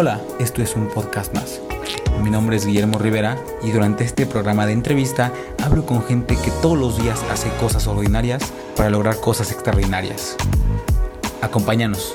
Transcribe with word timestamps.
Hola, 0.00 0.22
esto 0.38 0.62
es 0.62 0.76
un 0.76 0.86
podcast 0.86 1.34
más. 1.34 1.60
Mi 2.22 2.30
nombre 2.30 2.54
es 2.54 2.64
Guillermo 2.64 3.00
Rivera 3.00 3.36
y 3.64 3.72
durante 3.72 4.04
este 4.04 4.26
programa 4.26 4.64
de 4.64 4.72
entrevista 4.72 5.32
hablo 5.60 5.84
con 5.86 6.04
gente 6.04 6.36
que 6.36 6.52
todos 6.62 6.78
los 6.78 7.02
días 7.02 7.20
hace 7.32 7.48
cosas 7.58 7.88
ordinarias 7.88 8.52
para 8.76 8.90
lograr 8.90 9.18
cosas 9.18 9.50
extraordinarias. 9.50 10.36
Acompáñanos. 11.42 12.14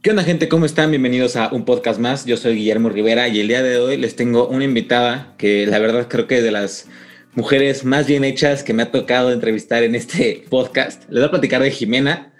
¿Qué 0.00 0.08
onda 0.08 0.24
gente? 0.24 0.48
¿Cómo 0.48 0.64
están? 0.64 0.88
Bienvenidos 0.88 1.36
a 1.36 1.52
un 1.52 1.66
podcast 1.66 2.00
más. 2.00 2.24
Yo 2.24 2.38
soy 2.38 2.54
Guillermo 2.54 2.88
Rivera 2.88 3.28
y 3.28 3.38
el 3.38 3.48
día 3.48 3.62
de 3.62 3.76
hoy 3.76 3.98
les 3.98 4.16
tengo 4.16 4.48
una 4.48 4.64
invitada 4.64 5.34
que 5.36 5.66
la 5.66 5.78
verdad 5.78 6.06
creo 6.08 6.26
que 6.26 6.38
es 6.38 6.42
de 6.42 6.52
las 6.52 6.88
mujeres 7.34 7.84
más 7.84 8.06
bien 8.06 8.24
hechas 8.24 8.62
que 8.62 8.74
me 8.74 8.82
ha 8.82 8.90
tocado 8.90 9.32
entrevistar 9.32 9.82
en 9.82 9.94
este 9.94 10.44
podcast. 10.50 11.04
Les 11.08 11.20
voy 11.20 11.24
a 11.24 11.30
platicar 11.30 11.62
de 11.62 11.70
Jimena. 11.70 12.32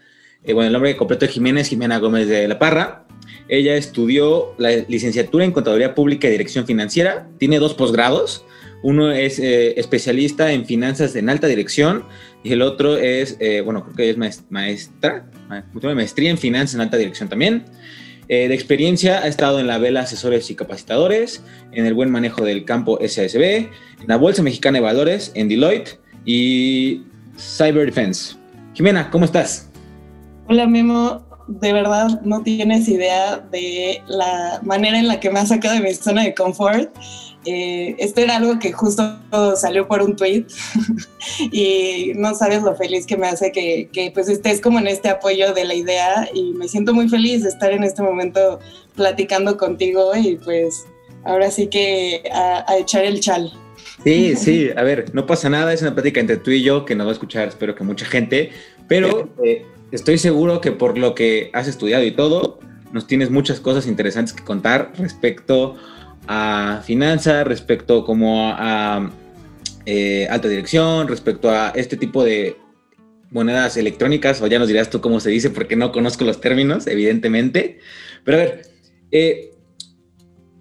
Eh, 0.44 0.52
bueno, 0.52 0.66
el 0.66 0.72
nombre 0.72 0.96
completo 0.96 1.26
de 1.26 1.32
Jimena 1.32 1.60
es 1.60 1.68
Jimena 1.68 1.98
Gómez 1.98 2.28
de 2.28 2.46
la 2.46 2.58
Parra. 2.58 3.06
Ella 3.48 3.76
estudió 3.76 4.54
la 4.58 4.70
licenciatura 4.88 5.44
en 5.44 5.52
Contaduría 5.52 5.94
Pública 5.94 6.28
y 6.28 6.30
Dirección 6.30 6.66
Financiera. 6.66 7.28
Tiene 7.38 7.58
dos 7.58 7.74
posgrados. 7.74 8.44
Uno 8.82 9.12
es 9.12 9.38
eh, 9.38 9.78
especialista 9.78 10.52
en 10.52 10.66
finanzas 10.66 11.14
en 11.14 11.30
alta 11.30 11.46
dirección 11.46 12.04
y 12.42 12.52
el 12.52 12.62
otro 12.62 12.96
es, 12.96 13.36
eh, 13.38 13.60
bueno, 13.60 13.84
creo 13.84 13.96
que 13.96 14.10
es 14.10 14.18
maestra, 14.50 15.24
maestría 15.82 16.30
en 16.30 16.38
finanzas 16.38 16.74
en 16.74 16.80
alta 16.80 16.96
dirección 16.96 17.28
también. 17.28 17.64
Eh, 18.34 18.48
de 18.48 18.54
experiencia 18.54 19.18
ha 19.18 19.26
estado 19.26 19.60
en 19.60 19.66
la 19.66 19.76
Vela 19.76 20.00
Asesores 20.00 20.50
y 20.50 20.54
Capacitadores, 20.54 21.44
en 21.72 21.84
el 21.84 21.92
buen 21.92 22.10
manejo 22.10 22.42
del 22.42 22.64
campo 22.64 22.98
SASB, 22.98 23.42
en 23.42 23.68
la 24.06 24.16
Bolsa 24.16 24.42
Mexicana 24.42 24.78
de 24.78 24.84
Valores, 24.84 25.32
en 25.34 25.50
Deloitte 25.50 26.00
y 26.24 27.02
Cyber 27.36 27.84
Defense. 27.84 28.36
Jimena, 28.72 29.10
¿cómo 29.10 29.26
estás? 29.26 29.68
Hola 30.48 30.66
Memo, 30.66 31.22
de 31.46 31.74
verdad 31.74 32.22
no 32.22 32.42
tienes 32.42 32.88
idea 32.88 33.36
de 33.36 34.02
la 34.06 34.60
manera 34.62 34.98
en 34.98 35.08
la 35.08 35.20
que 35.20 35.28
me 35.28 35.38
ha 35.38 35.44
sacado 35.44 35.74
de 35.74 35.82
mi 35.82 35.92
zona 35.92 36.22
de 36.22 36.32
confort. 36.32 36.90
Eh, 37.44 37.96
esto 37.98 38.20
era 38.20 38.36
algo 38.36 38.58
que 38.60 38.70
justo 38.72 39.02
salió 39.56 39.88
por 39.88 40.00
un 40.00 40.14
tweet 40.14 40.46
y 41.52 42.12
no 42.14 42.36
sabes 42.36 42.62
lo 42.62 42.76
feliz 42.76 43.04
que 43.04 43.16
me 43.16 43.26
hace 43.26 43.50
que, 43.50 43.88
que, 43.92 44.12
pues 44.12 44.28
estés 44.28 44.60
como 44.60 44.78
en 44.78 44.86
este 44.86 45.08
apoyo 45.08 45.52
de 45.52 45.64
la 45.64 45.74
idea 45.74 46.28
y 46.32 46.52
me 46.52 46.68
siento 46.68 46.94
muy 46.94 47.08
feliz 47.08 47.42
de 47.42 47.48
estar 47.48 47.72
en 47.72 47.82
este 47.82 48.00
momento 48.00 48.60
platicando 48.94 49.56
contigo 49.56 50.12
y 50.14 50.36
pues 50.36 50.86
ahora 51.24 51.50
sí 51.50 51.66
que 51.66 52.22
a, 52.32 52.64
echar 52.78 53.04
el 53.04 53.20
chal. 53.20 53.52
Sí, 54.04 54.34
sí, 54.36 54.70
a 54.76 54.82
ver, 54.82 55.14
no 55.14 55.26
pasa 55.26 55.48
nada, 55.48 55.72
es 55.72 55.82
una 55.82 55.94
plática 55.94 56.20
entre 56.20 56.36
tú 56.36 56.50
y 56.50 56.62
yo 56.62 56.84
que 56.84 56.94
nos 56.94 57.06
va 57.06 57.10
a 57.10 57.14
escuchar, 57.14 57.48
espero 57.48 57.74
que 57.74 57.84
mucha 57.84 58.04
gente, 58.04 58.50
pero 58.88 59.28
eh, 59.44 59.64
estoy 59.92 60.18
seguro 60.18 60.60
que 60.60 60.72
por 60.72 60.98
lo 60.98 61.14
que 61.14 61.50
has 61.52 61.68
estudiado 61.68 62.04
y 62.04 62.10
todo, 62.10 62.58
nos 62.92 63.06
tienes 63.06 63.30
muchas 63.30 63.60
cosas 63.60 63.86
interesantes 63.86 64.34
que 64.34 64.44
contar 64.44 64.92
respecto 64.98 65.76
a 65.76 66.01
finanzas, 66.84 67.46
respecto 67.46 68.04
como 68.04 68.50
a, 68.52 69.10
eh, 69.86 70.26
alta 70.30 70.48
dirección, 70.48 71.08
respecto 71.08 71.50
a 71.50 71.70
este 71.70 71.96
tipo 71.96 72.24
de 72.24 72.56
monedas 73.30 73.76
electrónicas, 73.76 74.40
o 74.42 74.46
ya 74.46 74.58
nos 74.58 74.68
dirás 74.68 74.90
tú 74.90 75.00
cómo 75.00 75.18
se 75.20 75.30
dice, 75.30 75.50
porque 75.50 75.74
no 75.76 75.90
conozco 75.90 76.24
los 76.24 76.40
términos, 76.40 76.86
evidentemente. 76.86 77.78
Pero 78.24 78.36
a 78.36 78.40
ver, 78.40 78.62
eh, 79.10 79.50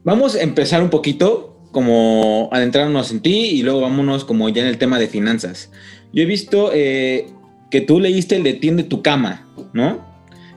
vamos 0.04 0.36
a 0.36 0.42
empezar 0.42 0.82
un 0.82 0.90
poquito 0.90 1.52
como 1.72 2.50
adentrarnos 2.52 3.12
en 3.12 3.22
ti 3.22 3.46
y 3.52 3.64
luego 3.64 3.82
vámonos 3.82 4.26
como 4.26 4.50
ya 4.50 4.62
en 4.62 4.68
el 4.68 4.78
tema 4.78 5.00
de 5.00 5.08
finanzas. 5.08 5.72
Yo 6.14 6.24
he 6.24 6.26
visto 6.26 6.72
eh, 6.74 7.28
que 7.70 7.82
tú 7.82 8.00
leíste 8.00 8.36
el 8.36 8.44
de 8.44 8.54
Tiende 8.54 8.84
tu 8.84 9.02
cama, 9.02 9.48
¿no? 9.74 10.06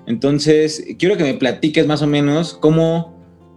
Entonces, 0.07 0.85
quiero 0.99 1.17
que 1.17 1.25
me 1.25 1.35
platiques 1.35 1.87
más 1.87 2.03
o 2.03 2.07
menos 2.07 2.55
cómo, 2.55 3.14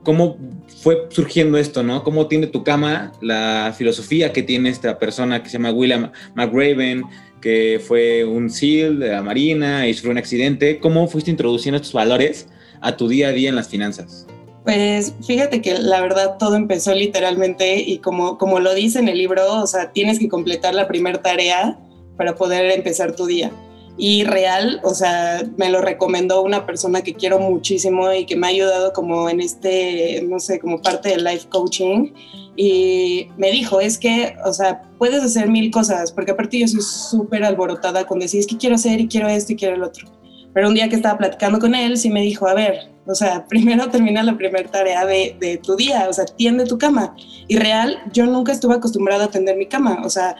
cómo 0.07 0.37
fue 0.81 1.05
surgiendo 1.09 1.57
esto, 1.57 1.83
¿no? 1.83 2.01
Cómo 2.01 2.27
tiene 2.27 2.47
tu 2.47 2.63
cama, 2.63 3.11
la 3.19 3.75
filosofía 3.77 4.31
que 4.31 4.41
tiene 4.41 4.69
esta 4.69 4.97
persona 4.99 5.43
que 5.43 5.49
se 5.49 5.57
llama 5.57 5.73
William 5.73 6.13
McRaven, 6.33 7.03
que 7.41 7.81
fue 7.85 8.23
un 8.23 8.49
SEAL 8.49 8.99
de 8.99 9.09
la 9.09 9.21
Marina 9.21 9.85
y 9.85 9.93
sufrió 9.93 10.13
un 10.13 10.17
accidente. 10.17 10.79
¿Cómo 10.79 11.09
fuiste 11.09 11.29
introduciendo 11.29 11.75
estos 11.75 11.91
valores 11.91 12.47
a 12.79 12.95
tu 12.95 13.09
día 13.09 13.27
a 13.27 13.31
día 13.33 13.49
en 13.49 13.57
las 13.57 13.67
finanzas? 13.67 14.25
Pues 14.63 15.13
fíjate 15.27 15.61
que 15.61 15.77
la 15.77 15.99
verdad 15.99 16.37
todo 16.39 16.55
empezó 16.55 16.95
literalmente 16.95 17.81
y 17.81 17.97
como, 17.97 18.37
como 18.37 18.61
lo 18.61 18.73
dice 18.73 18.99
en 18.99 19.09
el 19.09 19.17
libro, 19.17 19.61
o 19.61 19.67
sea, 19.67 19.91
tienes 19.91 20.19
que 20.19 20.29
completar 20.29 20.73
la 20.73 20.87
primera 20.87 21.21
tarea 21.21 21.77
para 22.15 22.33
poder 22.35 22.71
empezar 22.71 23.13
tu 23.13 23.25
día. 23.25 23.51
Y 23.99 24.23
real, 24.25 24.79
o 24.83 24.93
sea, 24.93 25.43
me 25.57 25.69
lo 25.71 25.81
recomendó 25.81 26.43
una 26.43 26.67
persona 26.67 27.01
que 27.01 27.15
quiero 27.15 27.39
muchísimo 27.39 28.13
y 28.13 28.27
que 28.27 28.35
me 28.35 28.45
ha 28.45 28.49
ayudado 28.51 28.93
como 28.93 29.27
en 29.27 29.41
este, 29.41 30.23
no 30.29 30.39
sé, 30.39 30.59
como 30.59 30.81
parte 30.81 31.09
del 31.09 31.23
life 31.23 31.47
coaching. 31.49 32.13
Y 32.55 33.29
me 33.37 33.51
dijo, 33.51 33.81
es 33.81 33.97
que, 33.97 34.35
o 34.45 34.53
sea, 34.53 34.83
puedes 34.99 35.23
hacer 35.23 35.49
mil 35.49 35.71
cosas, 35.71 36.11
porque 36.11 36.31
aparte 36.31 36.59
yo 36.59 36.67
soy 36.67 36.81
súper 36.81 37.43
alborotada 37.43 38.05
con 38.05 38.19
decir, 38.19 38.39
es 38.39 38.47
que 38.47 38.57
quiero 38.57 38.75
hacer 38.75 39.01
y 39.01 39.07
quiero 39.07 39.27
esto 39.27 39.53
y 39.53 39.55
quiero 39.55 39.75
el 39.75 39.83
otro. 39.83 40.07
Pero 40.53 40.67
un 40.67 40.75
día 40.75 40.89
que 40.89 40.95
estaba 40.95 41.17
platicando 41.17 41.59
con 41.59 41.73
él, 41.73 41.97
sí 41.97 42.11
me 42.11 42.21
dijo, 42.21 42.47
a 42.47 42.53
ver, 42.53 42.91
o 43.07 43.15
sea, 43.15 43.45
primero 43.49 43.89
termina 43.89 44.21
la 44.21 44.37
primera 44.37 44.69
tarea 44.69 45.07
de, 45.07 45.35
de 45.39 45.57
tu 45.57 45.75
día, 45.75 46.07
o 46.07 46.13
sea, 46.13 46.25
tiende 46.25 46.65
tu 46.65 46.77
cama. 46.77 47.15
Y 47.47 47.57
real, 47.57 47.97
yo 48.13 48.27
nunca 48.27 48.51
estuve 48.51 48.75
acostumbrada 48.75 49.25
a 49.25 49.31
tender 49.31 49.57
mi 49.57 49.65
cama, 49.65 50.01
o 50.03 50.09
sea, 50.09 50.35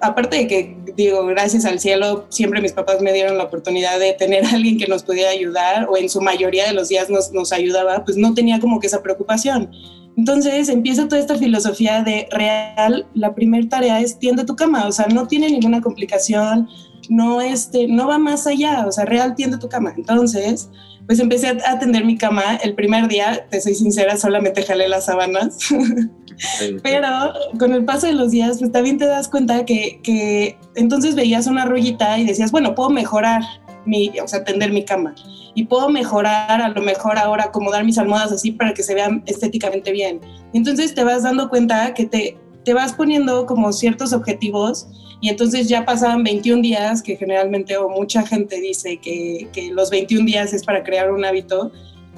aparte 0.00 0.36
de 0.36 0.46
que, 0.46 0.76
digo, 0.96 1.24
gracias 1.26 1.64
al 1.64 1.80
cielo, 1.80 2.26
siempre 2.28 2.60
mis 2.60 2.72
papás 2.72 3.00
me 3.00 3.12
dieron 3.12 3.38
la 3.38 3.44
oportunidad 3.44 3.98
de 3.98 4.12
tener 4.14 4.44
a 4.46 4.50
alguien 4.50 4.78
que 4.78 4.86
nos 4.86 5.02
pudiera 5.02 5.30
ayudar 5.30 5.88
o 5.88 5.96
en 5.96 6.08
su 6.08 6.20
mayoría 6.20 6.66
de 6.66 6.72
los 6.72 6.88
días 6.88 7.08
nos, 7.10 7.52
ayudaba, 7.52 8.04
pues 8.04 8.16
no 8.16 8.34
tenía 8.34 8.60
como 8.60 8.80
que 8.80 8.86
esa 8.86 9.02
preocupación. 9.02 9.70
Entonces 10.16 10.68
empieza 10.68 11.08
toda 11.08 11.20
esta 11.20 11.36
filosofía 11.36 12.02
de 12.02 12.28
real, 12.30 13.06
la 13.14 13.34
primera 13.34 13.68
tarea 13.68 14.00
es 14.00 14.18
tiende 14.18 14.44
tu 14.44 14.56
cama, 14.56 14.86
o 14.86 14.92
sea, 14.92 15.06
no 15.06 15.26
tiene 15.28 15.48
ninguna 15.50 15.80
complicación, 15.80 16.68
no, 17.08 17.40
este, 17.40 17.86
no 17.86 18.08
va 18.08 18.18
más 18.18 18.46
allá, 18.46 18.86
o 18.86 18.92
sea, 18.92 19.04
real 19.04 19.34
tiende 19.34 19.58
tu 19.58 19.68
cama. 19.68 19.94
Entonces, 19.96 20.68
pues 21.06 21.18
empecé 21.18 21.48
a 21.48 21.72
atender 21.72 22.04
mi 22.04 22.16
cama. 22.16 22.56
El 22.62 22.74
primer 22.74 23.08
día, 23.08 23.46
te 23.50 23.60
soy 23.60 23.74
sincera, 23.74 24.16
solamente 24.16 24.62
jalé 24.62 24.88
las 24.88 25.06
sábanas. 25.06 25.58
Pero 26.82 27.08
con 27.58 27.72
el 27.72 27.84
paso 27.84 28.06
de 28.06 28.14
los 28.14 28.30
días, 28.30 28.58
pues 28.58 28.72
también 28.72 28.98
te 28.98 29.06
das 29.06 29.28
cuenta 29.28 29.64
que, 29.64 30.00
que 30.02 30.56
entonces 30.74 31.14
veías 31.14 31.46
una 31.46 31.64
rollita 31.64 32.18
y 32.18 32.26
decías, 32.26 32.50
bueno, 32.50 32.74
puedo 32.74 32.90
mejorar 32.90 33.42
mi, 33.84 34.10
o 34.22 34.28
sea, 34.28 34.44
tender 34.44 34.72
mi 34.72 34.84
cama. 34.84 35.14
Y 35.54 35.64
puedo 35.64 35.88
mejorar, 35.88 36.62
a 36.62 36.68
lo 36.68 36.80
mejor 36.82 37.18
ahora 37.18 37.44
acomodar 37.44 37.84
mis 37.84 37.98
almohadas 37.98 38.32
así 38.32 38.52
para 38.52 38.72
que 38.72 38.82
se 38.82 38.94
vean 38.94 39.22
estéticamente 39.26 39.92
bien. 39.92 40.20
entonces 40.52 40.94
te 40.94 41.04
vas 41.04 41.24
dando 41.24 41.48
cuenta 41.48 41.92
que 41.94 42.06
te, 42.06 42.36
te 42.64 42.74
vas 42.74 42.92
poniendo 42.92 43.46
como 43.46 43.72
ciertos 43.72 44.12
objetivos 44.12 44.88
y 45.20 45.28
entonces 45.28 45.68
ya 45.68 45.84
pasaban 45.84 46.24
21 46.24 46.62
días, 46.62 47.02
que 47.02 47.16
generalmente 47.16 47.76
o 47.76 47.88
mucha 47.88 48.26
gente 48.26 48.60
dice 48.60 48.98
que, 48.98 49.48
que 49.52 49.70
los 49.70 49.90
21 49.90 50.24
días 50.24 50.52
es 50.52 50.64
para 50.64 50.82
crear 50.82 51.10
un 51.12 51.24
hábito, 51.24 51.72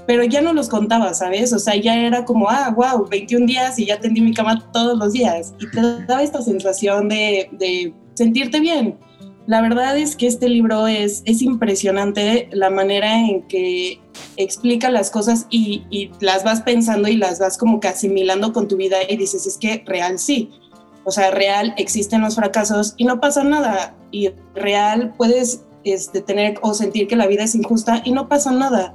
pero 0.07 0.25
ya 0.25 0.41
no 0.41 0.53
los 0.53 0.69
contaba, 0.69 1.15
¿sabes? 1.15 1.53
O 1.53 1.59
sea, 1.59 1.77
ya 1.77 1.97
era 1.97 2.25
como, 2.25 2.49
ah, 2.49 2.75
wow, 2.75 3.07
21 3.09 3.47
días 3.47 3.79
y 3.79 3.87
ya 3.87 4.01
tendí 4.01 4.21
mi 4.21 4.35
cama 4.35 4.71
todos 4.73 4.99
los 4.99 5.13
días. 5.13 5.55
Y 5.61 5.71
te 5.71 5.81
daba 6.07 6.23
esta 6.23 6.43
sensación 6.43 7.09
de, 7.09 7.95
sentirte 8.15 8.61
bien. 8.61 8.99
La 9.47 9.61
verdad 9.61 9.97
es 9.99 10.15
que 10.15 10.27
este 10.27 10.49
libro 10.49 10.87
es, 10.87 11.23
es 11.25 11.43
impresionante 11.43 12.49
la 12.53 12.71
manera 12.71 13.19
en 13.19 13.43
que 13.43 14.01
explica 14.37 14.91
las 14.91 15.11
cosas 15.11 15.47
y, 15.51 15.85
y, 15.91 16.11
las 16.21 16.45
vas 16.45 16.63
pensando 16.63 17.09
y 17.09 17.17
las 17.17 17.41
vas 17.41 17.59
como 17.59 17.81
que 17.81 17.89
asimilando 17.89 18.53
con 18.53 18.69
tu 18.69 18.77
vida 18.77 18.99
y 19.09 19.17
dices, 19.17 19.47
es 19.47 19.57
que 19.59 19.83
real 19.87 20.19
sí. 20.19 20.51
O 21.05 21.11
sea, 21.11 21.33
real 21.33 21.75
existen 21.77 22.21
los 22.21 22.37
fracasos 22.37 22.95
y 22.97 23.05
no 23.05 23.21
pasa 23.21 23.43
nada. 23.43 23.97
Y 24.13 24.31
real 24.55 25.15
puedes 25.17 25.65
este, 25.85 26.21
tener 26.21 26.59
o 26.63 26.75
sentir 26.75 27.09
que 27.09 27.17
la 27.17 27.27
vida 27.27 27.45
es 27.45 27.55
injusta 27.55 28.03
y 28.05 28.13
no 28.13 28.29
pasa 28.29 28.53
nada. 28.53 28.95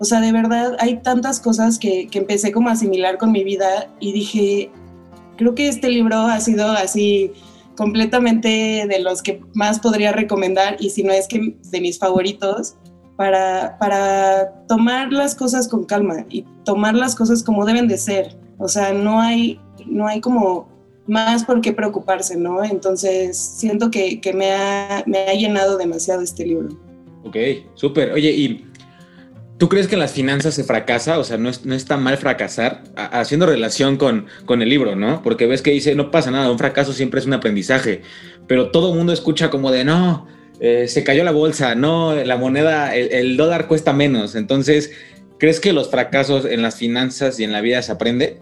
O 0.00 0.04
sea, 0.04 0.20
de 0.20 0.32
verdad 0.32 0.76
hay 0.78 0.98
tantas 0.98 1.40
cosas 1.40 1.78
que, 1.78 2.06
que 2.08 2.18
empecé 2.18 2.52
como 2.52 2.68
a 2.68 2.72
asimilar 2.72 3.18
con 3.18 3.32
mi 3.32 3.44
vida 3.44 3.88
y 4.00 4.12
dije, 4.12 4.70
creo 5.36 5.54
que 5.54 5.68
este 5.68 5.88
libro 5.88 6.18
ha 6.18 6.40
sido 6.40 6.70
así 6.70 7.32
completamente 7.76 8.86
de 8.88 8.98
los 9.00 9.22
que 9.22 9.40
más 9.54 9.78
podría 9.78 10.12
recomendar 10.12 10.76
y 10.80 10.90
si 10.90 11.04
no 11.04 11.12
es 11.12 11.28
que 11.28 11.56
de 11.70 11.80
mis 11.80 11.98
favoritos 11.98 12.74
para, 13.16 13.78
para 13.78 14.64
tomar 14.68 15.12
las 15.12 15.34
cosas 15.34 15.68
con 15.68 15.84
calma 15.84 16.24
y 16.28 16.44
tomar 16.64 16.94
las 16.94 17.14
cosas 17.14 17.42
como 17.42 17.64
deben 17.64 17.88
de 17.88 17.98
ser. 17.98 18.36
O 18.58 18.68
sea, 18.68 18.92
no 18.92 19.20
hay, 19.20 19.60
no 19.86 20.06
hay 20.06 20.20
como 20.20 20.68
más 21.06 21.44
por 21.44 21.60
qué 21.60 21.72
preocuparse, 21.72 22.36
¿no? 22.36 22.62
Entonces 22.62 23.36
siento 23.36 23.90
que, 23.90 24.20
que 24.20 24.32
me, 24.32 24.52
ha, 24.52 25.02
me 25.06 25.18
ha 25.18 25.34
llenado 25.34 25.78
demasiado 25.78 26.22
este 26.22 26.46
libro. 26.46 26.68
Ok, 27.24 27.36
súper. 27.74 28.12
Oye, 28.12 28.30
y 28.30 28.66
¿Tú 29.58 29.68
crees 29.68 29.88
que 29.88 29.96
en 29.96 30.00
las 30.00 30.12
finanzas 30.12 30.54
se 30.54 30.62
fracasa? 30.62 31.18
O 31.18 31.24
sea, 31.24 31.36
no, 31.36 31.50
no 31.64 31.74
está 31.74 31.96
mal 31.96 32.16
fracasar, 32.16 32.84
haciendo 32.94 33.44
relación 33.44 33.96
con, 33.96 34.26
con, 34.46 34.62
el 34.62 34.68
libro, 34.68 34.94
¿no? 34.94 35.20
Porque 35.22 35.46
ves 35.46 35.62
que 35.62 35.72
dice, 35.72 35.96
no 35.96 36.12
pasa 36.12 36.30
nada, 36.30 36.50
un 36.50 36.58
fracaso 36.58 36.92
siempre 36.92 37.18
es 37.18 37.26
un 37.26 37.32
aprendizaje, 37.32 38.02
pero 38.46 38.70
todo 38.70 38.92
el 38.92 38.96
mundo 38.96 39.12
escucha 39.12 39.50
como 39.50 39.72
de, 39.72 39.84
no, 39.84 40.28
eh, 40.60 40.86
se 40.86 41.02
cayó 41.02 41.24
la 41.24 41.32
bolsa, 41.32 41.74
no, 41.74 42.14
la 42.14 42.36
moneda, 42.36 42.94
el, 42.94 43.36
dólar 43.36 43.66
cuesta 43.66 43.92
menos. 43.92 44.36
Entonces, 44.36 44.92
¿crees 45.38 45.58
que 45.58 45.72
los 45.72 45.90
fracasos 45.90 46.44
en 46.44 46.62
las 46.62 46.76
finanzas 46.76 47.40
y 47.40 47.44
en 47.44 47.52
la 47.52 47.60
vida 47.60 47.82
se 47.82 47.92
aprende? 47.92 48.40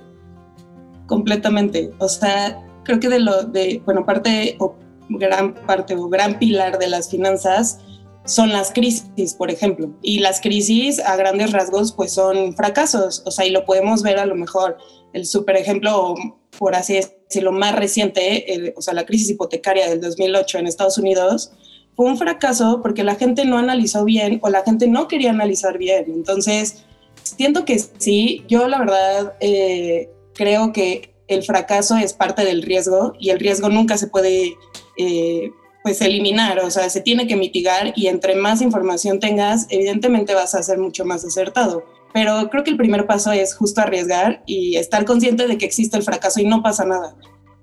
Completamente. 1.06 1.90
O 1.98 2.08
sea, 2.08 2.62
creo 2.84 3.00
que 3.00 3.08
de 3.08 3.20
lo 3.20 3.42
de, 3.42 3.82
bueno, 3.86 4.04
parte 4.04 4.56
o 4.58 4.76
gran 5.08 5.54
parte 5.54 5.94
o 5.94 6.08
gran 6.08 6.38
pilar 6.38 6.78
de 6.78 6.88
las 6.88 7.10
finanzas 7.10 7.78
son 8.26 8.52
las 8.52 8.72
crisis, 8.72 9.34
por 9.34 9.50
ejemplo. 9.50 9.90
Y 10.02 10.18
las 10.18 10.40
crisis 10.40 10.98
a 10.98 11.16
grandes 11.16 11.52
rasgos 11.52 11.92
pues 11.92 12.12
son 12.12 12.54
fracasos, 12.54 13.22
o 13.24 13.30
sea, 13.30 13.46
y 13.46 13.50
lo 13.50 13.64
podemos 13.64 14.02
ver 14.02 14.18
a 14.18 14.26
lo 14.26 14.34
mejor 14.34 14.76
el 15.12 15.24
super 15.26 15.56
ejemplo, 15.56 16.14
por 16.58 16.74
así 16.74 16.94
decirlo, 16.94 17.52
más 17.52 17.74
reciente, 17.74 18.74
o 18.76 18.82
sea, 18.82 18.92
la 18.92 19.06
crisis 19.06 19.30
hipotecaria 19.30 19.88
del 19.88 20.00
2008 20.00 20.58
en 20.58 20.66
Estados 20.66 20.98
Unidos, 20.98 21.52
fue 21.94 22.06
un 22.06 22.18
fracaso 22.18 22.80
porque 22.82 23.02
la 23.02 23.14
gente 23.14 23.46
no 23.46 23.56
analizó 23.56 24.04
bien 24.04 24.38
o 24.42 24.50
la 24.50 24.62
gente 24.62 24.86
no 24.86 25.08
quería 25.08 25.30
analizar 25.30 25.78
bien. 25.78 26.04
Entonces, 26.08 26.84
siento 27.22 27.64
que 27.64 27.78
sí, 27.78 28.44
yo 28.48 28.68
la 28.68 28.78
verdad 28.78 29.34
eh, 29.40 30.10
creo 30.34 30.72
que 30.72 31.14
el 31.28 31.42
fracaso 31.42 31.96
es 31.96 32.12
parte 32.12 32.44
del 32.44 32.62
riesgo 32.62 33.14
y 33.18 33.30
el 33.30 33.40
riesgo 33.40 33.70
nunca 33.70 33.96
se 33.96 34.08
puede 34.08 34.54
eh, 34.98 35.50
pues 35.86 36.00
eliminar, 36.00 36.58
o 36.58 36.70
sea, 36.72 36.90
se 36.90 37.00
tiene 37.00 37.28
que 37.28 37.36
mitigar 37.36 37.92
y 37.94 38.08
entre 38.08 38.34
más 38.34 38.60
información 38.60 39.20
tengas, 39.20 39.68
evidentemente 39.70 40.34
vas 40.34 40.56
a 40.56 40.62
ser 40.64 40.78
mucho 40.78 41.04
más 41.04 41.24
acertado. 41.24 41.84
Pero 42.12 42.50
creo 42.50 42.64
que 42.64 42.72
el 42.72 42.76
primer 42.76 43.06
paso 43.06 43.30
es 43.30 43.54
justo 43.54 43.82
arriesgar 43.82 44.42
y 44.46 44.78
estar 44.78 45.04
consciente 45.04 45.46
de 45.46 45.56
que 45.58 45.64
existe 45.64 45.96
el 45.96 46.02
fracaso 46.02 46.40
y 46.40 46.44
no 46.44 46.60
pasa 46.60 46.84
nada. 46.84 47.14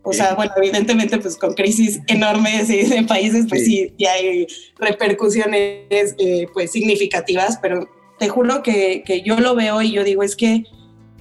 O 0.03 0.13
sea, 0.13 0.35
bueno, 0.35 0.53
evidentemente, 0.55 1.17
pues 1.17 1.35
con 1.35 1.53
crisis 1.53 1.99
enormes 2.07 2.69
en 2.69 3.07
países, 3.07 3.45
pues 3.49 3.65
sí, 3.65 3.93
sí, 3.97 4.05
hay 4.05 4.47
repercusiones 4.79 6.15
eh, 6.17 6.47
pues 6.53 6.71
significativas, 6.71 7.59
pero 7.61 7.89
te 8.19 8.29
juro 8.29 8.63
que, 8.63 9.03
que, 9.05 9.21
yo 9.21 9.41
lo 9.41 9.53
veo 9.53 9.81
y 9.81 9.91
yo 9.91 10.05
digo, 10.05 10.23
es 10.23 10.37
que 10.37 10.63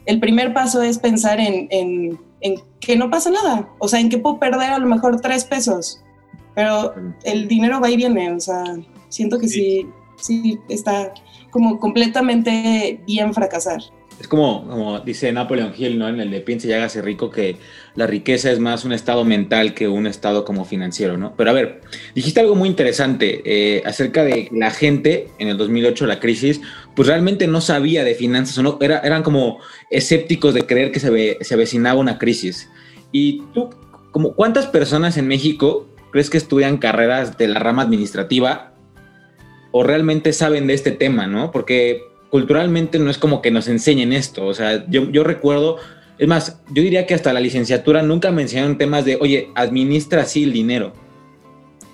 el 0.07 0.21
primer 0.21 0.55
paso 0.55 0.83
es 0.83 0.99
pensar 0.99 1.41
en, 1.41 1.67
en, 1.71 2.21
en 2.43 2.63
que 2.79 2.95
no 2.95 3.11
pasa 3.11 3.33
nada, 3.33 3.69
o 3.81 3.89
sea, 3.89 3.99
en 3.99 4.09
que 4.09 4.19
puedo 4.19 4.39
perder 4.39 4.71
a 4.71 4.79
lo 4.79 4.87
mejor 4.87 5.21
tres 5.21 5.45
pesos, 5.45 6.02
pero 6.55 6.95
el 7.25 7.49
dinero 7.49 7.81
va 7.81 7.91
y 7.91 7.97
viene, 7.97 8.33
o 8.33 8.41
sea, 8.41 8.65
siento 9.09 9.39
que 9.39 9.49
sí, 9.49 9.87
sí, 10.17 10.59
está 10.69 11.13
como 11.51 11.79
completamente 11.79 13.01
bien 13.07 13.33
fracasar. 13.35 13.83
Es 14.21 14.29
como, 14.29 14.69
como 14.69 15.01
dice 15.01 15.33
Napoleon 15.33 15.73
Hill, 15.77 15.99
¿no? 15.99 16.09
En 16.09 16.21
el 16.21 16.31
de 16.31 16.41
Piense 16.41 16.69
y 16.69 16.73
hágase 16.73 17.03
rico, 17.03 17.31
que 17.31 17.57
la 17.97 18.07
riqueza 18.07 18.53
es 18.53 18.61
más 18.61 18.85
un 18.85 18.93
estado 18.93 19.25
mental 19.25 19.75
que 19.75 19.89
un 19.89 20.07
estado 20.07 20.45
como 20.45 20.65
financiero, 20.65 21.17
¿no? 21.17 21.35
Pero 21.37 21.51
a 21.51 21.53
ver, 21.53 21.81
dijiste 22.15 22.39
algo 22.39 22.55
muy 22.55 22.69
interesante 22.69 23.43
eh, 23.45 23.83
acerca 23.85 24.23
de 24.23 24.49
la 24.53 24.71
gente 24.71 25.29
en 25.39 25.49
el 25.49 25.57
2008, 25.57 26.07
la 26.07 26.21
crisis, 26.21 26.61
pues 26.95 27.09
realmente 27.09 27.49
no 27.49 27.61
sabía 27.61 28.05
de 28.05 28.15
finanzas, 28.15 28.57
o 28.59 28.63
no, 28.63 28.79
era, 28.81 29.01
eran 29.01 29.23
como 29.23 29.59
escépticos 29.91 30.55
de 30.55 30.67
creer 30.67 30.93
que 30.93 31.01
se, 31.01 31.39
se 31.41 31.55
avecinaba 31.55 31.99
una 31.99 32.19
crisis. 32.19 32.69
Y 33.11 33.43
tú, 33.55 33.71
como, 34.13 34.35
¿cuántas 34.35 34.67
personas 34.67 35.17
en 35.17 35.27
México 35.27 35.89
crees 36.13 36.31
que 36.31 36.39
estudian 36.39 36.79
carreras 36.79 37.37
de 37.39 37.49
la 37.49 37.59
rama 37.59 37.83
administrativa 37.83 38.73
o 39.73 39.83
realmente 39.83 40.33
saben 40.33 40.67
de 40.67 40.75
este 40.75 40.93
tema, 40.93 41.27
¿no? 41.27 41.51
Porque 41.51 42.03
culturalmente 42.31 42.99
no 42.99 43.11
es 43.11 43.19
como 43.19 43.43
que 43.43 43.51
nos 43.51 43.67
enseñen 43.69 44.13
esto. 44.13 44.47
O 44.47 44.55
sea, 44.55 44.87
yo, 44.89 45.25
recuerdo, 45.25 45.79
es 46.19 46.29
más, 46.29 46.61
yo 46.69 46.83
diría 46.83 47.07
que 47.07 47.15
hasta 47.15 47.33
la 47.33 47.41
licenciatura 47.41 48.03
nunca 48.03 48.31
me 48.31 48.43
enseñaron 48.43 48.79
temas 48.79 49.05
de, 49.05 49.17
oye, 49.17 49.51
administra 49.55 50.23
así 50.23 50.45
el 50.45 50.53
dinero. 50.53 50.93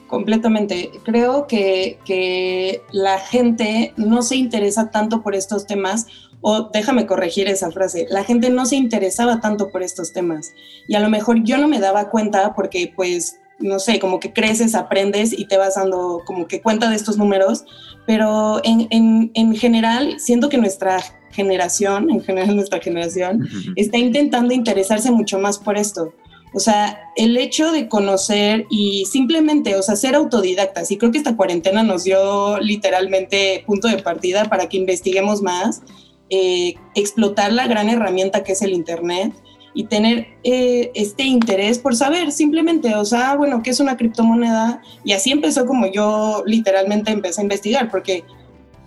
Completamente. 0.08 0.90
Creo 1.04 1.46
que, 1.46 1.98
que 2.04 2.82
la 2.92 3.18
gente 3.18 3.92
no 3.96 4.22
se 4.22 4.36
interesa 4.36 4.90
tanto 4.90 5.22
por 5.22 5.34
estos 5.34 5.66
temas 5.66 6.06
o 6.40 6.70
déjame 6.72 7.06
corregir 7.06 7.48
esa 7.48 7.70
frase, 7.70 8.06
la 8.10 8.24
gente 8.24 8.50
no 8.50 8.64
se 8.64 8.76
interesaba 8.76 9.40
tanto 9.40 9.70
por 9.70 9.82
estos 9.82 10.12
temas 10.12 10.52
y 10.86 10.94
a 10.94 11.00
lo 11.00 11.10
mejor 11.10 11.42
yo 11.42 11.58
no 11.58 11.68
me 11.68 11.80
daba 11.80 12.10
cuenta 12.10 12.54
porque 12.54 12.92
pues 12.94 13.40
no 13.58 13.78
sé, 13.78 13.99
como 13.99 14.20
que 14.20 14.32
creces, 14.32 14.75
aprendes 14.75 15.37
y 15.37 15.46
te 15.46 15.56
vas 15.56 15.75
dando 15.75 16.22
como 16.25 16.46
que 16.46 16.60
cuenta 16.60 16.88
de 16.88 16.96
estos 16.96 17.16
números, 17.16 17.64
pero 18.06 18.60
en, 18.64 19.31
en, 19.34 19.55
general 19.55 20.19
siento 20.19 20.49
que 20.49 20.58
nuestra 20.58 21.00
generación, 21.31 22.10
en 22.10 22.22
general 22.22 22.56
nuestra 22.56 22.81
generación, 22.81 23.49
está 23.76 23.99
intentando 23.99 24.55
interesarse 24.55 25.10
mucho 25.10 25.38
más 25.38 25.58
por 25.58 25.76
esto. 25.76 26.14
O 26.55 26.60
sea, 26.60 26.99
el 27.16 27.37
hecho 27.37 27.72
de 27.72 27.88
conocer 27.88 28.64
y 28.70 29.05
simplemente, 29.05 29.76
o 29.76 29.82
sea, 29.82 29.96
ser 29.96 30.14
autodidactas, 30.14 30.90
y 30.90 30.96
creo 30.96 31.12
que 31.12 31.19
esta 31.19 31.37
cuarentena 31.37 31.82
nos 31.82 32.04
dio 32.04 32.58
literalmente 32.58 33.64
punto 33.66 33.88
de 33.88 33.99
partida 33.99 34.46
para 34.46 34.69
que 34.69 34.78
investiguemos 34.78 35.43
más, 35.43 35.82
eh, 36.31 36.75
explotar 36.94 37.52
la 37.52 37.66
gran 37.66 37.90
herramienta 37.90 38.44
que 38.44 38.52
es 38.52 38.62
el 38.62 38.72
Internet 38.72 39.32
y 39.74 39.84
tener 39.84 40.26
eh, 40.44 40.90
este 40.94 41.24
interés 41.24 41.78
por 41.78 41.94
saber 41.94 42.32
simplemente, 42.32 42.94
o 42.94 43.04
sea, 43.04 43.36
bueno, 43.36 43.62
¿qué 43.62 43.70
es 43.70 43.80
una 43.80 43.96
criptomoneda? 43.96 44.82
Y 45.04 45.12
así 45.12 45.30
empezó 45.30 45.66
como 45.66 45.86
yo 45.86 46.42
literalmente 46.46 47.10
empecé 47.10 47.40
a 47.40 47.44
investigar, 47.44 47.90
porque 47.90 48.24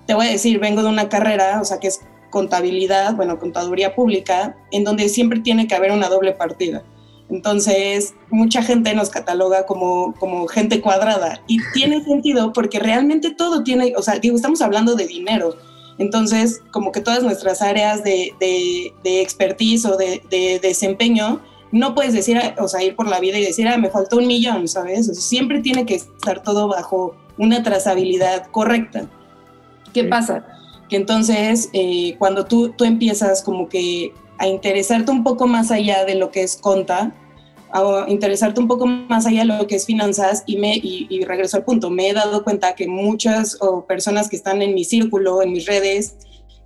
te 0.06 0.14
voy 0.14 0.28
a 0.28 0.32
decir, 0.32 0.60
vengo 0.60 0.84
de 0.84 0.90
una 0.90 1.10
carrera, 1.10 1.60
o 1.62 1.66
sea, 1.66 1.80
que 1.80 1.88
es 1.88 2.02
contabilidad, 2.30 3.16
bueno, 3.16 3.40
contaduría 3.40 3.96
pública, 3.96 4.58
en 4.72 4.84
donde 4.84 5.10
siempre 5.10 5.40
tiene 5.40 5.68
que 5.68 5.76
haber 5.76 5.92
una 5.92 6.10
doble 6.10 6.32
partida. 6.32 6.84
Entonces, 7.30 8.14
mucha 8.30 8.62
gente 8.62 8.94
nos 8.94 9.10
cataloga 9.10 9.66
como, 9.66 10.14
como 10.20 10.48
gente 10.48 10.82
cuadrada 10.82 11.42
y 11.48 11.60
tiene 11.74 12.04
sentido 12.04 12.52
porque 12.52 12.80
realmente 12.80 13.32
todo 13.32 13.64
tiene, 13.64 13.94
o 13.96 14.02
sea, 14.02 14.20
digo, 14.20 14.36
estamos 14.36 14.62
hablando 14.62 14.96
de 14.96 15.08
dinero, 15.08 15.56
entonces, 15.98 16.62
como 16.72 16.92
que 16.92 17.02
todas 17.02 17.24
nuestras 17.24 17.62
áreas 17.62 18.04
de, 18.04 18.94
expertise 19.04 19.86
o 19.86 19.98
de, 19.98 20.60
desempeño, 20.62 21.42
no 21.72 21.96
puedes 21.96 22.14
decir, 22.14 22.40
o 22.58 22.68
sea, 22.68 22.84
ir 22.84 22.96
por 22.96 23.08
la 23.08 23.20
vida 23.20 23.38
y 23.38 23.46
decir, 23.46 23.68
ah, 23.68 23.78
me 23.78 23.90
faltó 23.90 24.18
un 24.18 24.28
millón, 24.28 24.68
¿sabes? 24.68 25.08
siempre 25.24 25.62
tiene 25.62 25.86
que 25.86 25.96
estar 25.96 26.44
todo 26.44 26.68
bajo 26.68 27.16
una 27.38 27.64
trazabilidad 27.64 28.48
correcta. 28.48 29.06
¿Qué 29.94 30.04
pasa? 30.04 30.46
Que 30.90 30.98
entonces, 30.98 31.70
eh, 31.74 32.16
cuando 32.20 32.46
tú, 32.46 32.70
tú 32.70 32.84
empiezas 32.84 33.42
como 33.42 33.70
que 33.70 34.14
a 34.38 34.48
interesarte 34.48 35.12
un 35.12 35.24
poco 35.24 35.48
más 35.48 35.72
allá 35.72 36.04
de 36.04 36.16
lo 36.16 36.32
que 36.32 36.44
es 36.44 36.58
conta, 36.58 37.14
a 37.74 38.06
interesarte 38.08 38.60
un 38.60 38.68
poco 38.68 38.86
más 38.86 39.26
allá 39.26 39.42
de 39.42 39.46
lo 39.46 39.68
que 39.68 39.76
es 39.76 39.86
finanzas 39.86 40.44
y, 40.46 40.58
me, 40.58 40.76
y, 40.76 41.24
regreso 41.26 41.58
al 41.58 41.64
punto, 41.64 41.90
me 41.90 42.10
he 42.10 42.14
dado 42.14 42.44
cuenta 42.44 42.76
que 42.76 42.88
muchas 42.88 43.58
personas 43.88 44.30
que 44.30 44.36
están 44.36 44.62
en 44.62 44.74
mi 44.74 44.84
círculo, 44.84 45.42
en 45.42 45.52
mis 45.54 45.66
redes, 45.66 46.16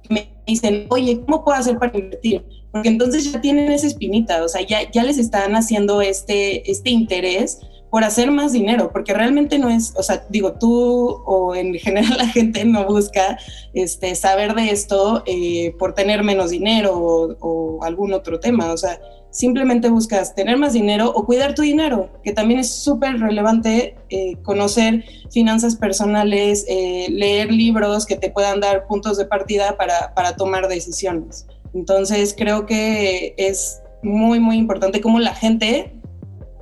me 0.09 0.29
dicen, 0.45 0.87
oye, 0.89 1.21
¿cómo 1.25 1.43
puedo 1.43 1.57
hacer 1.57 1.77
para 1.77 1.97
invertir? 1.97 2.45
Porque 2.71 2.89
entonces 2.89 3.31
ya 3.31 3.39
tienen 3.41 3.71
esa 3.71 3.87
espinita, 3.87 4.43
o 4.43 4.49
sea, 4.49 4.61
ya, 4.61 4.89
ya 4.91 5.03
les 5.03 5.17
están 5.17 5.55
haciendo 5.55 6.01
este, 6.01 6.69
este 6.69 6.89
interés 6.89 7.59
por 7.89 8.03
hacer 8.03 8.29
más 8.29 8.51
dinero, 8.51 8.91
porque 8.91 9.13
realmente 9.13 9.57
no 9.57 9.69
es, 9.69 9.93
o 9.95 10.03
sea, 10.03 10.25
digo, 10.29 10.53
tú 10.59 11.23
o 11.25 11.55
en 11.55 11.73
general 11.75 12.13
la 12.17 12.27
gente 12.27 12.65
no 12.65 12.85
busca 12.85 13.39
este, 13.73 14.15
saber 14.15 14.53
de 14.53 14.71
esto 14.71 15.23
eh, 15.25 15.73
por 15.79 15.93
tener 15.93 16.23
menos 16.23 16.49
dinero 16.49 16.97
o, 16.97 17.37
o 17.39 17.83
algún 17.83 18.11
otro 18.11 18.39
tema, 18.39 18.73
o 18.73 18.77
sea, 18.77 18.99
simplemente 19.35 19.89
buscas 19.89 20.33
tener 20.33 20.57
más 20.57 20.71
dinero 20.71 21.11
o 21.13 21.25
cuidar 21.25 21.55
tu 21.55 21.61
dinero, 21.61 22.09
que 22.23 22.31
también 22.31 22.61
es 22.61 22.73
súper 22.73 23.19
relevante 23.19 23.97
eh, 24.09 24.37
conocer 24.43 25.03
finanzas 25.29 25.75
personales, 25.75 26.65
eh, 26.69 27.07
leer 27.09 27.51
libros 27.51 28.05
que 28.05 28.15
te 28.15 28.29
puedan 28.29 28.61
dar 28.61 28.87
puntos 28.87 29.17
de 29.17 29.25
partida 29.25 29.75
para, 29.75 30.13
para, 30.13 30.37
tomar 30.37 30.69
decisiones. 30.69 31.47
Entonces 31.73 32.33
creo 32.37 32.65
que 32.65 33.33
es 33.35 33.81
muy, 34.01 34.39
muy 34.39 34.55
importante 34.55 35.01
cómo 35.01 35.19
la 35.19 35.35
gente, 35.35 35.91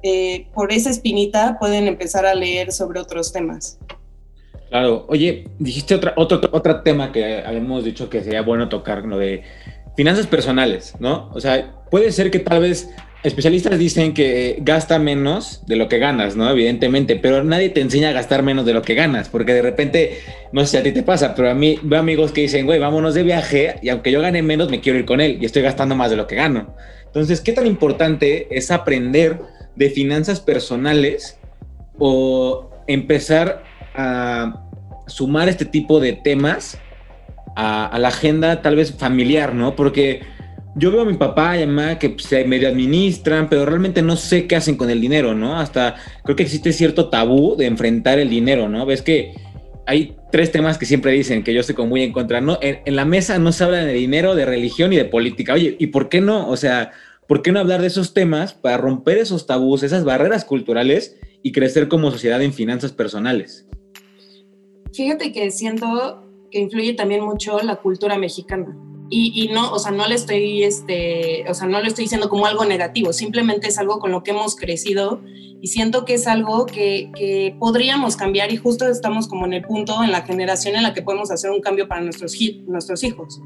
eh, 0.02 0.48
por 0.56 0.72
esa 0.72 0.90
espinita, 0.90 1.58
pueden 1.60 1.88
empezar 1.88 2.26
a 2.26 2.34
leer 2.34 2.72
sobre 2.72 3.00
otros 3.00 3.32
temas. 3.32 3.78
Claro, 4.70 5.06
oye, 5.10 5.48
dijiste 5.60 5.94
otra, 5.94 6.14
otro, 6.18 6.42
otro 6.52 6.82
tema 6.82 7.12
que 7.12 7.44
habíamos 7.46 7.84
dicho 7.84 8.10
que 8.10 8.24
sería 8.24 8.42
bueno 8.42 8.68
tocar, 8.68 9.06
lo 9.06 9.20
de 9.20 9.44
finanzas 9.96 10.26
personales, 10.26 10.96
¿no? 11.00 11.30
O 11.36 11.40
sea, 11.40 11.83
puede 11.94 12.12
ser 12.12 12.32
que 12.32 12.40
tal 12.40 12.60
vez 12.60 12.90
especialistas 13.22 13.78
dicen 13.78 14.16
que 14.16 14.58
gasta 14.62 14.98
menos 14.98 15.62
de 15.68 15.76
lo 15.76 15.90
que 15.90 16.00
ganas, 16.00 16.36
¿no? 16.36 16.50
Evidentemente, 16.50 17.18
pero 17.18 17.44
nadie 17.44 17.70
te 17.70 17.82
enseña 17.82 18.10
a 18.10 18.14
gastar 18.14 18.42
menos 18.42 18.66
de 18.66 18.74
lo 18.74 18.82
que 18.82 18.96
ganas, 18.96 19.30
porque 19.30 19.54
de 19.54 19.62
repente, 19.62 20.18
no 20.52 20.62
sé 20.62 20.68
si 20.72 20.78
a 20.78 20.82
ti 20.82 20.92
te 20.92 21.04
pasa, 21.04 21.36
pero 21.36 21.52
a 21.52 21.54
mí 21.54 21.78
veo 21.84 22.00
amigos 22.00 22.32
que 22.32 22.42
dicen, 22.42 22.66
güey, 22.66 22.80
vámonos 22.80 23.14
de 23.14 23.22
viaje 23.22 23.76
y 23.84 23.90
aunque 23.90 24.12
yo 24.12 24.22
gane 24.22 24.42
menos, 24.42 24.72
me 24.72 24.82
quiero 24.82 24.98
ir 24.98 25.06
con 25.06 25.22
él 25.22 25.38
y 25.40 25.46
estoy 25.46 25.62
gastando 25.62 25.94
más 25.94 26.10
de 26.10 26.16
lo 26.16 26.26
que 26.26 26.34
gano. 26.34 26.74
Entonces, 27.06 27.42
¿qué 27.42 27.54
tan 27.54 27.68
importante 27.68 28.48
es 28.50 28.72
aprender 28.72 29.40
de 29.76 29.92
finanzas 29.92 30.40
personales 30.40 31.38
o 32.00 32.72
empezar 32.88 33.62
a 33.94 34.66
sumar 35.06 35.48
este 35.48 35.66
tipo 35.66 36.00
de 36.00 36.14
temas 36.14 36.80
a, 37.56 37.96
la 38.00 38.08
agenda 38.08 38.64
tal 38.64 38.78
vez 38.78 38.94
familiar, 38.96 39.54
¿no? 39.54 39.76
Porque 39.76 40.33
yo 40.76 40.92
veo 40.92 41.02
a 41.02 41.06
mi 41.06 41.14
papá 41.14 41.58
y 41.58 41.64
a 41.64 41.68
mi 41.68 41.74
mamá 41.74 42.00
que 42.00 42.10
pues, 42.10 42.26
se 42.26 42.46
medio 42.46 42.68
administran, 42.68 43.50
pero 43.50 43.66
realmente 43.66 44.02
no 44.02 44.16
sé 44.16 44.48
qué 44.48 44.56
hacen 44.56 44.76
con 44.76 44.90
el 44.90 45.00
dinero, 45.00 45.34
¿no? 45.34 45.60
Hasta 45.60 45.96
creo 46.24 46.36
que 46.36 46.44
existe 46.44 46.74
cierto 46.74 47.10
tabú 47.10 47.56
de 47.56 47.66
enfrentar 47.68 48.20
el 48.20 48.30
dinero, 48.30 48.70
¿no? 48.70 48.86
Ves 48.86 49.02
que 49.02 49.34
hay 49.86 50.16
tres 50.32 50.52
temas 50.52 50.78
que 50.78 50.86
siempre 50.86 51.12
dicen 51.12 51.44
que 51.44 51.54
yo 51.54 51.60
estoy 51.60 51.76
como 51.76 51.90
muy 51.90 52.04
en 52.04 52.12
contra. 52.12 52.42
No, 52.42 52.58
en, 52.62 52.96
la 52.96 53.06
mesa 53.06 53.38
no 53.38 53.52
se 53.52 53.64
habla 53.64 53.84
de 53.86 53.94
dinero, 53.94 54.36
de 54.36 54.46
religión 54.46 54.94
y 54.94 54.96
de 54.96 55.06
política. 55.06 55.54
Oye, 55.54 55.76
¿y 55.80 55.88
por 55.88 56.10
qué 56.10 56.22
no? 56.22 56.50
O 56.50 56.58
sea, 56.58 56.92
¿por 57.28 57.42
qué 57.42 57.52
no 57.52 57.60
hablar 57.60 57.82
de 57.82 57.88
esos 57.88 58.14
temas 58.14 58.54
para 58.54 58.78
romper 58.78 59.18
esos 59.18 59.46
tabús, 59.46 59.84
esas 59.84 60.04
barreras 60.04 60.46
culturales 60.46 61.18
y 61.44 61.52
crecer 61.52 61.88
como 61.88 62.10
sociedad 62.12 62.42
en 62.42 62.54
finanzas 62.54 62.94
personales? 62.94 63.68
Fíjate 64.94 65.32
que 65.32 65.52
siento 65.52 66.24
que 66.50 66.60
influye 66.60 66.94
también 66.94 67.24
mucho 67.24 67.60
la 67.60 67.76
cultura 67.76 68.18
mexicana. 68.18 68.76
Y, 69.16 69.50
no, 69.54 69.72
o 69.72 69.78
sea, 69.78 69.92
no 69.92 70.08
le 70.08 70.16
estoy, 70.16 70.64
este, 70.64 71.46
o 71.48 71.54
sea, 71.54 71.68
no 71.68 71.80
le 71.80 71.88
estoy 71.88 72.06
diciendo 72.06 72.30
como 72.30 72.48
algo 72.48 72.66
negativo, 72.66 73.14
simplemente 73.14 73.68
es 73.68 73.78
algo 73.78 74.00
con 74.00 74.12
lo 74.12 74.24
que 74.24 74.32
hemos 74.32 74.56
crecido 74.56 75.22
y 75.62 75.68
siento 75.68 76.04
que 76.04 76.16
es 76.16 76.26
algo 76.26 76.66
que, 76.66 77.12
que, 77.16 77.56
podríamos 77.60 78.16
cambiar 78.16 78.52
y 78.52 78.58
justo 78.58 78.88
estamos 78.88 79.28
como 79.28 79.46
en 79.46 79.54
el 79.54 79.62
punto, 79.62 80.02
en 80.04 80.12
la 80.12 80.24
generación 80.24 80.76
en 80.76 80.82
la 80.82 80.96
que 80.96 81.04
podemos 81.04 81.30
hacer 81.30 81.52
un 81.52 81.62
cambio 81.62 81.88
para 81.88 82.02
nuestros, 82.02 82.36
nuestros 82.66 83.04
hijos. 83.04 83.40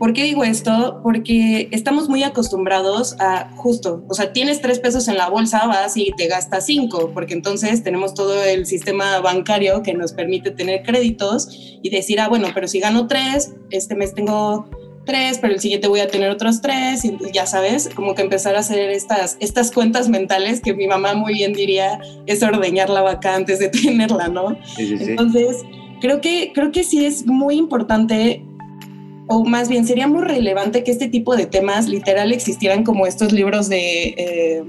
¿Por 0.00 0.14
qué 0.14 0.24
digo 0.24 0.44
esto? 0.44 0.98
Porque 1.02 1.68
estamos 1.72 2.08
muy 2.08 2.22
acostumbrados 2.22 3.16
a 3.20 3.50
justo, 3.56 4.02
o 4.08 4.14
sea, 4.14 4.32
tienes 4.32 4.62
tres 4.62 4.78
pesos 4.78 5.08
en 5.08 5.18
la 5.18 5.28
bolsa, 5.28 5.66
vas 5.66 5.94
y 5.94 6.10
te 6.16 6.26
gastas 6.26 6.64
cinco, 6.64 7.10
porque 7.12 7.34
entonces 7.34 7.82
tenemos 7.82 8.14
todo 8.14 8.42
el 8.42 8.64
sistema 8.64 9.20
bancario 9.20 9.82
que 9.82 9.92
nos 9.92 10.14
permite 10.14 10.52
tener 10.52 10.84
créditos 10.84 11.48
y 11.82 11.90
decir, 11.90 12.18
ah, 12.18 12.28
bueno, 12.28 12.48
pero 12.54 12.66
si 12.66 12.80
gano 12.80 13.08
tres, 13.08 13.52
este 13.70 13.94
mes 13.94 14.14
tengo 14.14 14.70
tres, 15.04 15.36
pero 15.38 15.52
el 15.52 15.60
siguiente 15.60 15.86
voy 15.86 16.00
a 16.00 16.08
tener 16.08 16.30
otros 16.30 16.62
tres, 16.62 17.04
y 17.04 17.18
ya 17.34 17.44
sabes, 17.44 17.90
como 17.94 18.14
que 18.14 18.22
empezar 18.22 18.56
a 18.56 18.60
hacer 18.60 18.88
estas, 18.88 19.36
estas 19.38 19.70
cuentas 19.70 20.08
mentales 20.08 20.62
que 20.62 20.72
mi 20.72 20.86
mamá 20.86 21.12
muy 21.12 21.34
bien 21.34 21.52
diría 21.52 22.00
es 22.24 22.42
ordeñar 22.42 22.88
la 22.88 23.02
vaca 23.02 23.34
antes 23.34 23.58
de 23.58 23.68
tenerla, 23.82 24.28
¿no? 24.28 24.56
Entonces, 24.78 25.58
creo 26.00 26.22
que, 26.22 26.52
creo 26.54 26.72
que 26.72 26.84
sí 26.84 27.04
es 27.04 27.26
muy 27.26 27.56
importante, 27.56 28.46
o 29.32 29.44
más 29.44 29.68
bien 29.68 29.86
sería 29.86 30.08
muy 30.08 30.22
relevante 30.22 30.82
que 30.82 30.90
este 30.90 31.06
tipo 31.06 31.36
de 31.36 31.46
temas 31.46 31.86
literal 31.86 32.32
existieran 32.32 32.82
como 32.82 33.06
estos 33.06 33.32
libros 33.32 33.68
de 33.68 34.14
eh, 34.18 34.64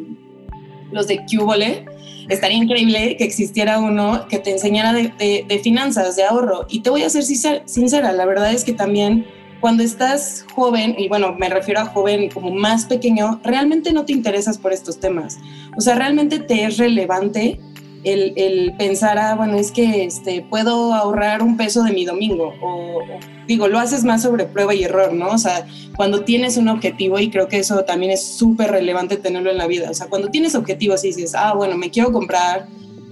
los 0.91 1.07
de 1.07 1.25
Cubole. 1.25 1.85
Estaría 2.29 2.57
increíble 2.57 3.17
que 3.17 3.23
existiera 3.23 3.79
uno 3.79 4.27
que 4.29 4.37
te 4.37 4.51
enseñara 4.51 4.93
de, 4.93 5.45
de 5.47 5.59
finanzas, 5.59 6.15
de 6.15 6.25
ahorro. 6.25 6.67
Y 6.69 6.81
te 6.81 6.91
voy 6.91 7.01
a 7.01 7.09
ser 7.09 7.23
sincera, 7.23 8.11
la 8.11 8.25
verdad 8.27 8.53
es 8.53 8.63
que 8.63 8.73
también 8.73 9.25
cuando 9.59 9.81
estás 9.81 10.45
joven, 10.53 10.93
y 10.95 11.07
bueno, 11.07 11.33
me 11.39 11.49
refiero 11.49 11.79
a 11.79 11.85
joven 11.85 12.29
como 12.29 12.51
más 12.51 12.85
pequeño, 12.85 13.41
realmente 13.43 13.91
no 13.93 14.05
te 14.05 14.13
interesas 14.13 14.59
por 14.59 14.73
estos 14.73 14.99
temas. 14.99 15.39
O 15.75 15.81
sea, 15.81 15.95
realmente 15.95 16.37
te 16.37 16.65
es 16.65 16.77
relevante 16.77 17.59
el, 18.03 18.73
pensar, 18.77 19.17
ah, 19.17 19.35
bueno, 19.35 19.57
es 19.57 19.71
que 19.71 20.05
este, 20.05 20.41
puedo 20.41 20.93
ahorrar 20.93 21.41
un 21.43 21.57
peso 21.57 21.83
de 21.83 21.91
mi 21.91 22.05
domingo. 22.05 22.53
O, 22.61 23.01
digo, 23.47 23.67
lo 23.67 23.79
haces 23.79 24.03
más 24.03 24.21
sobre 24.23 24.45
prueba 24.45 24.73
y 24.73 24.83
error, 24.83 25.13
¿no? 25.13 25.29
O 25.29 25.37
sea, 25.37 25.65
cuando 25.95 26.23
tienes 26.23 26.57
un 26.57 26.67
objetivo, 26.67 27.19
y 27.19 27.29
creo 27.29 27.47
que 27.47 27.59
eso 27.59 27.83
también 27.83 28.11
es 28.11 28.23
súper 28.23 28.71
relevante 28.71 29.17
tenerlo 29.17 29.51
en 29.51 29.57
la 29.57 29.67
vida. 29.67 29.89
O 29.89 29.93
sea, 29.93 30.07
cuando 30.07 30.29
tienes 30.29 30.55
objetivos 30.55 31.03
y 31.03 31.07
dices, 31.07 31.33
ah, 31.35 31.53
bueno, 31.53 31.77
me 31.77 31.89
quiero 31.89 32.11
comprar 32.11 32.67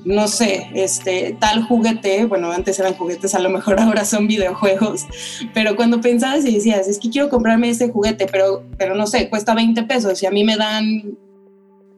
no 0.06 0.28
sé, 0.28 0.70
este, 0.74 1.36
tal 1.40 1.64
juguete, 1.64 2.26
bueno, 2.26 2.52
antes 2.52 2.80
eran 2.80 2.94
juguetes, 2.94 3.36
a 3.36 3.40
lo 3.40 3.50
mejor 3.50 3.80
ahora 3.80 4.06
son 4.06 4.28
videojuegos, 4.28 5.06
pero 5.54 5.76
cuando 5.76 6.02
pensabas 6.02 6.46
y 6.46 6.54
decías, 6.54 6.88
es 6.88 7.00
que 7.00 7.10
quiero 7.10 7.30
comprarme 7.30 7.70
este 7.70 7.90
juguete, 7.90 8.28
pero, 8.32 8.64
pero 8.78 8.96
no 8.96 9.08
sé, 9.08 9.30
cuesta 9.30 9.54
20 9.54 9.84
pesos 9.84 10.22
y 10.24 10.26
a 10.26 10.32
mí 10.32 10.44
me 10.44 10.56
dan, 10.56 11.18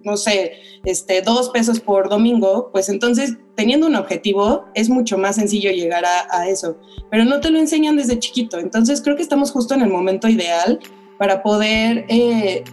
no 0.03 0.17
sé, 0.17 0.53
este, 0.85 1.21
dos 1.21 1.49
pesos 1.49 1.79
por 1.79 2.09
domingo, 2.09 2.69
pues 2.71 2.89
entonces 2.89 3.37
teniendo 3.55 3.87
un 3.87 3.95
objetivo 3.95 4.65
es 4.73 4.89
mucho 4.89 5.17
más 5.17 5.35
sencillo 5.35 5.71
llegar 5.71 6.03
a, 6.05 6.47
eso, 6.47 6.77
pero 7.09 7.25
no 7.25 7.39
te 7.39 7.49
lo 7.49 7.59
enseñan 7.59 7.97
desde 7.97 8.19
chiquito, 8.19 8.59
entonces 8.59 9.01
creo 9.01 9.15
que 9.15 9.21
estamos 9.21 9.51
justo 9.51 9.73
en 9.73 9.81
el 9.81 9.89
momento 9.89 10.27
ideal 10.27 10.79
para 11.17 11.43
poder... 11.43 12.05
Eh, 12.09 12.63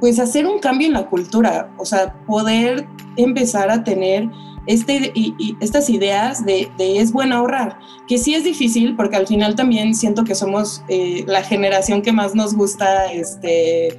pues 0.00 0.18
hacer 0.18 0.46
un 0.46 0.60
cambio 0.60 0.86
en 0.86 0.94
la 0.94 1.10
cultura, 1.10 1.74
o 1.76 1.84
sea, 1.84 2.14
poder 2.24 2.86
empezar 3.16 3.70
a 3.70 3.84
tener 3.84 4.30
este, 4.66 5.12
y, 5.14 5.56
estas 5.60 5.90
ideas 5.90 6.44
de, 6.44 6.70
es 6.78 7.12
bueno 7.12 7.36
ahorrar, 7.36 7.78
que 8.06 8.18
sí 8.18 8.34
es 8.34 8.44
difícil 8.44 8.94
porque 8.96 9.16
al 9.16 9.26
final 9.26 9.54
también 9.54 9.94
siento 9.94 10.24
que 10.24 10.34
somos 10.34 10.82
eh, 10.88 11.24
la 11.26 11.42
generación 11.42 12.02
que 12.02 12.12
más 12.12 12.34
nos 12.34 12.54
gusta, 12.54 13.12
este, 13.12 13.96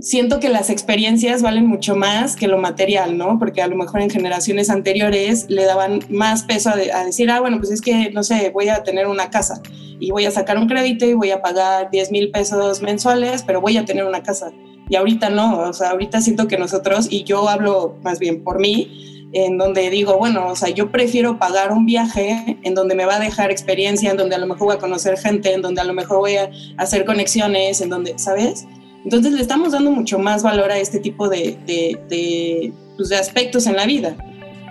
siento 0.00 0.40
que 0.40 0.48
las 0.48 0.70
experiencias 0.70 1.42
valen 1.42 1.66
mucho 1.66 1.96
más 1.96 2.36
que 2.36 2.48
lo 2.48 2.58
material, 2.58 3.16
¿no? 3.16 3.38
Porque 3.38 3.62
a 3.62 3.66
lo 3.66 3.76
mejor 3.76 4.00
en 4.00 4.10
generaciones 4.10 4.70
anteriores 4.70 5.46
le 5.48 5.64
daban 5.64 6.00
más 6.08 6.42
peso 6.42 6.70
a, 6.70 6.74
a 6.74 7.04
decir, 7.04 7.30
ah, 7.30 7.40
bueno, 7.40 7.58
pues 7.58 7.70
es 7.70 7.80
que, 7.80 8.10
no 8.10 8.22
sé, 8.22 8.50
voy 8.50 8.68
a 8.68 8.82
tener 8.82 9.06
una 9.06 9.30
casa 9.30 9.60
y 10.00 10.10
voy 10.10 10.26
a 10.26 10.30
sacar 10.30 10.58
un 10.58 10.68
crédito 10.68 11.06
y 11.06 11.14
voy 11.14 11.30
a 11.30 11.40
pagar 11.40 11.90
10 11.90 12.10
mil 12.10 12.30
pesos 12.30 12.82
mensuales, 12.82 13.42
pero 13.42 13.60
voy 13.60 13.76
a 13.76 13.84
tener 13.84 14.04
una 14.04 14.22
casa. 14.22 14.52
Y 14.88 14.96
ahorita 14.96 15.30
no, 15.30 15.60
o 15.60 15.72
sea, 15.72 15.90
ahorita 15.90 16.20
siento 16.20 16.46
que 16.46 16.58
nosotros, 16.58 17.08
y 17.10 17.24
yo 17.24 17.48
hablo 17.48 17.96
más 18.02 18.18
bien 18.18 18.42
por 18.42 18.60
mí, 18.60 19.30
en 19.32 19.58
donde 19.58 19.90
digo, 19.90 20.16
bueno, 20.16 20.46
o 20.48 20.56
sea, 20.56 20.68
yo 20.68 20.92
prefiero 20.92 21.38
pagar 21.38 21.72
un 21.72 21.86
viaje 21.86 22.58
en 22.62 22.74
donde 22.74 22.94
me 22.94 23.04
va 23.04 23.16
a 23.16 23.20
dejar 23.20 23.50
experiencia, 23.50 24.10
en 24.10 24.16
donde 24.16 24.36
a 24.36 24.38
lo 24.38 24.46
mejor 24.46 24.66
voy 24.66 24.76
a 24.76 24.78
conocer 24.78 25.18
gente, 25.18 25.52
en 25.52 25.62
donde 25.62 25.80
a 25.80 25.84
lo 25.84 25.92
mejor 25.92 26.18
voy 26.18 26.36
a 26.36 26.50
hacer 26.76 27.04
conexiones, 27.04 27.80
en 27.80 27.88
donde, 27.88 28.16
¿sabes? 28.18 28.66
Entonces 29.04 29.32
le 29.32 29.42
estamos 29.42 29.72
dando 29.72 29.90
mucho 29.90 30.18
más 30.18 30.42
valor 30.42 30.70
a 30.70 30.78
este 30.78 30.98
tipo 30.98 31.28
de, 31.28 31.58
de, 31.66 32.72
pues, 32.96 33.12
aspectos 33.12 33.66
en 33.66 33.76
la 33.76 33.84
vida. 33.84 34.16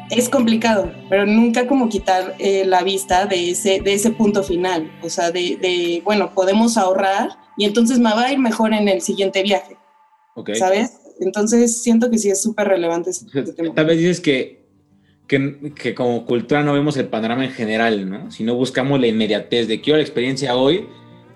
Es 0.09 0.27
complicado, 0.27 0.91
pero 1.09 1.25
nunca 1.25 1.67
como 1.67 1.87
quitar 1.87 2.35
eh, 2.39 2.65
la 2.65 2.83
vista 2.83 3.25
de 3.25 3.51
ese, 3.51 3.79
de 3.79 3.93
ese 3.93 4.11
punto 4.11 4.43
final. 4.43 4.91
O 5.01 5.09
sea, 5.09 5.31
de, 5.31 6.01
bueno, 6.03 6.33
podemos 6.33 6.77
ahorrar 6.77 7.29
y 7.57 7.65
entonces 7.65 7.99
me 7.99 8.09
va 8.09 8.25
a 8.25 8.31
ir 8.31 8.39
mejor 8.39 8.73
en 8.73 8.89
el 8.89 9.01
siguiente 9.01 9.43
viaje. 9.43 9.77
¿Sabes? 10.55 10.99
Entonces 11.19 11.83
siento 11.83 12.09
que 12.09 12.17
sí 12.17 12.29
es 12.29 12.41
súper 12.41 12.67
relevante 12.67 13.11
este 13.11 13.43
tema. 13.53 13.73
Tal 13.75 13.85
vez 13.85 13.99
dices 13.99 14.19
que, 14.19 14.65
que, 15.27 15.93
como 15.93 16.25
cultura 16.25 16.63
no 16.63 16.73
vemos 16.73 16.97
el 16.97 17.07
panorama 17.07 17.45
en 17.45 17.51
general, 17.51 18.09
¿no? 18.09 18.31
Si 18.31 18.43
no 18.43 18.55
buscamos 18.55 18.99
la 18.99 19.07
inmediatez 19.07 19.67
de 19.67 19.79
quiero 19.79 19.97
la 19.97 20.03
experiencia 20.03 20.55
hoy 20.55 20.87